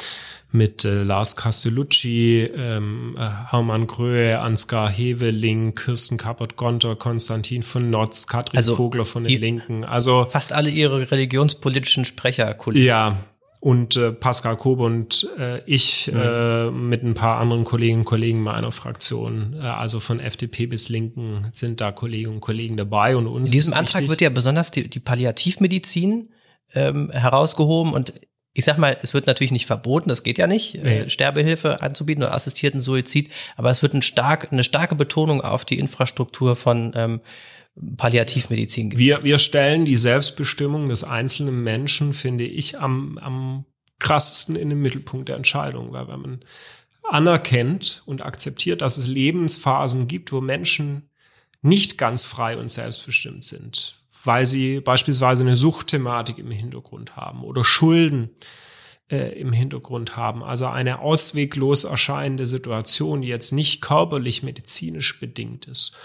mit 0.51 0.83
äh, 0.83 1.03
Lars 1.03 1.35
Castellucci, 1.35 2.41
ähm, 2.41 3.15
äh, 3.17 3.21
Hermann 3.51 3.87
Gröhe, 3.87 4.39
Ansgar 4.39 4.89
Heveling, 4.89 5.75
Kirsten 5.75 6.17
Kappert-Gonter, 6.17 6.95
Konstantin 6.95 7.63
von 7.63 7.89
Notz, 7.89 8.27
Katrin 8.27 8.57
also, 8.57 8.75
Vogler 8.75 9.05
von 9.05 9.23
den 9.23 9.39
Linken. 9.39 9.85
Also 9.85 10.25
fast 10.29 10.51
alle 10.53 10.69
ihre 10.69 11.09
religionspolitischen 11.09 12.05
Sprecher. 12.05 12.55
Ja, 12.73 13.17
und 13.61 13.95
äh, 13.95 14.11
Pascal 14.11 14.57
Kobe 14.57 14.83
und 14.83 15.29
äh, 15.37 15.61
ich 15.67 16.11
mhm. 16.11 16.19
äh, 16.19 16.71
mit 16.71 17.03
ein 17.03 17.13
paar 17.13 17.39
anderen 17.39 17.63
Kolleginnen 17.63 17.99
und 17.99 18.05
Kollegen 18.05 18.41
meiner 18.41 18.71
Fraktion, 18.71 19.53
äh, 19.53 19.59
also 19.59 19.99
von 19.99 20.19
FDP 20.19 20.65
bis 20.65 20.89
Linken, 20.89 21.47
sind 21.53 21.79
da 21.79 21.91
Kolleginnen 21.91 22.33
und 22.33 22.39
Kollegen 22.41 22.75
dabei 22.75 23.15
und 23.15 23.27
uns. 23.27 23.51
In 23.51 23.53
diesem 23.53 23.75
Antrag 23.75 24.09
wird 24.09 24.19
ja 24.19 24.31
besonders 24.31 24.71
die, 24.71 24.89
die 24.89 24.99
Palliativmedizin 24.99 26.29
ähm, 26.73 27.11
herausgehoben 27.11 27.93
und 27.93 28.13
ich 28.53 28.65
sag 28.65 28.79
mal, 28.79 28.97
es 29.01 29.13
wird 29.13 29.27
natürlich 29.27 29.51
nicht 29.51 29.67
verboten, 29.67 30.09
das 30.09 30.23
geht 30.23 30.39
ja 30.39 30.47
nicht, 30.47 30.75
äh, 30.75 30.81
nee. 30.83 30.99
äh, 31.01 31.09
Sterbehilfe 31.09 31.83
anzubieten 31.83 32.23
oder 32.23 32.33
assistierten 32.33 32.81
Suizid, 32.81 33.29
aber 33.57 33.69
es 33.69 33.83
wird 33.83 33.93
ein 33.93 34.01
stark, 34.01 34.51
eine 34.51 34.63
starke 34.63 34.95
Betonung 34.95 35.41
auf 35.41 35.65
die 35.65 35.77
Infrastruktur 35.77 36.55
von 36.55 36.93
ähm, 36.95 37.21
Palliativmedizin 37.97 38.89
gibt. 38.89 38.99
Wir, 38.99 39.23
wir 39.23 39.39
stellen 39.39 39.85
die 39.85 39.95
Selbstbestimmung 39.95 40.89
des 40.89 41.03
einzelnen 41.03 41.63
Menschen, 41.63 42.13
finde 42.13 42.43
ich, 42.43 42.79
am, 42.79 43.17
am 43.17 43.65
krassesten 43.99 44.55
in 44.55 44.69
den 44.69 44.81
Mittelpunkt 44.81 45.29
der 45.29 45.37
Entscheidung, 45.37 45.93
weil 45.93 46.07
wenn 46.07 46.21
man 46.21 46.39
anerkennt 47.03 48.03
und 48.05 48.21
akzeptiert, 48.21 48.81
dass 48.81 48.97
es 48.97 49.07
Lebensphasen 49.07 50.07
gibt, 50.07 50.31
wo 50.31 50.41
Menschen 50.41 51.09
nicht 51.61 51.97
ganz 51.97 52.23
frei 52.23 52.57
und 52.57 52.71
selbstbestimmt 52.71 53.43
sind, 53.43 54.01
weil 54.23 54.45
sie 54.45 54.81
beispielsweise 54.81 55.43
eine 55.43 55.55
Suchtthematik 55.55 56.39
im 56.39 56.51
Hintergrund 56.51 57.15
haben 57.15 57.43
oder 57.43 57.63
Schulden 57.63 58.29
äh, 59.09 59.39
im 59.39 59.53
Hintergrund 59.53 60.15
haben. 60.15 60.43
Also 60.43 60.67
eine 60.67 60.99
ausweglos 60.99 61.83
erscheinende 61.83 62.47
Situation, 62.47 63.21
die 63.21 63.27
jetzt 63.27 63.51
nicht 63.51 63.81
körperlich 63.81 64.41
medizinisch 64.41 65.19
bedingt 65.19 65.65
ist 65.65 65.97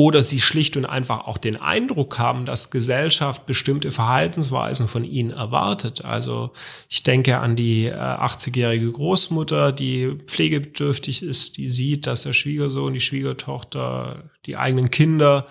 oder 0.00 0.22
sie 0.22 0.40
schlicht 0.40 0.78
und 0.78 0.86
einfach 0.86 1.26
auch 1.26 1.36
den 1.36 1.56
Eindruck 1.56 2.18
haben, 2.18 2.46
dass 2.46 2.70
Gesellschaft 2.70 3.44
bestimmte 3.44 3.92
Verhaltensweisen 3.92 4.88
von 4.88 5.04
ihnen 5.04 5.28
erwartet. 5.28 6.06
Also 6.06 6.52
ich 6.88 7.02
denke 7.02 7.36
an 7.36 7.54
die 7.54 7.84
äh, 7.84 7.92
80-jährige 7.92 8.90
Großmutter, 8.90 9.72
die 9.72 10.16
pflegebedürftig 10.26 11.22
ist, 11.22 11.58
die 11.58 11.68
sieht, 11.68 12.06
dass 12.06 12.22
der 12.22 12.32
Schwiegersohn, 12.32 12.94
die 12.94 13.00
Schwiegertochter, 13.00 14.30
die 14.46 14.56
eigenen 14.56 14.90
Kinder 14.90 15.46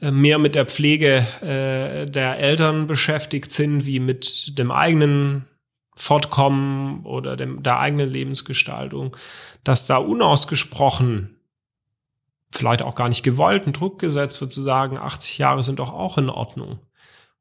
äh, 0.00 0.10
mehr 0.10 0.40
mit 0.40 0.56
der 0.56 0.66
Pflege 0.66 1.24
äh, 1.40 2.10
der 2.10 2.40
Eltern 2.40 2.88
beschäftigt 2.88 3.52
sind, 3.52 3.86
wie 3.86 4.00
mit 4.00 4.58
dem 4.58 4.72
eigenen 4.72 5.44
Fortkommen 5.94 7.06
oder 7.06 7.36
dem, 7.36 7.62
der 7.62 7.78
eigenen 7.78 8.10
Lebensgestaltung, 8.10 9.16
dass 9.62 9.86
da 9.86 9.98
unausgesprochen 9.98 11.36
vielleicht 12.50 12.82
auch 12.82 12.94
gar 12.94 13.08
nicht 13.08 13.22
gewollten 13.22 13.72
Druck 13.72 13.98
gesetzt 13.98 14.40
wird, 14.40 14.52
zu 14.52 14.60
sagen, 14.60 14.98
80 14.98 15.38
Jahre 15.38 15.62
sind 15.62 15.78
doch 15.78 15.92
auch 15.92 16.18
in 16.18 16.28
Ordnung. 16.28 16.80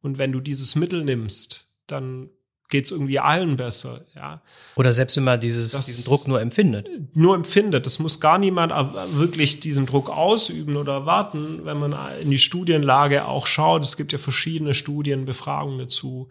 Und 0.02 0.18
wenn 0.18 0.32
du 0.32 0.40
dieses 0.40 0.76
Mittel 0.76 1.04
nimmst, 1.04 1.68
dann 1.88 2.30
geht 2.70 2.86
es 2.86 2.92
irgendwie 2.92 3.20
allen 3.20 3.56
besser. 3.56 4.06
Ja. 4.16 4.42
Oder 4.76 4.94
selbst 4.94 5.18
wenn 5.18 5.24
man 5.24 5.42
dieses, 5.42 5.72
das 5.72 5.88
diesen 5.88 6.06
Druck 6.06 6.28
nur 6.28 6.40
empfindet. 6.40 6.88
Nur 7.16 7.36
empfindet. 7.36 7.86
Das 7.86 7.98
muss 8.00 8.20
gar 8.20 8.38
niemand 8.38 8.72
wirklich 9.14 9.60
diesen 9.60 9.88
Druck 9.88 10.10
ausüben 10.10 10.78
oder 10.78 10.94
erwarten, 10.94 11.66
wenn 11.66 11.80
man 11.80 11.96
in 12.22 12.30
die 12.30 12.38
Studienlage 12.38 13.26
auch 13.26 13.48
schaut. 13.48 13.84
Es 13.84 13.98
gibt 13.98 14.12
ja 14.12 14.20
verschiedene 14.20 14.76
Studien, 14.76 15.26
Befragungen 15.26 15.80
dazu. 15.80 16.30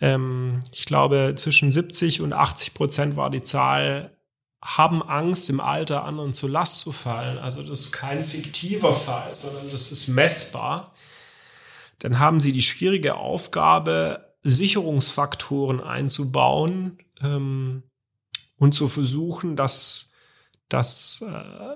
Ähm, 0.00 0.60
ich 0.72 0.86
glaube, 0.86 1.34
zwischen 1.36 1.70
70 1.70 2.22
und 2.22 2.32
80 2.32 2.72
Prozent 2.72 3.16
war 3.16 3.30
die 3.30 3.42
Zahl 3.42 4.10
haben 4.64 5.02
Angst, 5.02 5.50
im 5.50 5.60
Alter 5.60 6.04
anderen 6.04 6.32
zur 6.32 6.48
Last 6.48 6.80
zu 6.80 6.90
fallen. 6.90 7.38
Also 7.38 7.62
das 7.62 7.80
ist 7.80 7.92
kein 7.92 8.24
fiktiver 8.24 8.94
Fall, 8.94 9.34
sondern 9.34 9.70
das 9.70 9.92
ist 9.92 10.08
messbar. 10.08 10.94
Dann 11.98 12.18
haben 12.18 12.40
sie 12.40 12.50
die 12.52 12.62
schwierige 12.62 13.16
Aufgabe, 13.16 14.34
Sicherungsfaktoren 14.42 15.80
einzubauen 15.82 16.98
ähm, 17.20 17.82
und 18.56 18.72
zu 18.72 18.88
versuchen, 18.88 19.54
dass, 19.54 20.12
dass 20.70 21.22
äh, 21.22 21.32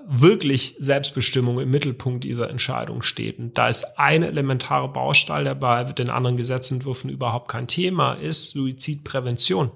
wirklich 0.07 0.75
Selbstbestimmung 0.79 1.59
im 1.59 1.69
Mittelpunkt 1.69 2.23
dieser 2.23 2.49
Entscheidung 2.49 3.03
steht. 3.03 3.37
Und 3.37 3.55
da 3.55 3.67
ist 3.67 3.99
ein 3.99 4.23
elementarer 4.23 4.91
Baustein, 4.91 5.45
der 5.45 5.55
bei 5.55 5.83
den 5.83 6.09
anderen 6.09 6.37
Gesetzentwürfen 6.37 7.11
überhaupt 7.11 7.49
kein 7.51 7.67
Thema 7.67 8.13
ist, 8.13 8.49
Suizidprävention. 8.49 9.71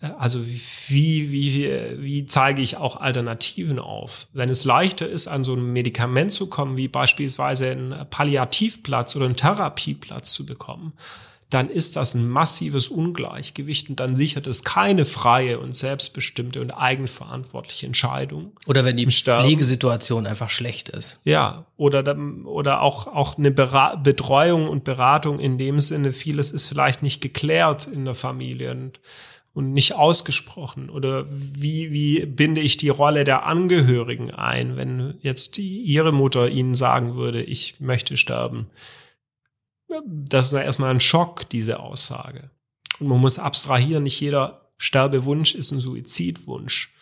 Also 0.00 0.46
wie, 0.46 1.30
wie, 1.30 1.70
wie 1.98 2.26
zeige 2.26 2.62
ich 2.62 2.78
auch 2.78 2.96
Alternativen 2.96 3.78
auf? 3.78 4.28
Wenn 4.32 4.48
es 4.48 4.64
leichter 4.64 5.06
ist, 5.06 5.28
an 5.28 5.44
so 5.44 5.54
ein 5.54 5.72
Medikament 5.72 6.32
zu 6.32 6.48
kommen, 6.48 6.78
wie 6.78 6.88
beispielsweise 6.88 7.70
einen 7.70 8.06
Palliativplatz 8.08 9.14
oder 9.16 9.26
einen 9.26 9.36
Therapieplatz 9.36 10.32
zu 10.32 10.46
bekommen, 10.46 10.94
dann 11.50 11.68
ist 11.68 11.96
das 11.96 12.14
ein 12.14 12.28
massives 12.28 12.88
Ungleichgewicht 12.88 13.90
und 13.90 13.98
dann 13.98 14.14
sichert 14.14 14.46
es 14.46 14.62
keine 14.62 15.04
freie 15.04 15.58
und 15.58 15.74
selbstbestimmte 15.74 16.60
und 16.60 16.70
eigenverantwortliche 16.70 17.86
Entscheidung. 17.86 18.52
Oder 18.66 18.84
wenn 18.84 18.96
die 18.96 19.06
Pflegesituation 19.06 20.28
einfach 20.28 20.48
schlecht 20.48 20.88
ist. 20.88 21.20
Ja, 21.24 21.66
oder, 21.76 22.16
oder 22.44 22.82
auch, 22.82 23.08
auch 23.08 23.36
eine 23.36 23.50
Betreuung 23.50 24.68
und 24.68 24.84
Beratung 24.84 25.40
in 25.40 25.58
dem 25.58 25.80
Sinne, 25.80 26.12
vieles 26.12 26.52
ist 26.52 26.68
vielleicht 26.68 27.02
nicht 27.02 27.20
geklärt 27.20 27.88
in 27.88 28.04
der 28.04 28.14
Familie 28.14 28.70
und, 28.70 29.00
und 29.52 29.72
nicht 29.72 29.94
ausgesprochen. 29.94 30.90
Oder 30.90 31.26
wie, 31.30 31.90
wie 31.90 32.26
binde 32.26 32.60
ich 32.60 32.76
die 32.76 32.88
Rolle 32.88 33.24
der 33.24 33.46
Angehörigen 33.46 34.30
ein, 34.30 34.76
wenn 34.76 35.18
jetzt 35.22 35.56
die, 35.56 35.80
ihre 35.82 36.12
Mutter 36.12 36.48
ihnen 36.48 36.74
sagen 36.74 37.16
würde, 37.16 37.42
ich 37.42 37.80
möchte 37.80 38.16
sterben? 38.16 38.70
das 40.06 40.46
ist 40.46 40.52
ja 40.52 40.62
erstmal 40.62 40.90
ein 40.90 41.00
Schock, 41.00 41.48
diese 41.48 41.80
Aussage. 41.80 42.50
Und 42.98 43.08
man 43.08 43.20
muss 43.20 43.38
abstrahieren, 43.38 44.04
nicht 44.04 44.20
jeder 44.20 44.72
Sterbewunsch 44.78 45.54
ist 45.54 45.72
ein 45.72 45.80
Suizidwunsch, 45.80 46.94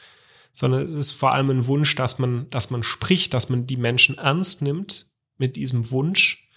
sondern 0.53 0.89
es 0.89 0.95
ist 0.95 1.13
vor 1.13 1.33
allem 1.33 1.51
ein 1.51 1.67
Wunsch, 1.67 1.95
dass 1.95 2.19
man, 2.19 2.49
dass 2.51 2.71
man 2.71 2.83
spricht, 2.83 3.35
dass 3.35 3.49
man 3.49 3.67
die 3.67 3.77
Menschen 3.77 4.19
ernst 4.19 4.63
nimmt 4.63 5.11
mit 5.37 5.57
diesem 5.57 5.91
Wunsch 5.91 6.49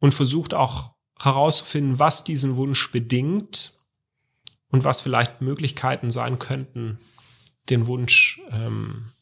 und 0.00 0.14
versucht 0.14 0.54
auch 0.54 0.94
herauszufinden, 1.18 1.98
was 1.98 2.24
diesen 2.24 2.56
Wunsch 2.56 2.90
bedingt 2.90 3.71
und 4.72 4.82
was 4.84 5.00
vielleicht 5.00 5.40
Möglichkeiten 5.40 6.10
sein 6.10 6.40
könnten, 6.40 6.98
den 7.70 7.86
Wunsch 7.86 8.40
ähm, 8.50 9.12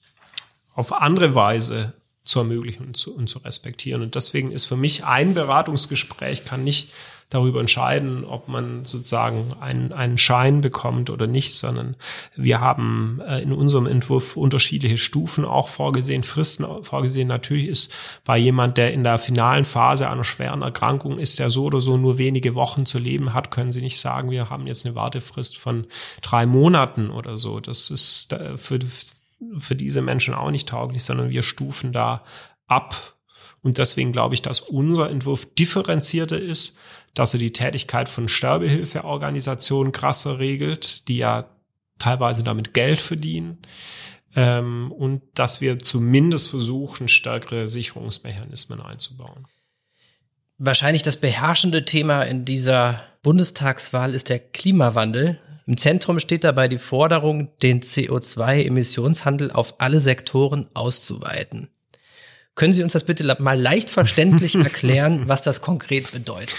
auf 0.74 0.94
andere 0.94 1.34
Weise 1.34 1.92
zu 2.24 2.38
ermöglichen 2.38 2.86
und 2.86 2.96
zu, 2.96 3.14
und 3.14 3.28
zu 3.28 3.40
respektieren. 3.40 4.00
Und 4.00 4.14
deswegen 4.14 4.52
ist 4.52 4.64
für 4.64 4.76
mich 4.76 5.04
ein 5.04 5.34
Beratungsgespräch 5.34 6.44
kann 6.46 6.64
nicht 6.64 6.92
darüber 7.30 7.60
entscheiden, 7.60 8.24
ob 8.24 8.48
man 8.48 8.84
sozusagen 8.84 9.46
einen, 9.60 9.92
einen 9.92 10.18
Schein 10.18 10.60
bekommt 10.60 11.10
oder 11.10 11.26
nicht, 11.26 11.54
sondern 11.54 11.96
wir 12.36 12.60
haben 12.60 13.20
äh, 13.26 13.40
in 13.40 13.52
unserem 13.52 13.86
Entwurf 13.86 14.36
unterschiedliche 14.36 14.98
Stufen 14.98 15.44
auch 15.44 15.68
vorgesehen, 15.68 16.24
Fristen 16.24 16.66
vorgesehen. 16.82 17.28
Natürlich 17.28 17.66
ist 17.66 17.92
bei 18.24 18.36
jemand, 18.36 18.76
der 18.76 18.92
in 18.92 19.04
der 19.04 19.18
finalen 19.18 19.64
Phase 19.64 20.10
einer 20.10 20.24
schweren 20.24 20.62
Erkrankung 20.62 21.18
ist, 21.18 21.38
der 21.38 21.50
so 21.50 21.64
oder 21.64 21.80
so 21.80 21.94
nur 21.94 22.18
wenige 22.18 22.54
Wochen 22.54 22.84
zu 22.84 22.98
leben 22.98 23.32
hat, 23.32 23.50
können 23.50 23.72
Sie 23.72 23.80
nicht 23.80 24.00
sagen, 24.00 24.30
wir 24.30 24.50
haben 24.50 24.66
jetzt 24.66 24.84
eine 24.84 24.94
Wartefrist 24.94 25.56
von 25.56 25.86
drei 26.22 26.46
Monaten 26.46 27.10
oder 27.10 27.36
so. 27.36 27.60
Das 27.60 27.90
ist 27.90 28.32
äh, 28.32 28.56
für 28.56 28.80
für 29.58 29.76
diese 29.76 30.02
Menschen 30.02 30.34
auch 30.34 30.50
nicht 30.50 30.68
tauglich, 30.68 31.02
sondern 31.02 31.30
wir 31.30 31.42
stufen 31.42 31.92
da 31.92 32.24
ab. 32.66 33.14
Und 33.62 33.78
deswegen 33.78 34.12
glaube 34.12 34.34
ich, 34.34 34.42
dass 34.42 34.60
unser 34.60 35.10
Entwurf 35.10 35.46
differenzierter 35.54 36.40
ist, 36.40 36.78
dass 37.14 37.34
er 37.34 37.40
die 37.40 37.52
Tätigkeit 37.52 38.08
von 38.08 38.28
Sterbehilfeorganisationen 38.28 39.92
krasser 39.92 40.38
regelt, 40.38 41.08
die 41.08 41.18
ja 41.18 41.50
teilweise 41.98 42.42
damit 42.42 42.72
Geld 42.72 43.00
verdienen. 43.00 43.58
Ähm, 44.34 44.92
und 44.92 45.22
dass 45.34 45.60
wir 45.60 45.78
zumindest 45.78 46.50
versuchen, 46.50 47.08
stärkere 47.08 47.66
Sicherungsmechanismen 47.66 48.80
einzubauen. 48.80 49.46
Wahrscheinlich 50.56 51.02
das 51.02 51.16
beherrschende 51.16 51.84
Thema 51.84 52.22
in 52.22 52.44
dieser 52.44 53.02
Bundestagswahl 53.22 54.14
ist 54.14 54.28
der 54.28 54.38
Klimawandel. 54.38 55.38
Im 55.66 55.76
Zentrum 55.76 56.20
steht 56.20 56.44
dabei 56.44 56.68
die 56.68 56.78
Forderung, 56.78 57.48
den 57.62 57.80
CO2-Emissionshandel 57.82 59.50
auf 59.50 59.80
alle 59.80 60.00
Sektoren 60.00 60.68
auszuweiten. 60.74 61.70
Können 62.54 62.72
Sie 62.72 62.82
uns 62.82 62.92
das 62.92 63.04
bitte 63.04 63.24
mal 63.38 63.58
leicht 63.58 63.90
verständlich 63.90 64.54
erklären, 64.56 65.28
was 65.28 65.42
das 65.42 65.62
konkret 65.62 66.12
bedeutet? 66.12 66.58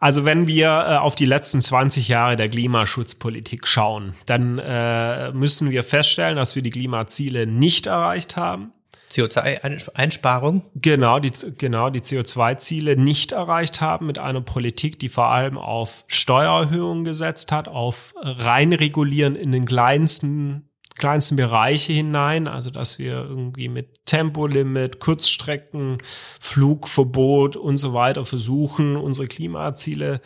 Also 0.00 0.24
wenn 0.24 0.46
wir 0.46 0.66
äh, 0.66 0.96
auf 0.96 1.14
die 1.14 1.26
letzten 1.26 1.60
20 1.60 2.08
Jahre 2.08 2.36
der 2.36 2.48
Klimaschutzpolitik 2.48 3.66
schauen, 3.66 4.14
dann 4.24 4.58
äh, 4.58 5.30
müssen 5.32 5.70
wir 5.70 5.84
feststellen, 5.84 6.36
dass 6.36 6.56
wir 6.56 6.62
die 6.62 6.70
Klimaziele 6.70 7.46
nicht 7.46 7.86
erreicht 7.86 8.36
haben. 8.36 8.72
CO2-Einsparung. 9.10 10.62
Genau, 10.74 11.18
die, 11.18 11.32
genau, 11.58 11.90
die 11.90 12.00
CO2-Ziele 12.00 12.96
nicht 12.96 13.32
erreicht 13.32 13.80
haben 13.80 14.06
mit 14.06 14.18
einer 14.18 14.40
Politik, 14.40 14.98
die 14.98 15.08
vor 15.08 15.26
allem 15.26 15.58
auf 15.58 16.04
Steuererhöhungen 16.06 17.04
gesetzt 17.04 17.52
hat, 17.52 17.68
auf 17.68 18.14
Reinregulieren 18.22 19.34
in 19.36 19.52
den 19.52 19.66
kleinsten 19.66 20.69
kleinsten 20.96 21.36
Bereiche 21.36 21.92
hinein, 21.92 22.48
also 22.48 22.70
dass 22.70 22.98
wir 22.98 23.14
irgendwie 23.14 23.68
mit 23.68 24.06
Tempolimit, 24.06 25.00
Kurzstrecken, 25.00 25.98
Flugverbot 26.40 27.56
und 27.56 27.76
so 27.76 27.92
weiter 27.92 28.24
versuchen, 28.24 28.96
unsere 28.96 29.28
Klimaziele 29.28 30.20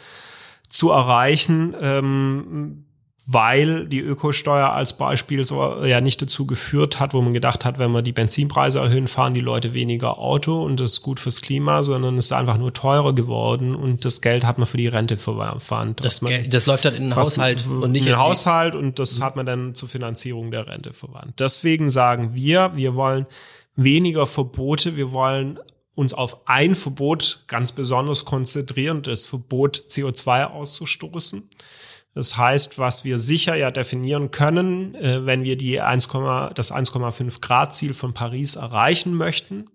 zu 0.68 0.90
erreichen. 0.90 1.74
Ähm, 1.80 2.86
weil 3.27 3.87
die 3.87 4.01
Ökosteuer 4.01 4.70
als 4.70 4.99
Beispiel 4.99 5.45
so 5.47 5.85
ja 5.85 6.01
nicht 6.01 6.20
dazu 6.20 6.47
geführt 6.47 7.01
hat, 7.01 7.14
wo 7.14 7.22
man 7.22 7.33
gedacht 7.33 7.64
hat, 7.64 7.79
wenn 7.79 7.93
wir 7.93 8.03
die 8.03 8.12
Benzinpreise 8.12 8.81
erhöhen, 8.81 9.09
fahren 9.09 9.33
die 9.33 9.41
Leute 9.41 9.72
weniger 9.72 10.18
Auto 10.18 10.62
und 10.62 10.79
das 10.79 10.93
ist 10.93 11.03
gut 11.03 11.20
fürs 11.20 11.41
Klima, 11.41 11.83
sondern 11.83 12.18
es 12.18 12.27
ist 12.27 12.33
einfach 12.33 12.59
nur 12.59 12.75
teurer 12.75 13.14
geworden 13.14 13.75
und 13.75 14.05
das 14.05 14.20
Geld 14.20 14.45
hat 14.45 14.59
man 14.59 14.66
für 14.66 14.77
die 14.77 14.89
Rente 14.89 15.16
verwandt. 15.16 16.05
Das, 16.05 16.20
man, 16.20 16.51
das 16.51 16.66
läuft 16.66 16.85
dann 16.85 16.95
in 16.95 17.05
den 17.05 17.16
Haushalt 17.16 17.66
und 17.66 17.93
nicht 17.93 18.03
in 18.03 18.12
den 18.12 18.18
Haushalt 18.18 18.75
und 18.75 18.99
das 18.99 19.18
mhm. 19.18 19.25
hat 19.25 19.37
man 19.37 19.47
dann 19.47 19.75
zur 19.75 19.89
Finanzierung 19.89 20.51
der 20.51 20.66
Rente 20.66 20.93
verwandt. 20.93 21.41
Deswegen 21.41 21.89
sagen 21.89 22.35
wir, 22.35 22.72
wir 22.75 22.95
wollen 22.95 23.27
weniger 23.75 24.27
Verbote, 24.27 24.97
wir 24.97 25.12
wollen 25.12 25.59
uns 25.95 26.12
auf 26.12 26.47
ein 26.47 26.75
Verbot 26.75 27.45
ganz 27.47 27.72
besonders 27.72 28.25
konzentrieren, 28.25 29.03
das 29.03 29.27
Verbot 29.27 29.85
CO2 29.89 30.45
auszustoßen. 30.47 31.49
Das 32.14 32.36
heißt, 32.36 32.78
was 32.78 33.04
wir 33.04 33.18
sicher 33.18 33.56
ja 33.56 33.70
definieren 33.70 34.30
können, 34.30 34.94
äh, 34.94 35.26
wenn 35.26 35.42
wir 35.42 35.56
die 35.56 35.80
1, 35.80 36.08
das 36.54 36.72
1,5 36.72 37.40
Grad 37.40 37.74
Ziel 37.74 37.92
von 37.92 38.14
Paris 38.14 38.56
erreichen 38.56 39.14
möchten, 39.14 39.68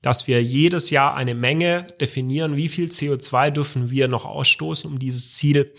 dass 0.00 0.26
wir 0.26 0.42
jedes 0.42 0.90
Jahr 0.90 1.14
eine 1.14 1.34
Menge 1.34 1.86
definieren, 2.00 2.56
wie 2.56 2.68
viel 2.68 2.86
CO2 2.86 3.50
dürfen 3.50 3.90
wir 3.90 4.08
noch 4.08 4.24
ausstoßen, 4.24 4.90
um 4.90 4.98
dieses 4.98 5.32
Ziel 5.32 5.72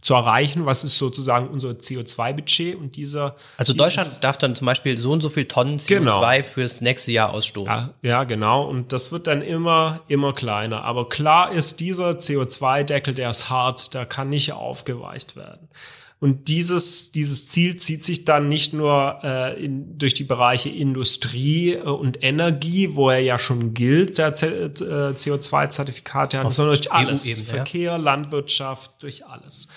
zu 0.00 0.14
erreichen. 0.14 0.64
Was 0.64 0.84
ist 0.84 0.96
sozusagen 0.96 1.48
unser 1.48 1.70
CO2-Budget 1.70 2.76
und 2.76 2.96
dieser. 2.96 3.36
Also 3.56 3.72
Deutschland 3.72 4.22
darf 4.22 4.38
dann 4.38 4.54
zum 4.54 4.66
Beispiel 4.66 4.96
so 4.96 5.12
und 5.12 5.20
so 5.20 5.28
viel 5.28 5.46
Tonnen 5.46 5.78
CO2 5.78 5.88
genau. 5.98 6.42
fürs 6.42 6.80
nächste 6.80 7.12
Jahr 7.12 7.30
ausstoßen. 7.30 7.72
Ja, 7.72 7.94
ja, 8.02 8.24
genau. 8.24 8.64
Und 8.64 8.92
das 8.92 9.10
wird 9.10 9.26
dann 9.26 9.42
immer, 9.42 10.00
immer 10.08 10.32
kleiner. 10.32 10.84
Aber 10.84 11.08
klar 11.08 11.52
ist, 11.52 11.80
dieser 11.80 12.10
CO2-Deckel, 12.10 13.14
der 13.14 13.30
ist 13.30 13.50
hart, 13.50 13.94
der 13.94 14.06
kann 14.06 14.28
nicht 14.28 14.52
aufgeweicht 14.52 15.34
werden. 15.36 15.68
Und 16.20 16.48
dieses, 16.48 17.12
dieses 17.12 17.46
Ziel 17.46 17.76
zieht 17.76 18.04
sich 18.04 18.24
dann 18.24 18.48
nicht 18.48 18.72
nur 18.72 19.20
äh, 19.22 19.64
in, 19.64 19.98
durch 19.98 20.14
die 20.14 20.24
Bereiche 20.24 20.68
Industrie 20.68 21.74
äh, 21.74 21.82
und 21.82 22.24
Energie, 22.24 22.96
wo 22.96 23.08
er 23.08 23.20
ja 23.20 23.38
schon 23.38 23.72
gilt, 23.72 24.18
der 24.18 24.28
äh, 24.28 24.30
CO2-Zertifikate, 24.30 26.38
sondern 26.50 26.74
durch 26.74 26.90
alles. 26.90 27.40
Verkehr, 27.42 27.92
ja. 27.92 27.96
Landwirtschaft, 27.96 29.00
durch 29.00 29.26
alles. 29.26 29.68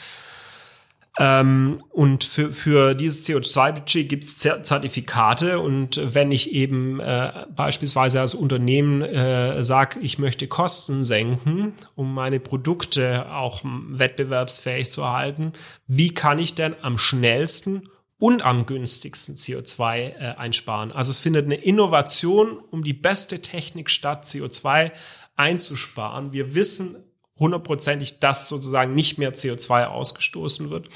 Ähm, 1.19 1.83
und 1.89 2.23
für, 2.23 2.53
für 2.53 2.95
dieses 2.95 3.27
CO2-Budget 3.27 4.07
gibt 4.07 4.23
es 4.23 4.37
Zertifikate 4.37 5.59
und 5.59 5.99
wenn 6.01 6.31
ich 6.31 6.53
eben 6.53 7.01
äh, 7.01 7.45
beispielsweise 7.53 8.21
als 8.21 8.33
Unternehmen 8.33 9.01
äh, 9.01 9.61
sage, 9.61 9.99
ich 9.99 10.19
möchte 10.19 10.47
Kosten 10.47 11.03
senken, 11.03 11.73
um 11.95 12.13
meine 12.13 12.39
Produkte 12.39 13.29
auch 13.29 13.61
wettbewerbsfähig 13.63 14.89
zu 14.89 15.01
erhalten, 15.01 15.51
wie 15.85 16.13
kann 16.13 16.39
ich 16.39 16.55
denn 16.55 16.75
am 16.81 16.97
schnellsten 16.97 17.89
und 18.17 18.41
am 18.41 18.65
günstigsten 18.65 19.35
CO2 19.35 19.97
äh, 19.97 20.35
einsparen? 20.37 20.93
Also 20.93 21.11
es 21.11 21.19
findet 21.19 21.45
eine 21.45 21.55
Innovation 21.55 22.57
um 22.57 22.85
die 22.85 22.93
beste 22.93 23.41
Technik 23.41 23.89
statt, 23.89 24.23
CO2 24.23 24.91
einzusparen. 25.35 26.31
Wir 26.31 26.55
wissen 26.55 26.95
hundertprozentig, 27.41 28.19
dass 28.19 28.47
sozusagen 28.47 28.93
nicht 28.93 29.17
mehr 29.17 29.33
CO2 29.33 29.87
ausgestoßen 29.87 30.69
wird. 30.69 30.87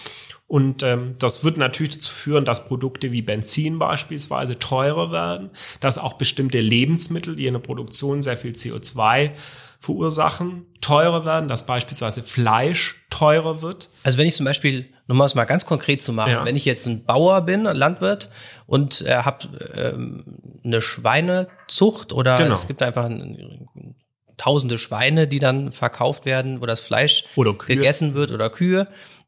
Und 0.48 0.84
ähm, 0.84 1.16
das 1.20 1.44
wird 1.44 1.58
natürlich 1.58 1.96
dazu 1.96 2.14
führen, 2.14 2.46
dass 2.46 2.68
Produkte 2.68 3.12
wie 3.12 3.24
Benzin 3.24 3.80
beispielsweise 3.80 4.60
teurer 4.60 5.12
werden, 5.12 5.50
dass 5.80 5.98
auch 5.98 6.14
bestimmte 6.14 6.60
Lebensmittel, 6.60 7.36
die 7.36 7.48
in 7.48 7.54
der 7.54 7.62
Produktion 7.62 8.22
sehr 8.22 8.38
viel 8.38 8.52
CO2 8.52 9.32
verursachen, 9.80 10.66
teurer 10.82 11.26
werden, 11.26 11.48
dass 11.48 11.66
beispielsweise 11.66 12.22
Fleisch 12.22 13.06
teurer 13.10 13.62
wird. 13.62 13.90
Also 14.04 14.18
wenn 14.18 14.28
ich 14.28 14.36
zum 14.36 14.46
Beispiel, 14.46 14.88
um 15.08 15.20
es 15.22 15.36
mal 15.36 15.46
ganz 15.46 15.66
konkret 15.66 16.02
zu 16.02 16.14
machen, 16.14 16.32
ja. 16.32 16.46
wenn 16.46 16.56
ich 16.56 16.66
jetzt 16.66 16.86
ein 16.86 17.06
Bauer 17.06 17.42
bin, 17.42 17.66
ein 17.66 17.76
Landwirt 17.76 18.30
und 18.68 19.02
äh, 19.02 19.18
habe 19.18 19.48
ähm, 19.74 20.24
eine 20.64 20.82
Schweinezucht 20.82 22.14
oder 22.14 22.38
genau. 22.38 22.54
es 22.54 22.68
gibt 22.68 22.82
einfach 22.82 23.06
ein, 23.06 23.96
tausende 24.38 24.78
Schweine, 24.78 25.28
die 25.28 25.40
dann 25.40 25.72
verkauft 25.72 26.26
werden, 26.26 26.62
wo 26.62 26.66
das 26.66 26.80
Fleisch 26.80 27.26
gegessen 27.66 28.14
wird 28.14 28.32
oder 28.32 28.50
Kühe, 28.50 28.88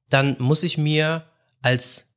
dann 0.10 0.36
muss 0.40 0.64
ich 0.64 0.78
mir 0.78 1.24
als 1.62 2.14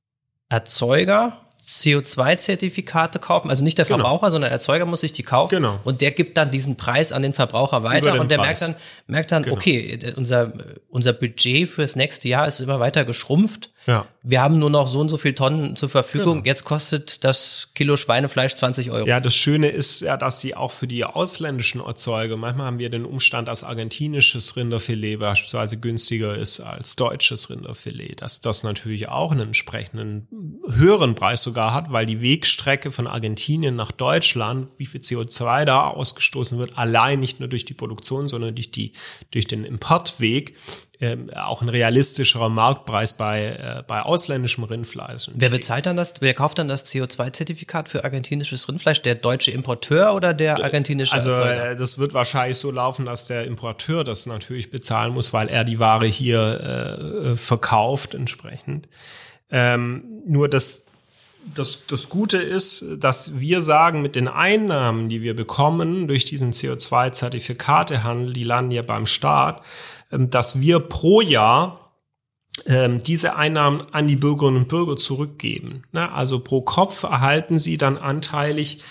Erzeuger 0.49 1.41
CO2-Zertifikate 1.62 3.18
kaufen. 3.18 3.51
Also 3.51 3.64
nicht 3.64 3.78
der 3.78 3.84
genau. 3.84 3.99
Verbraucher, 3.99 4.30
sondern 4.30 4.49
der 4.49 4.53
Erzeuger 4.53 4.86
muss 4.86 5.01
sich 5.01 5.12
die 5.12 5.22
kaufen. 5.22 5.57
Genau. 5.57 5.78
Und 5.84 6.01
der 6.01 6.11
gibt 6.11 6.36
dann 6.36 6.51
diesen 6.51 6.76
Preis 6.76 7.12
an 7.12 7.22
den 7.22 7.32
Verbraucher 7.32 7.82
weiter 7.82 8.12
den 8.12 8.20
und 8.20 8.30
der 8.30 8.38
Preis. 8.38 8.61
merkt 8.61 8.74
dann, 8.74 8.82
merkt 9.07 9.32
dann, 9.32 9.43
genau. 9.43 9.57
okay, 9.57 9.99
unser, 10.16 10.53
unser 10.88 11.12
Budget 11.12 11.68
fürs 11.68 11.97
nächste 11.97 12.28
Jahr 12.28 12.47
ist 12.47 12.61
immer 12.61 12.80
weiter 12.80 13.05
geschrumpft. 13.05 13.72
Ja. 13.87 14.07
Wir 14.22 14.43
haben 14.43 14.59
nur 14.59 14.68
noch 14.68 14.87
so 14.87 15.01
und 15.01 15.09
so 15.09 15.16
viel 15.16 15.35
Tonnen 15.35 15.74
zur 15.74 15.89
Verfügung. 15.89 16.39
Genau. 16.39 16.47
Jetzt 16.47 16.64
kostet 16.64 17.24
das 17.24 17.70
Kilo 17.74 17.97
Schweinefleisch 17.97 18.55
20 18.55 18.91
Euro. 18.91 19.07
Ja, 19.07 19.20
das 19.20 19.35
Schöne 19.35 19.70
ist 19.70 20.03
ja, 20.03 20.18
dass 20.18 20.41
sie 20.41 20.55
auch 20.55 20.70
für 20.70 20.87
die 20.87 21.05
ausländischen 21.05 21.81
Erzeuger, 21.81 22.37
manchmal 22.37 22.66
haben 22.66 22.78
wir 22.78 22.91
den 22.91 23.07
Umstand, 23.07 23.49
dass 23.49 23.64
argentinisches 23.64 24.57
Rinderfilet 24.57 25.16
beispielsweise 25.16 25.78
günstiger 25.78 26.37
ist 26.37 26.61
als 26.61 26.97
deutsches 26.97 27.49
Rinderfilet, 27.49 28.16
dass 28.20 28.43
das 28.43 28.62
natürlich 28.62 29.09
auch 29.09 29.33
einen 29.33 29.49
entsprechenden 29.49 30.28
höheren 30.68 31.14
Preis 31.14 31.43
sogar 31.43 31.72
hat, 31.72 31.91
weil 31.91 32.05
die 32.05 32.20
Wegstrecke 32.20 32.91
von 32.91 33.07
Argentinien 33.07 33.76
nach 33.76 33.93
Deutschland, 33.93 34.68
wie 34.76 34.87
viel 34.87 35.01
CO2 35.01 35.64
da 35.64 35.89
ausgestoßen 35.89 36.59
wird, 36.59 36.76
allein 36.76 37.18
nicht 37.18 37.41
nur 37.41 37.49
durch 37.49 37.64
die 37.64 37.74
Produktion, 37.74 38.28
sondern 38.28 38.55
durch 38.55 38.70
die 38.70 38.93
durch 39.31 39.47
den 39.47 39.64
Importweg 39.64 40.57
ähm, 41.03 41.30
auch 41.34 41.62
ein 41.62 41.70
realistischerer 41.70 42.51
Marktpreis 42.51 43.14
bei, 43.14 43.46
äh, 43.46 43.82
bei 43.86 44.03
ausländischem 44.03 44.64
Rindfleisch. 44.64 45.30
Wer 45.34 45.48
bezahlt 45.48 45.86
dann 45.86 45.96
das? 45.96 46.14
Wer 46.20 46.34
kauft 46.34 46.59
dann 46.59 46.68
das 46.68 46.84
CO2-Zertifikat 46.86 47.88
für 47.88 48.05
argentinisches 48.05 48.68
Rindfleisch? 48.68 49.01
Der 49.01 49.14
deutsche 49.14 49.51
Importeur 49.51 50.14
oder 50.14 50.34
der 50.34 50.62
argentinische 50.62 51.14
Also 51.14 51.30
Erzeuger? 51.30 51.70
Äh, 51.70 51.76
das 51.76 51.98
wird 51.98 52.12
wahrscheinlich 52.12 52.59
so 52.59 52.70
laufen, 52.70 53.07
dass 53.07 53.26
der 53.26 53.44
Importeur 53.44 54.05
das 54.05 54.26
natürlich 54.26 54.70
bezahlen 54.70 55.14
muss, 55.14 55.32
weil 55.32 55.48
er 55.48 55.64
die 55.64 55.78
Ware 55.78 56.07
hier 56.07 57.32
äh, 57.32 57.36
verkauft 57.36 58.12
entsprechend. 58.14 58.86
Ähm, 59.51 60.05
nur 60.26 60.48
das 60.48 60.86
das, 61.55 61.86
das 61.86 62.11
Gute 62.11 62.36
ist, 62.36 62.84
dass 62.98 63.40
wir 63.40 63.62
sagen, 63.62 64.03
mit 64.03 64.14
den 64.14 64.28
Einnahmen, 64.28 65.09
die 65.09 65.22
wir 65.22 65.34
bekommen 65.34 66.07
durch 66.07 66.26
diesen 66.26 66.53
CO2-Zertifikatehandel, 66.53 68.34
die 68.34 68.44
landen 68.44 68.72
ja 68.72 68.82
beim 68.82 69.07
Staat, 69.07 69.62
dass 70.11 70.61
wir 70.61 70.81
pro 70.81 71.21
Jahr 71.21 71.93
ähm, 72.67 73.03
diese 73.03 73.37
Einnahmen 73.37 73.83
an 73.93 74.07
die 74.07 74.17
Bürgerinnen 74.17 74.59
und 74.59 74.69
Bürger 74.69 74.97
zurückgeben. 74.97 75.85
Ne? 75.93 76.11
Also 76.13 76.41
pro 76.41 76.63
Kopf 76.63 77.05
erhalten 77.05 77.59
sie 77.59 77.79
dann 77.79 77.97
anteilig 77.97 78.83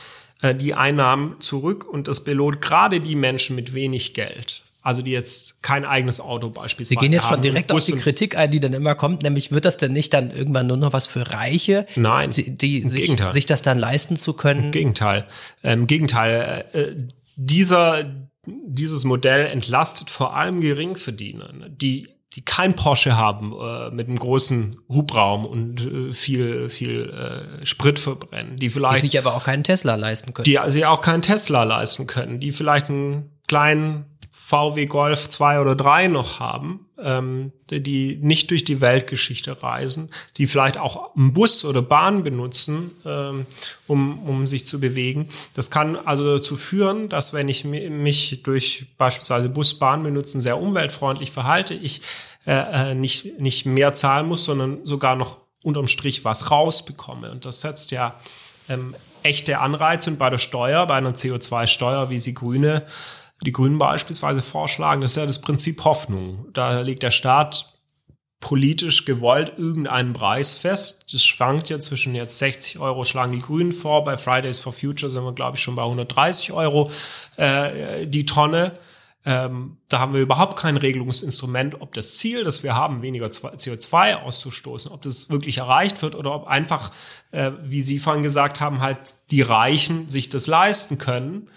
äh, 0.42 0.56
die 0.56 0.74
Einnahmen 0.74 1.36
zurück 1.40 1.86
und 1.86 2.08
das 2.08 2.24
belohnt 2.24 2.62
gerade 2.62 3.00
die 3.00 3.16
Menschen 3.16 3.56
mit 3.56 3.74
wenig 3.74 4.14
Geld. 4.14 4.64
Also 4.82 5.02
die 5.02 5.12
jetzt 5.12 5.62
kein 5.62 5.84
eigenes 5.84 6.22
Auto 6.22 6.50
beispielsweise 6.50 7.00
Sie 7.00 7.06
gehen 7.06 7.12
jetzt 7.12 7.28
schon 7.28 7.42
direkt 7.42 7.72
auf 7.74 7.84
die 7.84 7.92
Kritik 7.98 8.38
ein, 8.38 8.50
die 8.50 8.62
dann 8.62 8.72
immer 8.72 8.96
kommt, 8.96 9.24
nämlich 9.24 9.52
wird 9.52 9.66
das 9.66 9.76
denn 9.76 9.92
nicht 9.92 10.14
dann 10.14 10.32
irgendwann 10.32 10.68
nur 10.68 10.78
noch 10.78 10.94
was 10.94 11.06
für 11.06 11.30
Reiche? 11.30 11.86
Nein, 11.98 12.32
die, 12.32 12.56
die 12.56 12.90
sich, 12.90 13.14
sich, 13.32 13.46
das 13.46 13.62
dann 13.62 13.78
leisten 13.78 14.16
zu 14.16 14.34
können? 14.34 14.66
Im 14.66 14.72
Gegenteil. 14.72 15.28
Im 15.64 15.86
Gegenteil. 15.86 16.66
Ähm, 16.74 16.82
äh, 16.82 17.04
dieser, 17.36 18.06
dieses 18.66 19.04
Modell 19.04 19.45
entlastet 19.47 20.10
vor 20.10 20.36
allem 20.36 20.62
Geringverdiener, 20.62 21.54
ne, 21.54 21.70
die 21.70 22.10
die 22.36 22.45
kein 22.45 22.76
Porsche 22.76 23.18
haben 23.18 23.54
äh, 23.60 23.89
mit 23.89 24.08
einem 24.08 24.18
großen 24.18 24.78
Hubraum 24.88 25.45
und 25.45 25.82
äh, 25.82 26.14
viel 26.14 26.70
viel 26.70 27.10
äh, 27.10 27.66
Sprit 27.66 27.97
verbrennen, 27.97 28.56
die 28.56 28.70
vielleicht 28.70 28.97
die 28.97 29.08
sich 29.10 29.18
aber 29.18 29.36
auch 29.36 29.45
keinen 29.45 29.64
Tesla 29.64 29.95
leisten 29.95 30.34
können, 30.34 30.45
die 30.45 30.60
sich 30.68 30.86
auch 30.86 31.02
keinen 31.02 31.24
Tesla 31.24 31.64
leisten 31.64 32.06
können, 32.06 32.39
die 32.39 32.52
vielleicht 32.52 32.89
einen 32.89 33.32
kleinen 33.47 34.06
VW 34.50 34.88
Golf 34.88 35.30
2 35.30 35.60
oder 35.62 35.76
3 35.76 36.08
noch 36.08 36.39
haben, 36.39 36.88
ähm, 36.97 37.52
die 37.70 38.18
nicht 38.20 38.50
durch 38.50 38.64
die 38.64 38.82
Weltgeschichte 38.82 39.62
reisen, 39.62 40.10
die 40.38 40.47
vielleicht 40.47 40.76
auch 40.76 41.16
einen 41.16 41.34
Bus 41.34 41.64
oder 41.66 41.84
Bahn 41.84 42.24
benutzen, 42.24 42.89
ähm, 43.06 43.45
um, 43.86 44.28
um 44.28 44.47
sich 44.47 44.66
zu 44.66 44.80
bewegen. 44.80 45.30
Das 45.54 45.70
kann 45.70 45.95
also 46.04 46.26
dazu 46.26 46.58
führen, 46.58 47.10
dass 47.10 47.32
wenn 47.32 47.47
ich 47.47 47.64
mich 47.64 48.41
durch 48.41 48.88
beispielsweise 48.97 49.50
Bus, 49.50 49.78
Bahn 49.78 50.02
benutzen 50.02 50.41
sehr 50.41 50.60
umweltfreundlich 50.60 51.30
verhalte, 51.30 51.76
ich 51.76 52.02
äh, 52.47 52.54
äh, 52.91 52.95
nicht, 52.95 53.39
nicht 53.39 53.68
mehr 53.68 53.93
zahlen 53.93 54.26
muss, 54.26 54.45
sondern 54.45 54.84
sogar 54.84 55.16
noch 55.16 55.38
unterm 55.62 55.86
Strich 55.86 56.26
was 56.26 56.50
rausbekomme. 56.50 57.30
Und 57.30 57.45
das 57.45 57.62
setzt 57.62 57.91
ja 57.91 58.16
ähm, 58.68 58.95
echte 59.22 59.60
Anreize 59.60 60.10
und 60.10 60.18
bei 60.18 60.32
der 60.32 60.39
Steuer, 60.39 60.88
bei 60.88 60.95
einer 60.95 61.12
CO2-Steuer, 61.12 62.10
wie 62.10 62.18
sie 62.18 62.34
Grüne 62.34 62.88
die 63.42 63.52
Grünen 63.52 63.78
beispielsweise 63.78 64.42
vorschlagen, 64.42 65.02
das 65.02 65.12
ist 65.12 65.18
ja 65.18 65.26
das 65.26 65.42
Prinzip 65.42 65.84
Hoffnung. 65.86 66.48
Da 66.54 66.82
legt 66.82 67.04
der 67.04 67.12
Staat 67.12 67.80
politisch 68.40 69.06
gewollt 69.06 69.54
irgendeinen 69.58 70.14
Preis 70.14 70.56
fest. 70.56 71.14
Das 71.14 71.24
schwankt 71.24 71.70
ja 71.70 71.80
zwischen 71.80 72.16
jetzt 72.16 72.40
60 72.40 72.80
Euro 72.80 73.04
schlagen 73.04 73.34
die 73.34 73.40
Grünen 73.40 73.74
vor, 73.74 74.04
bei 74.04 74.18
Fridays 74.18 74.60
for 74.60 74.72
Future 74.72 75.10
sind 75.10 75.24
wir, 75.24 75.34
glaube 75.34 75.58
ich, 75.58 75.64
schon 75.64 75.76
bei 75.76 75.84
130 75.84 76.54
Euro 76.54 76.92
äh, 77.36 78.08
die 78.08 78.26
Tonne. 78.26 78.78
Ähm, 79.26 79.78
da 79.90 80.00
haben 80.00 80.14
wir 80.14 80.22
überhaupt 80.22 80.58
kein 80.58 80.78
Regelungsinstrument, 80.78 81.82
ob 81.82 81.94
das 81.94 82.16
Ziel, 82.16 82.46
das 82.46 82.64
wir 82.64 82.76
haben, 82.76 83.02
weniger 83.02 83.28
CO2 83.28 84.16
auszustoßen, 84.16 84.92
ob 84.92 85.02
das 85.02 85.30
wirklich 85.30 85.58
erreicht 85.58 86.02
wird 86.02 86.16
oder 86.16 86.34
ob 86.34 86.48
einfach, 86.48 86.92
äh, 87.32 87.52
wie 87.62 87.82
Sie 87.82 88.00
vorhin 88.00 88.24
gesagt 88.24 88.62
haben, 88.62 88.80
halt 88.80 89.16
die 89.32 89.42
Reichen 89.42 90.08
sich 90.08 90.30
das 90.30 90.48
leisten 90.48 90.98
können 90.98 91.50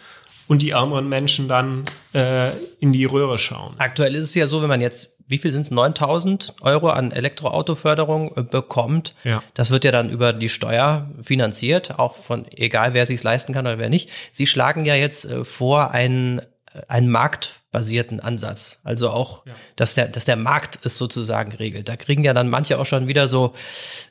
und 0.53 0.61
die 0.61 0.73
ärmeren 0.73 1.09
Menschen 1.09 1.49
dann 1.49 1.87
äh, 2.13 2.51
in 2.79 2.93
die 2.93 3.07
Röhre 3.07 3.39
schauen. 3.39 3.75
Aktuell 3.79 4.15
ist 4.15 4.29
es 4.29 4.35
ja 4.35 4.47
so, 4.47 4.61
wenn 4.61 4.69
man 4.69 4.83
jetzt, 4.83 5.17
wie 5.27 5.39
viel 5.39 5.51
sind 5.51 5.63
es, 5.63 5.71
9000 5.71 6.57
Euro 6.61 6.91
an 6.91 7.11
Elektroautoförderung 7.11 8.37
äh, 8.37 8.43
bekommt, 8.43 9.15
ja. 9.25 9.43
das 9.55 9.71
wird 9.71 9.85
ja 9.85 9.93
dann 9.93 10.11
über 10.11 10.35
die 10.35 10.51
Steuer 10.51 11.09
finanziert, 11.23 11.99
auch 11.99 12.17
von, 12.17 12.45
egal 12.55 12.93
wer 12.93 13.07
sich 13.07 13.23
leisten 13.23 13.55
kann 13.55 13.67
oder 13.67 13.79
wer 13.79 13.89
nicht. 13.89 14.11
Sie 14.31 14.47
schlagen 14.47 14.85
ja 14.85 14.95
jetzt 14.95 15.25
äh, 15.25 15.43
vor, 15.43 15.93
einen, 15.93 16.43
einen 16.87 17.09
Markt 17.09 17.62
basierten 17.73 18.21
Ansatz. 18.21 18.79
Also 18.85 19.11
auch, 19.11 19.47
ja. 19.47 19.55
dass 19.77 19.95
der, 19.95 20.09
dass 20.09 20.27
der 20.27 20.37
Markt 20.37 20.79
es 20.85 20.99
sozusagen 20.99 21.53
regelt. 21.53 21.89
Da 21.89 21.97
kriegen 21.97 22.23
ja 22.23 22.35
dann 22.35 22.51
manche 22.51 22.79
auch 22.79 22.85
schon 22.85 23.09
wieder 23.09 23.29
so, 23.29 23.55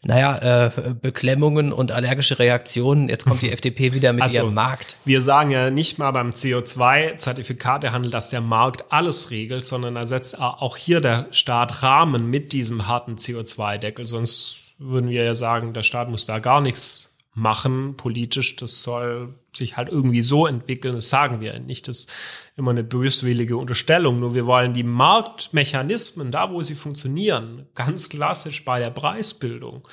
naja, 0.03 0.66
äh, 0.66 0.72
Beklemmungen 0.99 1.72
und 1.72 1.91
allergische 1.91 2.39
Reaktionen. 2.39 3.07
Jetzt 3.07 3.26
kommt 3.26 3.43
die 3.43 3.51
FDP 3.53 3.93
wieder 3.93 4.14
mit 4.14 4.24
also, 4.24 4.39
ihrem 4.39 4.53
Markt. 4.55 4.97
Wir 5.05 5.22
sagen 5.22 5.51
ja 5.51 5.70
nicht 5.70 5.99
mal 5.99 6.12
beim 6.12 6.32
CO2-Zertifikatehandel, 6.32 8.09
dass 8.09 8.32
der 8.32 8.41
Markt 8.41 8.91
alles 8.91 9.30
regelt, 9.30 9.64
sondern 9.66 9.95
da 9.95 10.07
setzt 10.07 10.39
auch 10.39 10.76
hier 10.76 10.99
der 10.99 11.28
Staat 11.30 11.84
Rahmen 11.84 12.30
mit 12.32 12.53
diesem 12.53 12.88
harten 12.88 13.16
CO2-Deckel. 13.16 14.07
Sonst 14.07 14.57
würden 14.80 15.12
wir 15.12 15.24
ja 15.24 15.36
sagen, 15.36 15.74
der 15.74 15.84
Staat 15.84 16.09
muss 16.09 16.26
da 16.26 16.39
gar 16.39 16.62
nichts 16.62 17.11
machen 17.34 17.95
politisch. 17.95 18.55
Das 18.57 18.84
soll 18.84 19.36
sich 19.53 19.77
halt 19.77 19.89
irgendwie 19.89 20.21
so 20.21 20.47
entwickeln. 20.47 20.93
Das 20.93 21.09
sagen 21.09 21.41
wir 21.41 21.57
nicht. 21.59 21.88
Das 21.88 21.99
ist 21.99 22.11
immer 22.55 22.71
eine 22.71 22.84
böswillige 22.84 23.57
Unterstellung. 23.57 24.19
Nur 24.19 24.34
wir 24.34 24.45
wollen 24.45 24.73
die 24.73 24.84
Marktmechanismen, 24.84 26.32
da 26.32 26.51
wo 26.51 26.61
sie 26.61 26.75
funktionieren, 26.75 27.67
ganz 27.75 28.09
klassisch 28.09 28.65
bei 28.65 28.79
der 28.79 28.91
Preisbildung, 28.91 29.88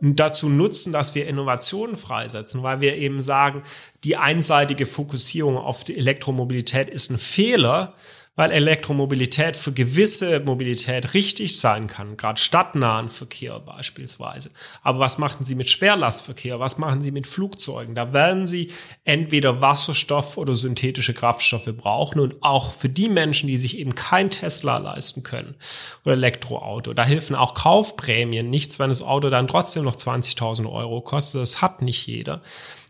dazu 0.00 0.48
nutzen, 0.48 0.92
dass 0.92 1.14
wir 1.14 1.26
Innovationen 1.26 1.96
freisetzen, 1.96 2.62
weil 2.62 2.80
wir 2.80 2.96
eben 2.96 3.20
sagen, 3.20 3.62
die 4.04 4.16
einseitige 4.16 4.86
Fokussierung 4.86 5.58
auf 5.58 5.84
die 5.84 5.96
Elektromobilität 5.96 6.90
ist 6.90 7.10
ein 7.10 7.18
Fehler, 7.18 7.94
weil 8.34 8.50
Elektromobilität 8.50 9.56
für 9.56 9.72
gewisse 9.72 10.40
Mobilität 10.40 11.12
richtig 11.12 11.60
sein 11.60 11.86
kann, 11.86 12.16
gerade 12.16 12.40
stadtnahen 12.40 13.10
Verkehr 13.10 13.60
beispielsweise. 13.60 14.50
Aber 14.82 15.00
was 15.00 15.18
machen 15.18 15.44
Sie 15.44 15.54
mit 15.54 15.68
Schwerlastverkehr? 15.68 16.58
Was 16.58 16.78
machen 16.78 17.02
Sie 17.02 17.10
mit 17.10 17.26
Flugzeugen? 17.26 17.94
Da 17.94 18.14
werden 18.14 18.48
Sie 18.48 18.70
entweder 19.04 19.60
Wasserstoff 19.60 20.38
oder 20.38 20.54
synthetische 20.54 21.12
Kraftstoffe 21.12 21.76
brauchen 21.76 22.20
und 22.20 22.42
auch 22.42 22.72
für 22.72 22.88
die 22.88 23.10
Menschen, 23.10 23.48
die 23.48 23.58
sich 23.58 23.76
eben 23.76 23.94
kein 23.94 24.30
Tesla 24.30 24.78
leisten 24.78 25.22
können 25.22 25.54
oder 26.04 26.14
Elektroauto, 26.14 26.94
da 26.94 27.04
helfen 27.04 27.36
auch 27.36 27.52
Kaufprämien 27.52 28.48
nichts, 28.48 28.78
wenn 28.78 28.88
das 28.88 29.02
Auto 29.02 29.28
dann 29.28 29.46
trotzdem 29.46 29.84
noch 29.84 29.96
20.000 29.96 30.70
Euro 30.72 31.02
kostet. 31.02 31.42
Das 31.42 31.60
hat 31.60 31.82
nicht 31.82 32.06
jeder 32.06 32.40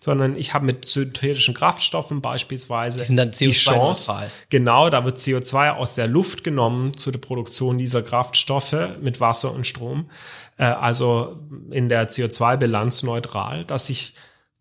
sondern 0.02 0.34
ich 0.34 0.52
habe 0.52 0.66
mit 0.66 0.84
synthetischen 0.84 1.54
Kraftstoffen 1.54 2.20
beispielsweise 2.20 2.98
die, 2.98 3.04
sind 3.04 3.16
dann 3.16 3.30
CO2 3.30 3.44
die 3.44 3.52
Chance, 3.52 4.12
genau, 4.48 4.90
da 4.90 5.04
wird 5.04 5.18
CO2 5.18 5.31
aus 5.36 5.94
der 5.94 6.06
Luft 6.06 6.44
genommen 6.44 6.96
zu 6.96 7.10
der 7.10 7.18
Produktion 7.18 7.78
dieser 7.78 8.02
Kraftstoffe 8.02 8.76
mit 9.00 9.20
Wasser 9.20 9.52
und 9.52 9.66
Strom, 9.66 10.10
äh, 10.56 10.64
also 10.64 11.38
in 11.70 11.88
der 11.88 12.08
CO2-Bilanz 12.08 13.02
neutral, 13.02 13.64
dass 13.64 13.90
ich 13.90 14.14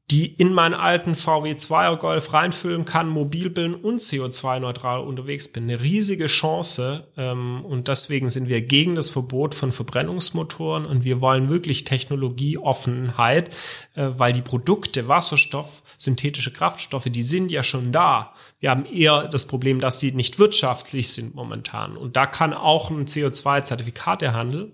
die 0.10 0.26
in 0.26 0.54
meinen 0.54 0.74
alten 0.74 1.16
VW 1.16 1.54
2er 1.54 1.96
Golf 1.96 2.34
reinfüllen 2.34 2.84
kann, 2.84 3.08
mobil 3.08 3.50
bin 3.50 3.74
und 3.76 4.02
CO2-neutral 4.02 5.00
unterwegs 5.00 5.48
bin. 5.48 5.64
Eine 5.64 5.82
riesige 5.82 6.26
Chance 6.26 7.08
ähm, 7.16 7.64
und 7.64 7.88
deswegen 7.88 8.30
sind 8.30 8.50
wir 8.50 8.62
gegen 8.62 8.96
das 8.96 9.10
Verbot 9.10 9.56
von 9.56 9.72
Verbrennungsmotoren 9.72 10.86
und 10.86 11.06
wir 11.06 11.22
wollen 11.22 11.50
wirklich 11.50 11.86
Technologieoffenheit, 11.86 13.52
äh, 13.96 14.10
weil 14.18 14.34
die 14.34 14.42
Produkte 14.42 15.08
Wasserstoff, 15.08 15.82
synthetische 15.98 16.52
Kraftstoffe, 16.52 17.06
die 17.06 17.22
sind 17.22 17.50
ja 17.50 17.64
schon 17.64 17.94
da. 17.94 18.34
Wir 18.60 18.72
haben 18.72 18.86
eher 18.86 19.28
das 19.30 19.48
Problem, 19.48 19.80
dass 19.80 20.02
sie 20.02 20.12
nicht 20.12 20.40
wirtschaftlich 20.40 21.14
sind 21.14 21.36
momentan 21.36 21.96
und 21.96 22.18
da 22.18 22.26
kann 22.26 22.54
auch 22.54 22.90
ein 22.90 23.06
CO2-Zertifikatehandel 23.06 24.74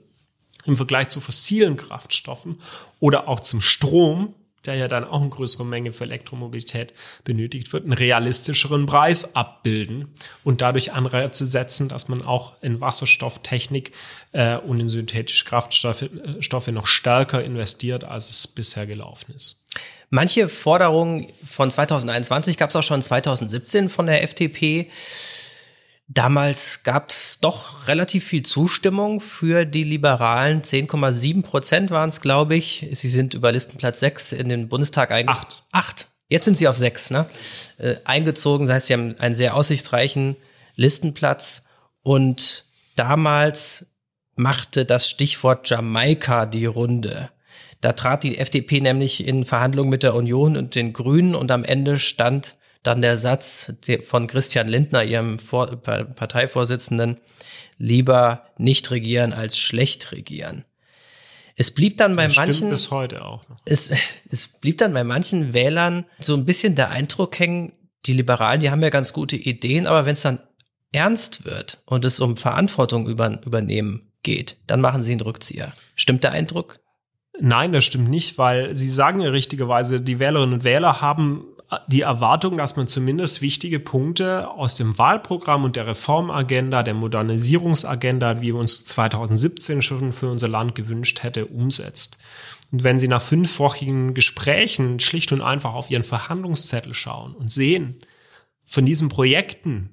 im 0.65 0.77
Vergleich 0.77 1.09
zu 1.09 1.21
fossilen 1.21 1.77
Kraftstoffen 1.77 2.59
oder 2.99 3.27
auch 3.27 3.39
zum 3.39 3.61
Strom, 3.61 4.33
der 4.67 4.75
ja 4.75 4.87
dann 4.87 5.03
auch 5.03 5.21
eine 5.21 5.29
größere 5.29 5.65
Menge 5.65 5.93
für 5.93 6.03
Elektromobilität 6.03 6.93
benötigt 7.23 7.73
wird, 7.73 7.83
einen 7.83 7.93
realistischeren 7.93 8.85
Preis 8.85 9.35
abbilden 9.35 10.13
und 10.43 10.61
dadurch 10.61 10.93
Anreize 10.93 11.45
setzen, 11.45 11.89
dass 11.89 12.07
man 12.09 12.21
auch 12.21 12.61
in 12.61 12.79
Wasserstofftechnik 12.81 13.91
äh, 14.33 14.57
und 14.57 14.79
in 14.79 14.89
synthetische 14.89 15.45
Kraftstoffe 15.45 16.03
äh, 16.03 16.41
Stoffe 16.41 16.71
noch 16.71 16.87
stärker 16.87 17.43
investiert, 17.43 18.03
als 18.03 18.29
es 18.29 18.47
bisher 18.47 18.85
gelaufen 18.85 19.33
ist. 19.35 19.63
Manche 20.09 20.47
Forderungen 20.47 21.27
von 21.45 21.69
2021 21.69 22.57
gab 22.57 22.69
es 22.69 22.75
auch 22.75 22.83
schon 22.83 23.01
2017 23.01 23.89
von 23.89 24.05
der 24.05 24.23
FDP. 24.23 24.89
Damals 26.09 26.83
gab 26.83 27.09
es 27.09 27.39
doch 27.41 27.87
relativ 27.87 28.25
viel 28.25 28.43
Zustimmung 28.43 29.19
für 29.19 29.65
die 29.65 29.83
Liberalen. 29.83 30.61
10,7 30.61 31.43
Prozent 31.43 31.91
waren 31.91 32.09
es, 32.09 32.21
glaube 32.21 32.55
ich. 32.55 32.87
Sie 32.93 33.09
sind 33.09 33.33
über 33.33 33.51
Listenplatz 33.51 33.99
6 33.99 34.31
in 34.31 34.47
den 34.47 34.69
Bundestag 34.69 35.11
eingezogen. 35.11 35.47
Acht. 35.47 35.63
Acht. 35.71 36.07
Jetzt 36.29 36.45
sind 36.45 36.55
sie 36.55 36.67
auf 36.67 36.77
6, 36.77 37.11
ne? 37.11 37.25
Äh, 37.77 37.95
eingezogen. 38.05 38.67
Das 38.67 38.75
heißt, 38.75 38.87
sie 38.87 38.93
haben 38.93 39.15
einen 39.19 39.35
sehr 39.35 39.55
aussichtsreichen 39.55 40.37
Listenplatz. 40.75 41.65
Und 42.03 42.65
damals 42.95 43.87
machte 44.35 44.85
das 44.85 45.09
Stichwort 45.09 45.69
Jamaika 45.69 46.45
die 46.45 46.65
Runde. 46.65 47.29
Da 47.81 47.91
trat 47.93 48.23
die 48.23 48.37
FDP 48.37 48.79
nämlich 48.79 49.27
in 49.27 49.43
Verhandlungen 49.43 49.89
mit 49.89 50.03
der 50.03 50.15
Union 50.15 50.55
und 50.55 50.75
den 50.75 50.93
Grünen 50.93 51.35
und 51.35 51.51
am 51.51 51.65
Ende 51.65 51.99
stand 51.99 52.55
dann 52.83 53.01
der 53.01 53.17
Satz 53.17 53.73
von 54.03 54.27
Christian 54.27 54.67
Lindner, 54.67 55.03
ihrem 55.03 55.39
Vor 55.39 55.67
Parteivorsitzenden, 55.77 57.17
lieber 57.77 58.47
nicht 58.57 58.89
regieren 58.91 59.33
als 59.33 59.57
schlecht 59.57 60.11
regieren. 60.11 60.65
Es 61.55 61.71
blieb 61.71 61.97
dann 61.97 62.15
bei 62.15 62.25
das 62.25 62.35
manchen 62.35 62.69
bis 62.69 62.91
heute 62.91 63.25
auch. 63.25 63.43
Es, 63.65 63.91
es 64.31 64.47
blieb 64.47 64.77
dann 64.77 64.93
bei 64.93 65.03
manchen 65.03 65.53
Wählern 65.53 66.05
so 66.19 66.35
ein 66.35 66.45
bisschen 66.45 66.75
der 66.75 66.91
Eindruck 66.91 67.39
hängen, 67.39 67.73
die 68.05 68.13
Liberalen, 68.13 68.59
die 68.59 68.69
haben 68.69 68.83
ja 68.83 68.89
ganz 68.89 69.11
gute 69.11 69.35
Ideen, 69.35 69.87
aber 69.87 70.05
wenn 70.05 70.13
es 70.13 70.21
dann 70.21 70.39
ernst 70.91 71.45
wird 71.45 71.81
und 71.85 72.05
es 72.05 72.19
um 72.19 72.37
Verantwortung 72.37 73.07
über, 73.07 73.41
übernehmen 73.43 74.11
geht, 74.23 74.57
dann 74.67 74.81
machen 74.81 75.01
sie 75.01 75.11
einen 75.11 75.21
Rückzieher. 75.21 75.73
Stimmt 75.95 76.23
der 76.23 76.31
Eindruck? 76.31 76.79
Nein, 77.39 77.71
das 77.71 77.85
stimmt 77.85 78.09
nicht, 78.09 78.37
weil 78.37 78.75
Sie 78.75 78.89
sagen 78.89 79.19
ja 79.19 79.29
richtigerweise, 79.29 80.01
die 80.01 80.19
Wählerinnen 80.19 80.53
und 80.53 80.63
Wähler 80.63 81.01
haben 81.01 81.45
die 81.87 82.01
Erwartung, 82.01 82.57
dass 82.57 82.77
man 82.77 82.87
zumindest 82.87 83.41
wichtige 83.41 83.79
Punkte 83.79 84.49
aus 84.49 84.75
dem 84.75 84.97
Wahlprogramm 84.97 85.65
und 85.65 85.75
der 85.75 85.87
Reformagenda, 85.87 86.81
der 86.81 86.93
Modernisierungsagenda, 86.93 88.39
wie 88.39 88.47
wir 88.47 88.55
uns 88.55 88.85
2017 88.85 89.81
schon 89.81 90.13
für 90.13 90.29
unser 90.29 90.47
Land 90.47 90.75
gewünscht 90.75 91.23
hätte, 91.23 91.45
umsetzt. 91.45 92.19
Und 92.71 92.83
wenn 92.83 92.99
Sie 92.99 93.07
nach 93.07 93.21
fünfwöchigen 93.21 94.13
Gesprächen 94.13 94.99
schlicht 94.99 95.31
und 95.31 95.41
einfach 95.41 95.73
auf 95.73 95.89
Ihren 95.91 96.03
Verhandlungszettel 96.03 96.93
schauen 96.93 97.33
und 97.33 97.51
sehen, 97.51 98.01
von 98.65 98.85
diesen 98.85 99.09
Projekten, 99.09 99.89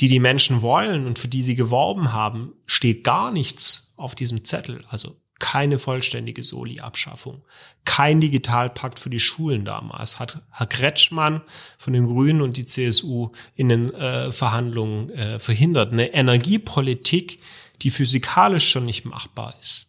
die 0.00 0.08
die 0.08 0.20
Menschen 0.20 0.62
wollen 0.62 1.06
und 1.06 1.18
für 1.18 1.28
die 1.28 1.42
sie 1.42 1.54
geworben 1.54 2.12
haben, 2.12 2.54
steht 2.66 3.04
gar 3.04 3.30
nichts 3.30 3.92
auf 3.96 4.14
diesem 4.14 4.44
Zettel. 4.44 4.84
Also 4.88 5.16
keine 5.38 5.78
vollständige 5.78 6.42
Soli-Abschaffung, 6.42 7.42
kein 7.84 8.20
Digitalpakt 8.20 8.98
für 8.98 9.10
die 9.10 9.20
Schulen 9.20 9.64
damals, 9.64 10.18
hat 10.18 10.42
Herr 10.50 10.66
Kretschmann 10.66 11.42
von 11.78 11.92
den 11.92 12.06
Grünen 12.06 12.42
und 12.42 12.56
die 12.56 12.64
CSU 12.64 13.30
in 13.54 13.68
den 13.68 13.92
äh, 13.94 14.32
Verhandlungen 14.32 15.10
äh, 15.10 15.38
verhindert. 15.38 15.92
Eine 15.92 16.12
Energiepolitik, 16.12 17.40
die 17.82 17.90
physikalisch 17.90 18.68
schon 18.68 18.84
nicht 18.84 19.04
machbar 19.04 19.54
ist. 19.60 19.86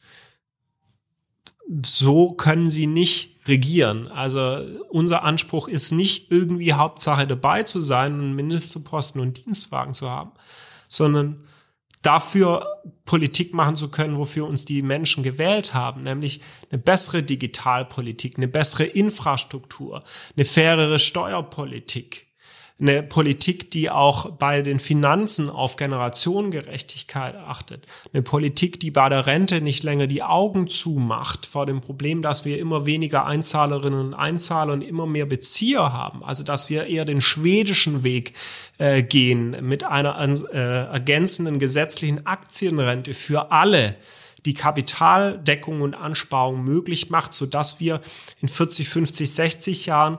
So 1.85 2.31
können 2.31 2.69
sie 2.69 2.87
nicht 2.87 3.39
regieren. 3.47 4.07
Also 4.07 4.65
unser 4.89 5.23
Anspruch 5.23 5.67
ist 5.67 5.91
nicht 5.91 6.31
irgendwie 6.31 6.73
Hauptsache 6.73 7.27
dabei 7.27 7.63
zu 7.63 7.79
sein, 7.79 8.13
einen 8.13 8.35
Ministerposten 8.35 9.21
und 9.21 9.45
Dienstwagen 9.45 9.93
zu 9.93 10.09
haben, 10.09 10.31
sondern 10.87 11.47
dafür 12.01 12.65
Politik 13.05 13.53
machen 13.53 13.75
zu 13.75 13.89
können, 13.89 14.17
wofür 14.17 14.47
uns 14.47 14.65
die 14.65 14.81
Menschen 14.81 15.23
gewählt 15.23 15.73
haben, 15.73 16.03
nämlich 16.03 16.41
eine 16.71 16.79
bessere 16.79 17.23
Digitalpolitik, 17.23 18.37
eine 18.37 18.47
bessere 18.47 18.85
Infrastruktur, 18.85 20.03
eine 20.35 20.45
fairere 20.45 20.99
Steuerpolitik, 20.99 22.28
eine 22.79 23.03
Politik, 23.03 23.71
die 23.71 23.89
auch 23.89 24.31
bei 24.31 24.61
den 24.61 24.79
Finanzen 24.79 25.49
auf 25.49 25.75
Generationengerechtigkeit 25.75 27.35
achtet, 27.35 27.85
eine 28.13 28.21
Politik, 28.21 28.79
die 28.79 28.91
bei 28.91 29.09
der 29.09 29.25
Rente 29.25 29.61
nicht 29.61 29.83
länger 29.83 30.07
die 30.07 30.23
Augen 30.23 30.67
zumacht 30.67 31.45
vor 31.45 31.65
dem 31.65 31.81
Problem, 31.81 32.21
dass 32.21 32.45
wir 32.45 32.57
immer 32.57 32.85
weniger 32.85 33.25
Einzahlerinnen 33.25 33.99
und 33.99 34.13
Einzahler 34.13 34.73
und 34.73 34.81
immer 34.81 35.05
mehr 35.05 35.25
Bezieher 35.25 35.91
haben, 35.91 36.23
also 36.23 36.43
dass 36.43 36.69
wir 36.69 36.87
eher 36.87 37.05
den 37.05 37.21
schwedischen 37.21 38.03
Weg 38.03 38.33
äh, 38.77 39.03
gehen 39.03 39.57
mit 39.61 39.83
einer 39.83 40.17
äh, 40.17 40.57
ergänzenden 40.57 41.59
gesetzlichen 41.59 42.25
Aktienrente 42.25 43.13
für 43.13 43.51
alle, 43.51 43.95
die 44.45 44.53
Kapitaldeckung 44.53 45.81
und 45.81 45.93
Ansparung 45.93 46.63
möglich 46.63 47.09
macht, 47.09 47.33
so 47.33 47.45
dass 47.45 47.81
wir 47.81 47.99
in 48.41 48.47
40, 48.47 48.87
50, 48.87 49.33
60 49.33 49.85
Jahren 49.85 50.17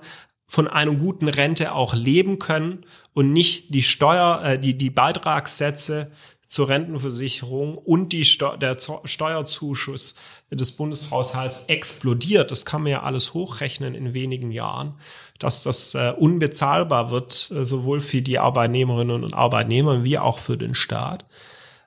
von 0.51 0.67
einer 0.67 0.93
guten 0.97 1.29
Rente 1.29 1.73
auch 1.77 1.95
leben 1.95 2.41
können 2.41 2.85
und 3.15 3.33
nicht 3.33 3.73
die 3.73 3.85
Steuer, 3.85 4.43
äh, 4.43 4.59
die, 4.59 4.77
die 4.77 4.91
Beitragssätze 4.91 6.11
zur 6.49 6.69
Rentenversicherung 6.69 7.79
und 7.79 8.13
die 8.13 8.25
Steu 8.25 8.57
der 8.57 8.77
Steuerzuschuss 9.05 10.17
des 10.51 10.73
Bundeshaushalts 10.73 11.67
explodiert. 11.67 12.51
Das 12.51 12.67
kann 12.67 12.83
man 12.83 12.91
ja 12.91 13.05
alles 13.05 13.33
hochrechnen 13.33 13.95
in 13.95 14.13
wenigen 14.13 14.51
Jahren, 14.51 14.99
dass 15.39 15.63
das 15.63 15.95
äh, 15.95 16.13
unbezahlbar 16.19 17.13
wird, 17.13 17.53
äh, 17.55 17.65
sowohl 17.65 18.01
für 18.01 18.21
die 18.21 18.41
Arbeitnehmerinnen 18.41 19.23
und 19.23 19.33
Arbeitnehmer 19.33 20.03
wie 20.03 20.19
auch 20.19 20.39
für 20.39 20.59
den 20.59 20.75
Staat. 20.75 21.27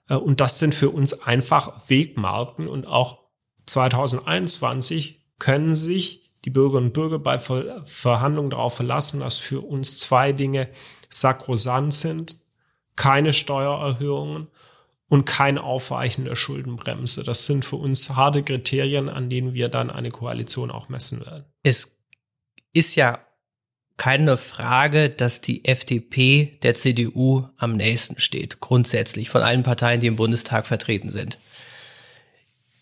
Äh, 0.08 0.16
und 0.16 0.40
das 0.40 0.58
sind 0.58 0.74
für 0.74 0.90
uns 0.90 1.22
einfach 1.22 1.90
Wegmarken 1.90 2.70
und 2.70 2.88
auch 2.88 3.20
2021 3.66 5.20
können 5.38 5.76
sich 5.76 6.23
die 6.46 6.50
Bürgerinnen 6.50 6.88
und 6.88 6.94
Bürger 6.94 7.20
bei 7.20 7.40
Ver 7.40 7.84
Verhandlungen 7.86 8.50
darauf 8.50 8.76
verlassen, 8.76 9.22
dass 9.22 9.38
für 9.38 9.62
uns 9.62 9.98
zwei 9.98 10.32
Dinge 10.32 10.70
sakrosant 11.10 11.94
sind. 11.94 12.40
Keine 12.96 13.34
Steuererhöhungen 13.34 14.48
und 15.08 15.26
kein 15.26 15.58
Aufweichen 15.58 16.26
der 16.26 16.36
Schuldenbremse. 16.36 17.24
Das 17.24 17.46
sind 17.46 17.66
für 17.66 17.76
uns 17.78 18.12
harte 18.12 18.44
Kriterien, 18.44 19.10
an 19.10 19.30
denen 19.30 19.54
wir 19.54 19.70
dann 19.70 19.90
eine 19.90 20.10
Koalition 20.10 20.72
auch 20.72 20.90
messen 20.90 21.22
werden. 21.26 21.46
Es 21.64 22.00
ist 22.74 22.96
ja 22.96 23.20
keine 23.98 24.38
Frage, 24.38 25.10
dass 25.10 25.42
die 25.42 25.66
FDP 25.66 26.58
der 26.64 26.74
CDU 26.74 27.48
am 27.58 27.78
nächsten 27.78 28.20
steht, 28.20 28.60
grundsätzlich 28.60 29.30
von 29.30 29.44
allen 29.44 29.64
Parteien, 29.64 30.02
die 30.02 30.08
im 30.08 30.16
Bundestag 30.16 30.66
vertreten 30.66 31.10
sind. 31.10 31.38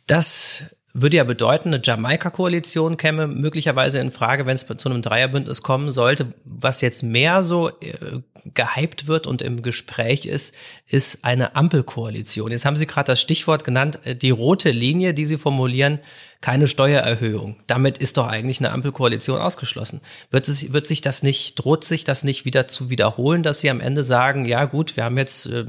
Das 0.08 0.76
würde 0.94 1.18
ja 1.18 1.24
bedeuten, 1.24 1.70
eine 1.70 1.82
Jamaika-Koalition 1.84 2.98
käme 2.98 3.28
möglicherweise 3.28 4.00
in 4.00 4.12
Frage, 4.12 4.46
wenn 4.46 4.56
es 4.56 4.66
zu 4.66 4.90
einem 4.90 5.02
Dreierbündnis 5.02 5.62
kommen 5.62 5.92
sollte. 5.92 6.34
Was 6.44 6.82
jetzt 6.82 7.04
mehr 7.04 7.44
so 7.44 7.70
äh, 7.70 8.22
gehypt 8.54 9.08
wird 9.08 9.28
und 9.28 9.42
im 9.42 9.62
Gespräch 9.62 10.26
ist, 10.26 10.54
ist 10.88 11.24
eine 11.24 11.56
Ampelkoalition. 11.56 12.52
Jetzt 12.52 12.66
haben 12.66 12.78
Sie 12.78 12.88
gerade 12.88 13.12
das 13.12 13.22
Stichwort 13.22 13.64
genannt, 13.64 14.00
äh, 14.04 14.16
die 14.16 14.32
rote 14.32 14.72
Linie, 14.72 15.14
die 15.14 15.26
Sie 15.26 15.38
formulieren, 15.38 16.00
keine 16.42 16.68
Steuererhöhung. 16.68 17.58
Damit 17.68 18.00
ist 18.00 18.18
doch 18.18 18.28
eigentlich 18.28 18.60
eine 18.60 18.72
Ampelkoalition 18.72 19.40
ausgeschlossen. 19.40 20.02
Wird, 20.32 20.50
es, 20.50 20.74
wird 20.74 20.88
sich 20.88 21.02
das 21.02 21.22
nicht, 21.22 21.56
droht 21.56 21.84
sich 21.84 22.04
das 22.04 22.24
nicht 22.24 22.46
wieder 22.46 22.68
zu 22.68 22.90
wiederholen, 22.90 23.44
dass 23.44 23.60
Sie 23.60 23.70
am 23.70 23.80
Ende 23.80 24.04
sagen, 24.04 24.46
ja 24.46 24.66
gut, 24.66 24.98
wir 24.98 25.04
haben 25.04 25.18
jetzt 25.18 25.46
äh, 25.46 25.66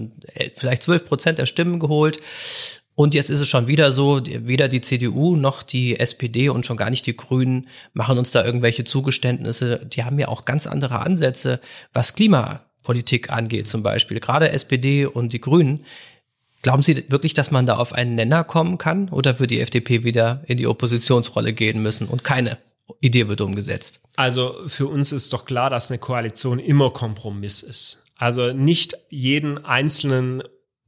vielleicht 0.57 0.83
zwölf 0.83 1.05
Prozent 1.05 1.39
der 1.39 1.47
Stimmen 1.47 1.79
geholt, 1.79 2.21
und 2.95 3.15
jetzt 3.15 3.31
ist 3.31 3.41
es 3.41 3.49
schon 3.49 3.67
wieder 3.67 3.91
so, 3.91 4.21
weder 4.25 4.69
die 4.69 4.83
CDU 4.83 5.37
noch 5.37 5.63
die 5.63 5.99
SPD 5.99 6.51
und 6.51 6.67
schon 6.67 6.77
gar 6.77 6.91
nicht 6.91 7.07
die 7.07 7.17
Grünen 7.17 7.69
machen 7.95 8.19
uns 8.19 8.31
da 8.33 8.45
irgendwelche 8.45 8.85
Zugeständnisse. 8.85 9.87
Die 9.87 10.05
haben 10.05 10.19
ja 10.19 10.29
auch 10.29 10.45
ganz 10.45 10.67
andere 10.67 11.01
Ansätze, 11.01 11.61
was 11.95 12.15
Klimapolitik 12.15 13.31
angeht 13.31 13.67
zum 13.67 13.83
Beispiel. 13.83 14.21
Gerade 14.21 14.51
SPD 14.51 15.07
und 15.07 15.33
die 15.33 15.41
Grünen. 15.41 15.85
Glauben 16.61 16.83
Sie 16.83 17.05
wirklich, 17.09 17.35
dass 17.35 17.51
man 17.51 17.67
da 17.67 17.79
auf 17.79 17.93
einen 17.93 18.15
Nenner 18.15 18.45
kommen 18.45 18.79
kann 18.79 19.09
oder 19.09 19.41
wird 19.41 19.51
die 19.51 19.61
FDP 19.61 20.05
wieder 20.05 20.45
in 20.47 20.59
die 20.59 20.67
Oppositionsrolle 20.67 21.55
gehen 21.55 21.83
müssen 21.83 22.07
und 22.07 22.25
keine 22.25 22.59
Idee 23.01 23.27
wird 23.27 23.41
umgesetzt? 23.41 24.01
Also 24.17 24.55
für 24.67 24.87
uns 24.87 25.13
ist 25.13 25.33
doch 25.33 25.47
klar, 25.47 25.71
dass 25.71 25.91
eine 25.91 25.99
Koalition 25.99 26.59
immer 26.59 26.91
Kompromiss 26.91 27.63
ist. 27.63 28.05
Also 28.17 28.53
nicht 28.53 28.97
jeden 29.09 29.65
einzelnen 29.65 30.43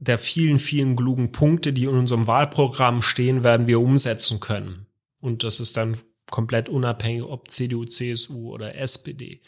der 0.07 0.19
vielen, 0.19 0.59
vielen 0.59 0.97
klugen 0.97 1.33
Punkte, 1.33 1.73
die 1.73 1.85
in 1.85 1.91
unserem 1.91 2.27
Wahlprogramm 2.27 3.03
stehen, 3.03 3.45
werden 3.45 3.67
wir 3.67 3.81
umsetzen 3.81 4.41
können. 4.41 4.87
Und 5.21 5.43
das 5.45 5.61
ist 5.61 5.77
dann 5.77 5.97
komplett 6.31 6.69
unabhängig, 6.69 7.23
ob 7.23 7.51
CDU, 7.51 7.85
CSU 7.85 8.53
oder 8.53 8.75
SPD. 8.75 9.41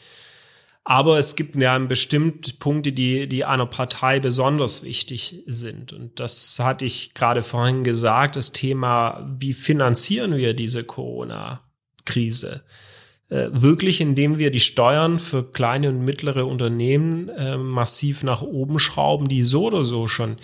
Aber 0.85 1.19
es 1.19 1.35
gibt 1.35 1.57
ja 1.57 1.77
bestimmte 1.81 2.55
Punkte, 2.55 2.93
die, 2.93 3.29
die 3.29 3.45
einer 3.45 3.67
Partei 3.67 4.21
besonders 4.21 4.85
wichtig 4.85 5.43
sind. 5.47 5.93
Und 5.93 6.21
das 6.21 6.61
hatte 6.61 6.85
ich 6.85 7.13
gerade 7.13 7.43
vorhin 7.43 7.83
gesagt, 7.83 8.37
das 8.37 8.53
Thema, 8.53 9.29
wie 9.39 9.53
finanzieren 9.53 10.37
wir 10.37 10.55
diese 10.55 10.85
Corona-Krise? 10.85 12.63
Äh, 13.29 13.49
wirklich, 13.51 14.01
indem 14.01 14.39
wir 14.39 14.51
die 14.53 14.61
Steuern 14.61 15.19
für 15.19 15.51
kleine 15.51 15.89
und 15.89 16.05
mittlere 16.05 16.47
Unternehmen 16.47 17.29
äh, 17.31 17.57
massiv 17.57 18.23
nach 18.23 18.43
oben 18.43 18.79
schrauben, 18.79 19.27
die 19.27 19.43
so 19.43 19.67
oder 19.67 19.83
so 19.83 20.07
schon 20.07 20.37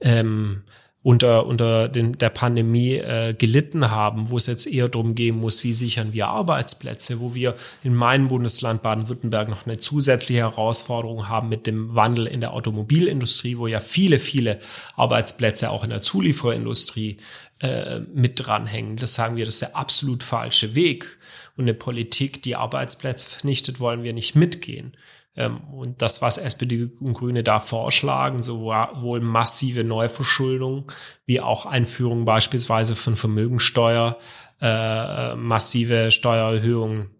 ähm, 0.00 0.62
unter, 1.02 1.46
unter 1.46 1.88
den, 1.88 2.12
der 2.12 2.28
Pandemie 2.28 2.94
äh, 2.94 3.34
gelitten 3.36 3.90
haben, 3.90 4.30
wo 4.30 4.36
es 4.36 4.46
jetzt 4.46 4.66
eher 4.66 4.88
darum 4.88 5.14
gehen 5.14 5.36
muss, 5.36 5.64
wie 5.64 5.72
sichern 5.72 6.12
wir 6.12 6.28
Arbeitsplätze, 6.28 7.18
wo 7.18 7.34
wir 7.34 7.56
in 7.82 7.94
meinem 7.94 8.28
Bundesland 8.28 8.82
Baden-Württemberg 8.82 9.48
noch 9.48 9.64
eine 9.64 9.76
zusätzliche 9.76 10.42
Herausforderung 10.42 11.28
haben 11.28 11.48
mit 11.48 11.66
dem 11.66 11.94
Wandel 11.94 12.26
in 12.26 12.40
der 12.40 12.52
Automobilindustrie, 12.52 13.58
wo 13.58 13.66
ja 13.66 13.80
viele, 13.80 14.18
viele 14.18 14.58
Arbeitsplätze 14.96 15.70
auch 15.70 15.82
in 15.82 15.90
der 15.90 16.00
Zulieferindustrie 16.00 17.16
äh, 17.60 18.00
mit 18.12 18.46
dranhängen. 18.46 18.96
Das 18.96 19.14
sagen 19.14 19.36
wir, 19.36 19.44
das 19.44 19.54
ist 19.54 19.62
der 19.62 19.76
absolut 19.76 20.22
falsche 20.22 20.74
Weg. 20.74 21.18
Und 21.58 21.64
eine 21.64 21.74
Politik, 21.74 22.42
die 22.44 22.54
Arbeitsplätze 22.54 23.28
vernichtet, 23.28 23.80
wollen 23.80 24.04
wir 24.04 24.12
nicht 24.12 24.36
mitgehen. 24.36 24.96
Ähm, 25.34 25.58
und 25.72 26.00
das, 26.00 26.22
was 26.22 26.38
SPD 26.38 26.88
und 27.00 27.14
Grüne 27.14 27.42
da 27.42 27.58
vorschlagen, 27.58 28.42
sowohl 28.42 29.20
massive 29.20 29.82
Neuverschuldung 29.82 30.90
wie 31.26 31.40
auch 31.40 31.66
Einführung 31.66 32.24
beispielsweise 32.24 32.94
von 32.94 33.16
Vermögensteuer, 33.16 34.18
äh, 34.60 35.34
massive 35.34 36.12
Steuererhöhungen 36.12 37.10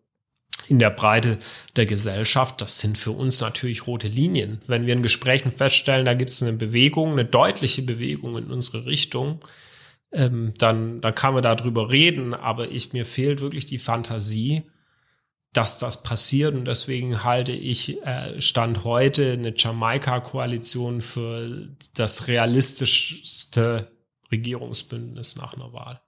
in 0.68 0.78
der 0.78 0.91
Breite 0.91 1.39
der 1.74 1.86
Gesellschaft, 1.86 2.61
das 2.61 2.78
sind 2.78 2.97
für 2.97 3.12
uns 3.12 3.41
natürlich 3.41 3.89
rote 3.89 4.07
Linien. 4.07 4.62
Wenn 4.68 4.86
wir 4.86 4.95
in 4.95 5.03
Gesprächen 5.03 5.51
feststellen, 5.51 6.05
da 6.05 6.14
gibt 6.14 6.30
es 6.30 6.43
eine 6.43 6.53
Bewegung, 6.53 7.12
eine 7.12 7.24
deutliche 7.24 7.82
Bewegung 7.82 8.39
in 8.39 8.53
unsere 8.53 8.86
Richtung, 8.86 9.41
ähm, 10.12 10.54
dann, 10.59 11.00
dann 11.00 11.14
kann 11.14 11.34
man 11.34 11.42
darüber 11.42 11.90
reden, 11.90 12.34
aber 12.34 12.70
ich, 12.70 12.92
mir 12.92 13.04
fehlt 13.04 13.40
wirklich 13.40 13.66
die 13.66 13.78
Fantasie, 13.78 14.64
dass 15.52 15.78
das 15.78 16.02
passiert. 16.02 16.54
Und 16.54 16.64
deswegen 16.64 17.24
halte 17.24 17.52
ich 17.52 18.02
äh, 18.02 18.40
Stand 18.40 18.84
heute 18.84 19.32
eine 19.32 19.54
Jamaika-Koalition 19.56 21.00
für 21.00 21.68
das 21.94 22.28
realistischste 22.28 23.90
Regierungsbündnis 24.30 25.36
nach 25.36 25.54
einer 25.54 25.72
Wahl. 25.72 26.00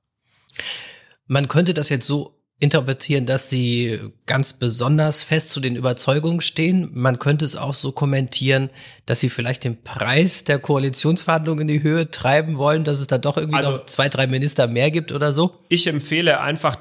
Man 1.27 1.49
könnte 1.49 1.75
das 1.75 1.89
jetzt 1.89 2.07
so 2.07 2.40
interpretieren, 2.61 3.25
dass 3.25 3.49
sie 3.49 3.99
ganz 4.27 4.53
besonders 4.53 5.23
fest 5.23 5.49
zu 5.49 5.61
den 5.61 5.77
Überzeugungen 5.77 6.43
stehen. 6.43 6.91
Man 6.93 7.19
könnte 7.19 7.47
es 7.47 7.57
auch 7.57 7.73
so 7.73 7.91
kommentieren, 7.91 8.69
dass 9.07 9.21
sie 9.21 9.31
vielleicht 9.31 9.65
den 9.65 9.83
Preis 9.83 10.45
der 10.45 10.59
Koalitionsverhandlungen 10.59 11.63
in 11.63 11.69
die 11.69 11.83
Höhe 11.83 12.11
treiben 12.11 12.59
wollen, 12.59 12.85
dass 12.85 13.01
es 13.01 13.07
da 13.07 13.17
doch 13.17 13.39
irgendwie 13.39 13.57
also, 13.57 13.73
noch 13.73 13.87
zwei, 13.87 14.11
drei 14.11 14.27
Minister 14.27 14.67
mehr 14.67 14.91
gibt 14.91 15.11
oder 15.11 15.33
so. 15.33 15.57
Ich 15.71 15.87
empfehle 15.87 16.41
einfach 16.41 16.77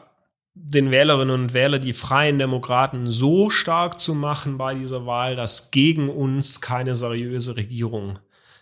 den 0.53 0.91
Wählerinnen 0.91 1.33
und 1.33 1.53
Wählern 1.53 1.81
die 1.81 1.93
Freien 1.93 2.37
Demokraten 2.37 3.09
so 3.09 3.49
stark 3.49 3.99
zu 3.99 4.13
machen 4.13 4.57
bei 4.57 4.75
dieser 4.75 5.05
Wahl, 5.05 5.37
dass 5.37 5.71
gegen 5.71 6.09
uns 6.09 6.59
keine 6.59 6.95
seriöse 6.95 7.55
Regierung 7.55 8.19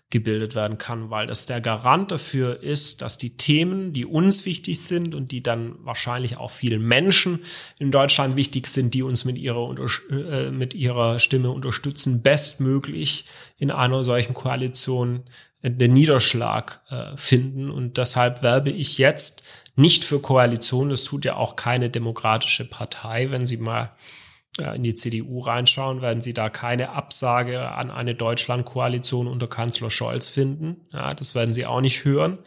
gebildet 0.10 0.56
werden 0.56 0.78
kann, 0.78 1.10
weil 1.10 1.28
das 1.28 1.46
der 1.48 1.60
Garant 1.60 2.12
dafür 2.12 2.64
ist, 2.64 3.02
dass 3.02 3.18
die 3.18 3.36
Themen, 3.36 3.92
die 3.92 4.06
uns 4.06 4.46
wichtig 4.46 4.82
sind 4.82 5.14
und 5.14 5.32
die 5.32 5.44
dann 5.44 5.76
wahrscheinlich 5.80 6.38
auch 6.38 6.52
vielen 6.52 6.82
Menschen 6.82 7.40
in 7.78 7.92
Deutschland 7.92 8.38
wichtig 8.38 8.68
sind, 8.68 8.94
die 8.94 9.04
uns 9.04 9.26
mit 9.26 9.38
ihrer, 9.38 9.76
äh, 10.10 10.50
mit 10.50 10.74
ihrer 10.74 11.20
Stimme 11.20 11.52
unterstützen, 11.52 12.22
bestmöglich 12.22 13.26
in 13.58 13.70
einer 13.70 14.04
solchen 14.06 14.34
Koalition 14.34 15.24
den 15.62 15.92
Niederschlag 15.92 16.82
äh, 16.90 17.18
finden. 17.18 17.70
Und 17.70 17.98
deshalb 17.98 18.42
werbe 18.44 18.70
ich 18.70 18.98
jetzt 18.98 19.44
nicht 19.76 20.06
für 20.06 20.20
Koalition. 20.20 20.90
Das 20.90 21.04
tut 21.04 21.26
ja 21.26 21.36
auch 21.36 21.58
keine 21.58 21.90
demokratische 21.90 22.64
Partei. 22.70 23.30
Wenn 23.32 23.46
Sie 23.46 23.58
mal 23.58 23.84
äh, 23.84 23.90
in 24.60 24.84
die 24.84 24.94
CDU 24.94 25.40
reinschauen, 25.40 26.02
werden 26.02 26.22
Sie 26.22 26.34
da 26.34 26.50
keine 26.50 26.90
Absage 26.90 27.70
an 27.72 27.92
eine 27.92 28.16
Deutschlandkoalition 28.16 29.28
unter 29.28 29.48
Kanzler 29.48 29.90
Scholz 29.90 30.30
finden. 30.30 30.82
Ja, 30.92 31.14
das 31.14 31.36
werden 31.36 31.54
Sie 31.54 31.66
auch 31.66 31.82
nicht 31.82 32.06
hören, 32.06 32.40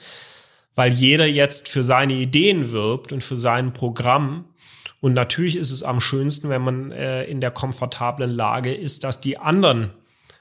weil 0.74 0.92
jeder 0.92 1.26
jetzt 1.26 1.68
für 1.68 1.82
seine 1.82 2.14
Ideen 2.14 2.72
wirbt 2.72 3.12
und 3.12 3.22
für 3.22 3.36
sein 3.36 3.72
Programm. 3.72 4.46
Und 5.00 5.14
natürlich 5.14 5.56
ist 5.56 5.70
es 5.70 5.82
am 5.82 6.00
schönsten, 6.00 6.50
wenn 6.50 6.62
man 6.62 6.90
äh, 6.90 7.24
in 7.24 7.40
der 7.40 7.50
komfortablen 7.50 8.30
Lage 8.30 8.74
ist, 8.74 9.04
dass 9.04 9.20
die 9.20 9.38
anderen 9.38 9.90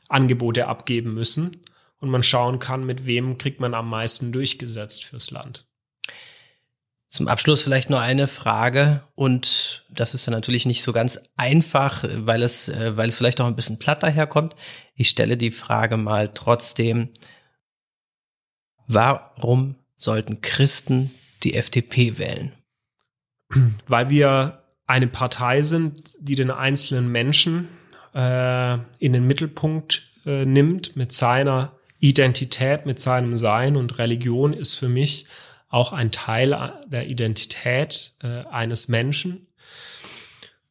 Angebote 0.07 0.67
abgeben 0.67 1.13
müssen 1.13 1.61
und 1.99 2.09
man 2.09 2.23
schauen 2.23 2.59
kann, 2.59 2.85
mit 2.85 3.05
wem 3.05 3.37
kriegt 3.37 3.59
man 3.59 3.73
am 3.73 3.89
meisten 3.89 4.31
durchgesetzt 4.31 5.05
fürs 5.05 5.31
Land. 5.31 5.68
Zum 7.09 7.27
Abschluss 7.27 7.63
vielleicht 7.63 7.89
nur 7.89 7.99
eine 7.99 8.27
Frage 8.27 9.01
und 9.15 9.83
das 9.89 10.13
ist 10.13 10.27
ja 10.27 10.31
natürlich 10.31 10.67
nicht 10.67 10.83
so 10.83 10.93
ganz 10.93 11.19
einfach, 11.37 12.03
weil 12.07 12.43
es, 12.43 12.69
äh, 12.69 12.95
weil 12.97 13.09
es 13.09 13.15
vielleicht 13.15 13.41
auch 13.41 13.47
ein 13.47 13.55
bisschen 13.55 13.79
platt 13.79 14.03
daherkommt. 14.03 14.55
Ich 14.93 15.09
stelle 15.09 15.35
die 15.35 15.49
Frage 15.49 15.97
mal 15.97 16.29
trotzdem, 16.31 17.09
warum 18.85 19.75
sollten 19.97 20.41
Christen 20.41 21.09
die 21.41 21.55
FDP 21.55 22.19
wählen? 22.19 22.51
Weil 23.87 24.11
wir 24.11 24.61
eine 24.85 25.07
Partei 25.07 25.63
sind, 25.63 26.11
die 26.19 26.35
den 26.35 26.51
einzelnen 26.51 27.11
Menschen 27.11 27.69
äh, 28.13 28.73
in 28.99 29.13
den 29.13 29.25
Mittelpunkt 29.25 30.03
äh, 30.27 30.45
nimmt 30.45 30.95
mit 30.95 31.11
seiner 31.11 31.73
Identität, 31.99 32.85
mit 32.85 32.99
seinem 32.99 33.37
Sein 33.39 33.75
und 33.75 33.97
Religion 33.97 34.53
ist 34.53 34.75
für 34.75 34.89
mich 34.89 35.25
auch 35.69 35.93
ein 35.93 36.11
Teil 36.11 36.73
der 36.87 37.09
Identität 37.09 38.15
äh, 38.21 38.45
eines 38.47 38.87
Menschen. 38.87 39.47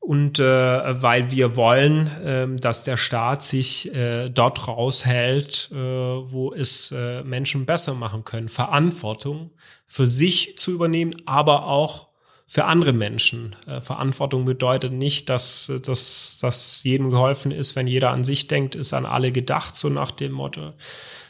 Und 0.00 0.38
äh, 0.38 1.02
weil 1.02 1.30
wir 1.30 1.54
wollen, 1.56 2.06
äh, 2.24 2.56
dass 2.56 2.82
der 2.82 2.96
Staat 2.96 3.42
sich 3.42 3.94
äh, 3.94 4.30
dort 4.30 4.66
raushält, 4.66 5.70
äh, 5.70 5.76
wo 5.76 6.52
es 6.54 6.92
äh, 6.92 7.22
Menschen 7.24 7.66
besser 7.66 7.94
machen 7.94 8.24
können, 8.24 8.48
Verantwortung 8.48 9.50
für 9.86 10.06
sich 10.06 10.56
zu 10.56 10.72
übernehmen, 10.72 11.14
aber 11.26 11.66
auch 11.66 12.08
für 12.46 12.64
andere 12.64 12.94
Menschen. 12.94 13.54
Äh, 13.66 13.82
Verantwortung 13.82 14.46
bedeutet 14.46 14.94
nicht, 14.94 15.28
dass, 15.28 15.70
dass, 15.82 16.38
dass 16.40 16.82
jedem 16.82 17.10
geholfen 17.10 17.52
ist, 17.52 17.76
wenn 17.76 17.86
jeder 17.86 18.10
an 18.10 18.24
sich 18.24 18.48
denkt, 18.48 18.74
ist 18.74 18.94
an 18.94 19.04
alle 19.04 19.30
gedacht, 19.32 19.74
so 19.74 19.90
nach 19.90 20.10
dem 20.10 20.32
Motto, 20.32 20.72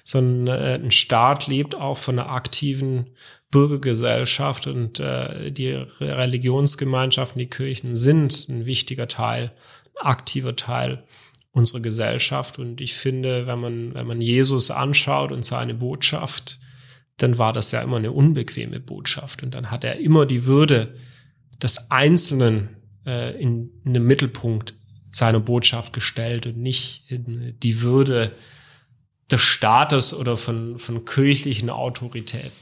sondern 0.05 0.57
äh, 0.57 0.75
ein 0.75 0.93
Staat 0.93 1.49
lebt 1.49 1.75
auch 1.75 1.99
von 1.99 2.21
einer 2.21 2.31
aktiven 2.31 3.11
Bürgergesellschaft 3.51 4.67
und 4.67 5.01
äh, 5.01 5.51
die 5.51 5.71
Religionsgemeinschaften, 5.71 7.39
die 7.39 7.49
Kirchen 7.49 7.97
sind 7.97 8.47
ein 8.49 8.67
wichtiger 8.67 9.09
Teil, 9.09 9.53
ein 9.95 10.07
aktiver 10.07 10.55
Teil 10.55 11.05
unserer 11.53 11.81
Gesellschaft. 11.81 12.59
Und 12.59 12.81
ich 12.81 12.95
finde, 12.95 13.47
wenn 13.47 13.59
man, 13.59 13.95
wenn 13.95 14.07
man 14.07 14.21
Jesus 14.21 14.71
anschaut 14.71 15.33
und 15.33 15.45
seine 15.45 15.75
Botschaft, 15.75 16.59
dann 17.17 17.39
war 17.39 17.53
das 17.53 17.73
ja 17.73 17.81
immer 17.81 17.97
eine 17.97 18.13
unbequeme 18.13 18.81
Botschaft. 18.81 19.43
Und 19.43 19.55
dann 19.55 19.71
hat 19.71 19.83
er 19.83 19.99
immer 19.99 20.27
die 20.27 20.45
Würde 20.45 20.95
des 21.63 21.91
Einzelnen 21.91 22.77
äh, 23.07 23.41
in, 23.41 23.71
in 23.85 23.95
den 23.95 24.05
Mittelpunkt 24.05 24.75
seiner 25.11 25.41
Botschaft 25.41 25.95
gestellt 25.95 26.47
und 26.47 26.59
nicht 26.59 27.05
die 27.11 27.81
Würde 27.81 28.33
des 29.31 29.41
Staates 29.41 30.15
oder 30.15 30.37
von, 30.37 30.79
von 30.79 31.07
kirchlichen 31.07 31.71
Autoritäten. 31.71 32.53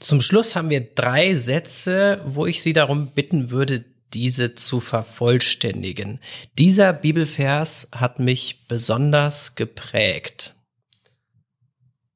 Zum 0.00 0.22
Schluss 0.22 0.56
haben 0.56 0.70
wir 0.70 0.80
drei 0.80 1.34
Sätze, 1.34 2.22
wo 2.24 2.46
ich 2.46 2.62
Sie 2.62 2.72
darum 2.72 3.12
bitten 3.12 3.50
würde, 3.50 3.84
diese 4.14 4.54
zu 4.54 4.80
vervollständigen. 4.80 6.20
Dieser 6.58 6.94
Bibelvers 6.94 7.88
hat 7.92 8.18
mich 8.18 8.66
besonders 8.66 9.54
geprägt. 9.54 10.54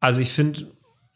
Also 0.00 0.20
ich 0.20 0.30
finde 0.30 0.72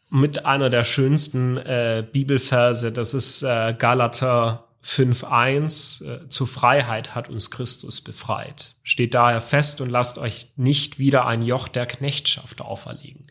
mit 0.09 0.45
einer 0.45 0.69
der 0.69 0.83
schönsten 0.83 1.57
äh, 1.57 2.05
Bibelverse, 2.11 2.91
das 2.91 3.15
ist 3.15 3.41
äh, 3.41 3.73
Galater 3.77 4.67
5.1, 4.83 6.05
äh, 6.05 6.29
zur 6.29 6.47
Freiheit 6.47 7.15
hat 7.15 7.29
uns 7.29 7.49
Christus 7.49 8.01
befreit. 8.01 8.75
Steht 8.83 9.15
daher 9.15 9.41
fest 9.41 9.81
und 9.81 9.89
lasst 9.89 10.19
euch 10.19 10.51
nicht 10.55 10.99
wieder 10.99 11.25
ein 11.25 11.41
Joch 11.41 11.67
der 11.67 11.87
Knechtschaft 11.87 12.61
auferlegen. 12.61 13.27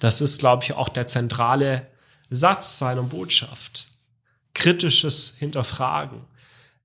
Das 0.00 0.20
ist, 0.20 0.38
glaube 0.38 0.64
ich, 0.64 0.74
auch 0.74 0.88
der 0.88 1.06
zentrale 1.06 1.86
Satz 2.34 2.78
seiner 2.78 3.02
Botschaft. 3.02 3.88
Kritisches 4.54 5.36
Hinterfragen. 5.38 6.22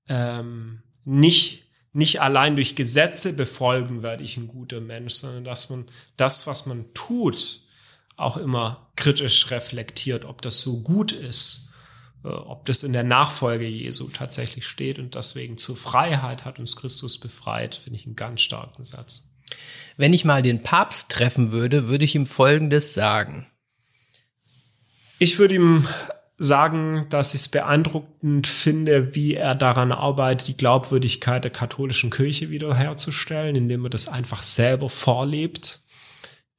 Ähm, 0.08 0.82
nicht, 1.04 1.64
nicht 1.92 2.20
allein 2.20 2.56
durch 2.56 2.76
Gesetze 2.76 3.32
befolgen 3.34 4.02
werde 4.02 4.24
ich 4.24 4.36
ein 4.36 4.48
guter 4.48 4.80
Mensch, 4.80 5.14
sondern 5.14 5.44
dass 5.44 5.70
man 5.70 5.86
das, 6.16 6.46
was 6.46 6.66
man 6.66 6.92
tut, 6.94 7.60
auch 8.16 8.36
immer 8.36 8.90
kritisch 8.96 9.50
reflektiert, 9.50 10.24
ob 10.24 10.42
das 10.42 10.60
so 10.60 10.82
gut 10.82 11.12
ist 11.12 11.68
äh, 12.24 12.28
ob 12.28 12.66
das 12.66 12.82
in 12.82 12.92
der 12.92 13.04
Nachfolge 13.04 13.66
Jesu 13.66 14.08
tatsächlich 14.08 14.66
steht 14.66 14.98
und 14.98 15.14
deswegen 15.14 15.58
zur 15.58 15.76
Freiheit 15.76 16.44
hat 16.44 16.58
uns 16.58 16.76
Christus 16.76 17.18
befreit, 17.18 17.74
finde 17.74 17.98
ich 17.98 18.06
einen 18.06 18.16
ganz 18.16 18.40
starken 18.40 18.84
Satz. 18.84 19.30
Wenn 19.96 20.12
ich 20.12 20.24
mal 20.24 20.42
den 20.42 20.62
Papst 20.62 21.10
treffen 21.10 21.52
würde, 21.52 21.88
würde 21.88 22.04
ich 22.04 22.14
ihm 22.14 22.26
Folgendes 22.26 22.94
sagen. 22.94 23.46
Ich 25.18 25.38
würde 25.38 25.54
ihm 25.54 25.86
sagen, 26.36 27.06
dass 27.08 27.34
ich 27.34 27.40
es 27.40 27.48
beeindruckend 27.48 28.46
finde, 28.46 29.14
wie 29.16 29.34
er 29.34 29.56
daran 29.56 29.90
arbeitet, 29.90 30.46
die 30.46 30.56
Glaubwürdigkeit 30.56 31.42
der 31.42 31.50
katholischen 31.50 32.10
Kirche 32.10 32.50
wiederherzustellen, 32.50 33.56
indem 33.56 33.84
er 33.84 33.90
das 33.90 34.06
einfach 34.08 34.42
selber 34.42 34.88
vorlebt. 34.88 35.80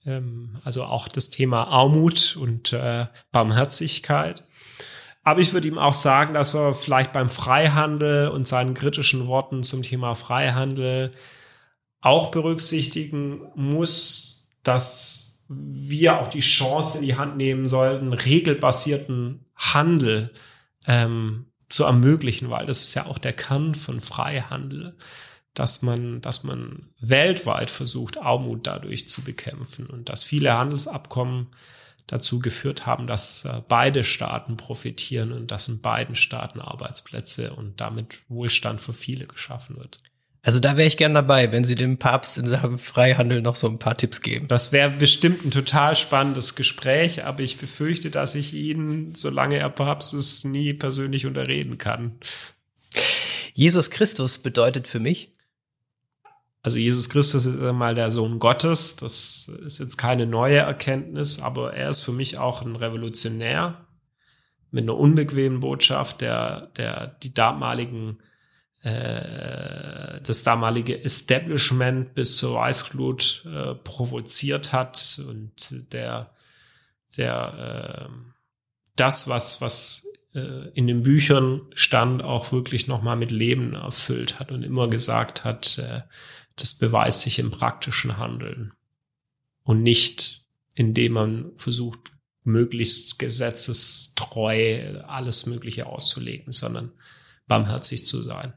Ähm, 0.05 0.57
also 0.65 0.83
auch 0.83 1.07
das 1.07 1.29
Thema 1.29 1.63
Armut 1.69 2.35
und 2.35 2.73
äh, 2.73 3.05
Barmherzigkeit. 3.31 4.43
Aber 5.23 5.39
ich 5.39 5.53
würde 5.53 5.67
ihm 5.67 5.77
auch 5.77 5.93
sagen, 5.93 6.33
dass 6.33 6.53
wir 6.53 6.73
vielleicht 6.73 7.13
beim 7.13 7.29
Freihandel 7.29 8.29
und 8.29 8.47
seinen 8.47 8.73
kritischen 8.73 9.27
Worten 9.27 9.63
zum 9.63 9.83
Thema 9.83 10.15
Freihandel 10.15 11.11
auch 12.01 12.31
berücksichtigen 12.31 13.41
muss, 13.55 14.49
dass 14.63 15.28
wir 15.49 16.19
auch 16.19 16.27
die 16.27 16.39
Chance 16.41 16.99
in 16.99 17.05
die 17.05 17.15
Hand 17.15 17.37
nehmen 17.37 17.67
sollten, 17.67 18.13
regelbasierten 18.13 19.45
Handel 19.55 20.31
ähm, 20.87 21.47
zu 21.69 21.83
ermöglichen, 21.83 22.49
weil 22.49 22.65
das 22.65 22.83
ist 22.83 22.93
ja 22.93 23.07
auch 23.07 23.17
der 23.17 23.33
Kern 23.33 23.75
von 23.75 23.99
Freihandel, 23.99 24.95
dass 25.55 25.81
man, 25.81 26.21
dass 26.21 26.43
man 26.43 26.89
weltweit 27.01 27.69
versucht, 27.71 28.19
Armut 28.19 28.67
dadurch 28.67 29.09
zu 29.09 29.23
bekämpfen 29.23 29.87
und 29.87 30.09
dass 30.09 30.23
viele 30.23 30.57
Handelsabkommen 30.57 31.47
dazu 32.05 32.39
geführt 32.39 32.85
haben, 32.85 33.07
dass 33.07 33.45
äh, 33.45 33.61
beide 33.67 34.03
Staaten 34.03 34.57
profitieren 34.57 35.31
und 35.31 35.51
dass 35.51 35.67
in 35.67 35.81
beiden 35.81 36.15
Staaten 36.15 36.59
Arbeitsplätze 36.59 37.53
und 37.53 37.81
damit 37.81 38.21
Wohlstand 38.29 38.81
für 38.81 38.93
viele 38.93 39.27
geschaffen 39.27 39.77
wird. 39.77 39.99
Also 40.41 40.59
da 40.59 40.77
wäre 40.77 40.87
ich 40.87 40.95
gern 40.95 41.13
dabei, 41.13 41.51
wenn 41.51 41.65
Sie 41.65 41.75
dem 41.75 41.97
Papst 41.97 42.37
in 42.37 42.47
Sachen 42.47 42.77
Freihandel 42.77 43.41
noch 43.41 43.57
so 43.57 43.67
ein 43.67 43.77
paar 43.77 43.97
Tipps 43.97 44.21
geben. 44.21 44.47
Das 44.47 44.71
wäre 44.71 44.89
bestimmt 44.89 45.45
ein 45.45 45.51
total 45.51 45.95
spannendes 45.95 46.55
Gespräch, 46.55 47.25
aber 47.25 47.41
ich 47.41 47.57
befürchte, 47.57 48.09
dass 48.09 48.35
ich 48.35 48.53
ihn, 48.53 49.13
solange 49.15 49.57
er 49.57 49.69
Papst 49.69 50.13
ist, 50.13 50.45
nie 50.45 50.73
persönlich 50.73 51.25
unterreden 51.25 51.77
kann. 51.77 52.13
Jesus 53.53 53.89
Christus 53.89 54.37
bedeutet 54.37 54.87
für 54.87 54.99
mich, 54.99 55.33
also 56.61 56.77
Jesus 56.77 57.09
Christus 57.09 57.45
ist 57.45 57.59
einmal 57.59 57.95
der 57.95 58.11
Sohn 58.11 58.39
Gottes. 58.39 58.97
Das 58.97 59.49
ist 59.65 59.79
jetzt 59.79 59.97
keine 59.97 60.25
neue 60.25 60.57
Erkenntnis, 60.57 61.39
aber 61.41 61.73
er 61.73 61.89
ist 61.89 62.01
für 62.01 62.11
mich 62.11 62.37
auch 62.37 62.61
ein 62.61 62.75
Revolutionär 62.75 63.85
mit 64.71 64.83
einer 64.83 64.97
unbequemen 64.97 65.61
Botschaft, 65.61 66.21
der, 66.21 66.61
der 66.77 67.07
die 67.07 67.33
damaligen, 67.33 68.19
äh, 68.81 70.21
das 70.21 70.43
damalige 70.43 71.03
Establishment 71.03 72.15
bis 72.15 72.37
zur 72.37 72.55
Weißglut 72.55 73.45
äh, 73.45 73.75
provoziert 73.75 74.71
hat 74.71 75.21
und 75.27 75.91
der, 75.91 76.31
der 77.17 78.09
äh, 78.09 78.29
das, 78.95 79.27
was, 79.27 79.61
was 79.61 80.07
äh, 80.33 80.69
in 80.73 80.87
den 80.87 81.03
Büchern 81.03 81.61
stand, 81.73 82.21
auch 82.21 82.51
wirklich 82.51 82.87
nochmal 82.87 83.15
mit 83.15 83.31
Leben 83.31 83.73
erfüllt 83.73 84.39
hat 84.39 84.51
und 84.51 84.63
immer 84.63 84.87
gesagt 84.87 85.43
hat, 85.43 85.77
äh, 85.77 86.01
das 86.55 86.73
beweist 86.73 87.21
sich 87.21 87.39
im 87.39 87.51
praktischen 87.51 88.17
Handeln 88.17 88.73
und 89.63 89.81
nicht, 89.83 90.45
indem 90.73 91.13
man 91.13 91.51
versucht, 91.57 91.99
möglichst 92.43 93.19
gesetzestreu 93.19 95.01
alles 95.07 95.45
Mögliche 95.45 95.85
auszulegen, 95.85 96.53
sondern 96.53 96.91
barmherzig 97.47 98.05
zu 98.05 98.21
sein. 98.21 98.53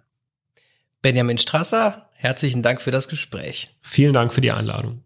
Benjamin 1.02 1.36
Strasser, 1.38 2.08
herzlichen 2.14 2.62
Dank 2.62 2.80
für 2.80 2.90
das 2.90 3.08
Gespräch. 3.08 3.74
Vielen 3.80 4.12
Dank 4.12 4.32
für 4.32 4.40
die 4.40 4.52
Einladung. 4.52 5.02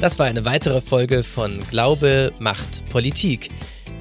Das 0.00 0.18
war 0.18 0.26
eine 0.26 0.44
weitere 0.44 0.80
Folge 0.80 1.22
von 1.22 1.58
Glaube 1.70 2.32
macht 2.38 2.88
Politik. 2.90 3.50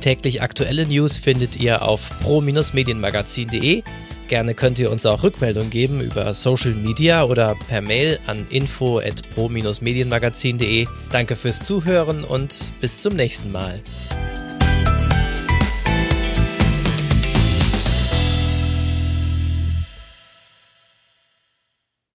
Täglich 0.01 0.41
aktuelle 0.41 0.85
News 0.85 1.17
findet 1.17 1.55
ihr 1.59 1.81
auf 1.81 2.11
pro-medienmagazin.de 2.21 3.83
Gerne 4.27 4.55
könnt 4.55 4.79
ihr 4.79 4.89
uns 4.89 5.05
auch 5.05 5.21
Rückmeldung 5.21 5.69
geben 5.69 5.99
über 6.01 6.33
Social 6.33 6.71
Media 6.71 7.23
oder 7.23 7.55
per 7.67 7.81
Mail 7.81 8.19
an 8.25 8.47
info 8.49 8.99
at 8.99 9.21
pro-medienmagazin.de. 9.31 10.87
Danke 11.11 11.35
fürs 11.35 11.59
Zuhören 11.59 12.23
und 12.23 12.71
bis 12.79 13.01
zum 13.01 13.15
nächsten 13.15 13.51
Mal. 13.51 13.81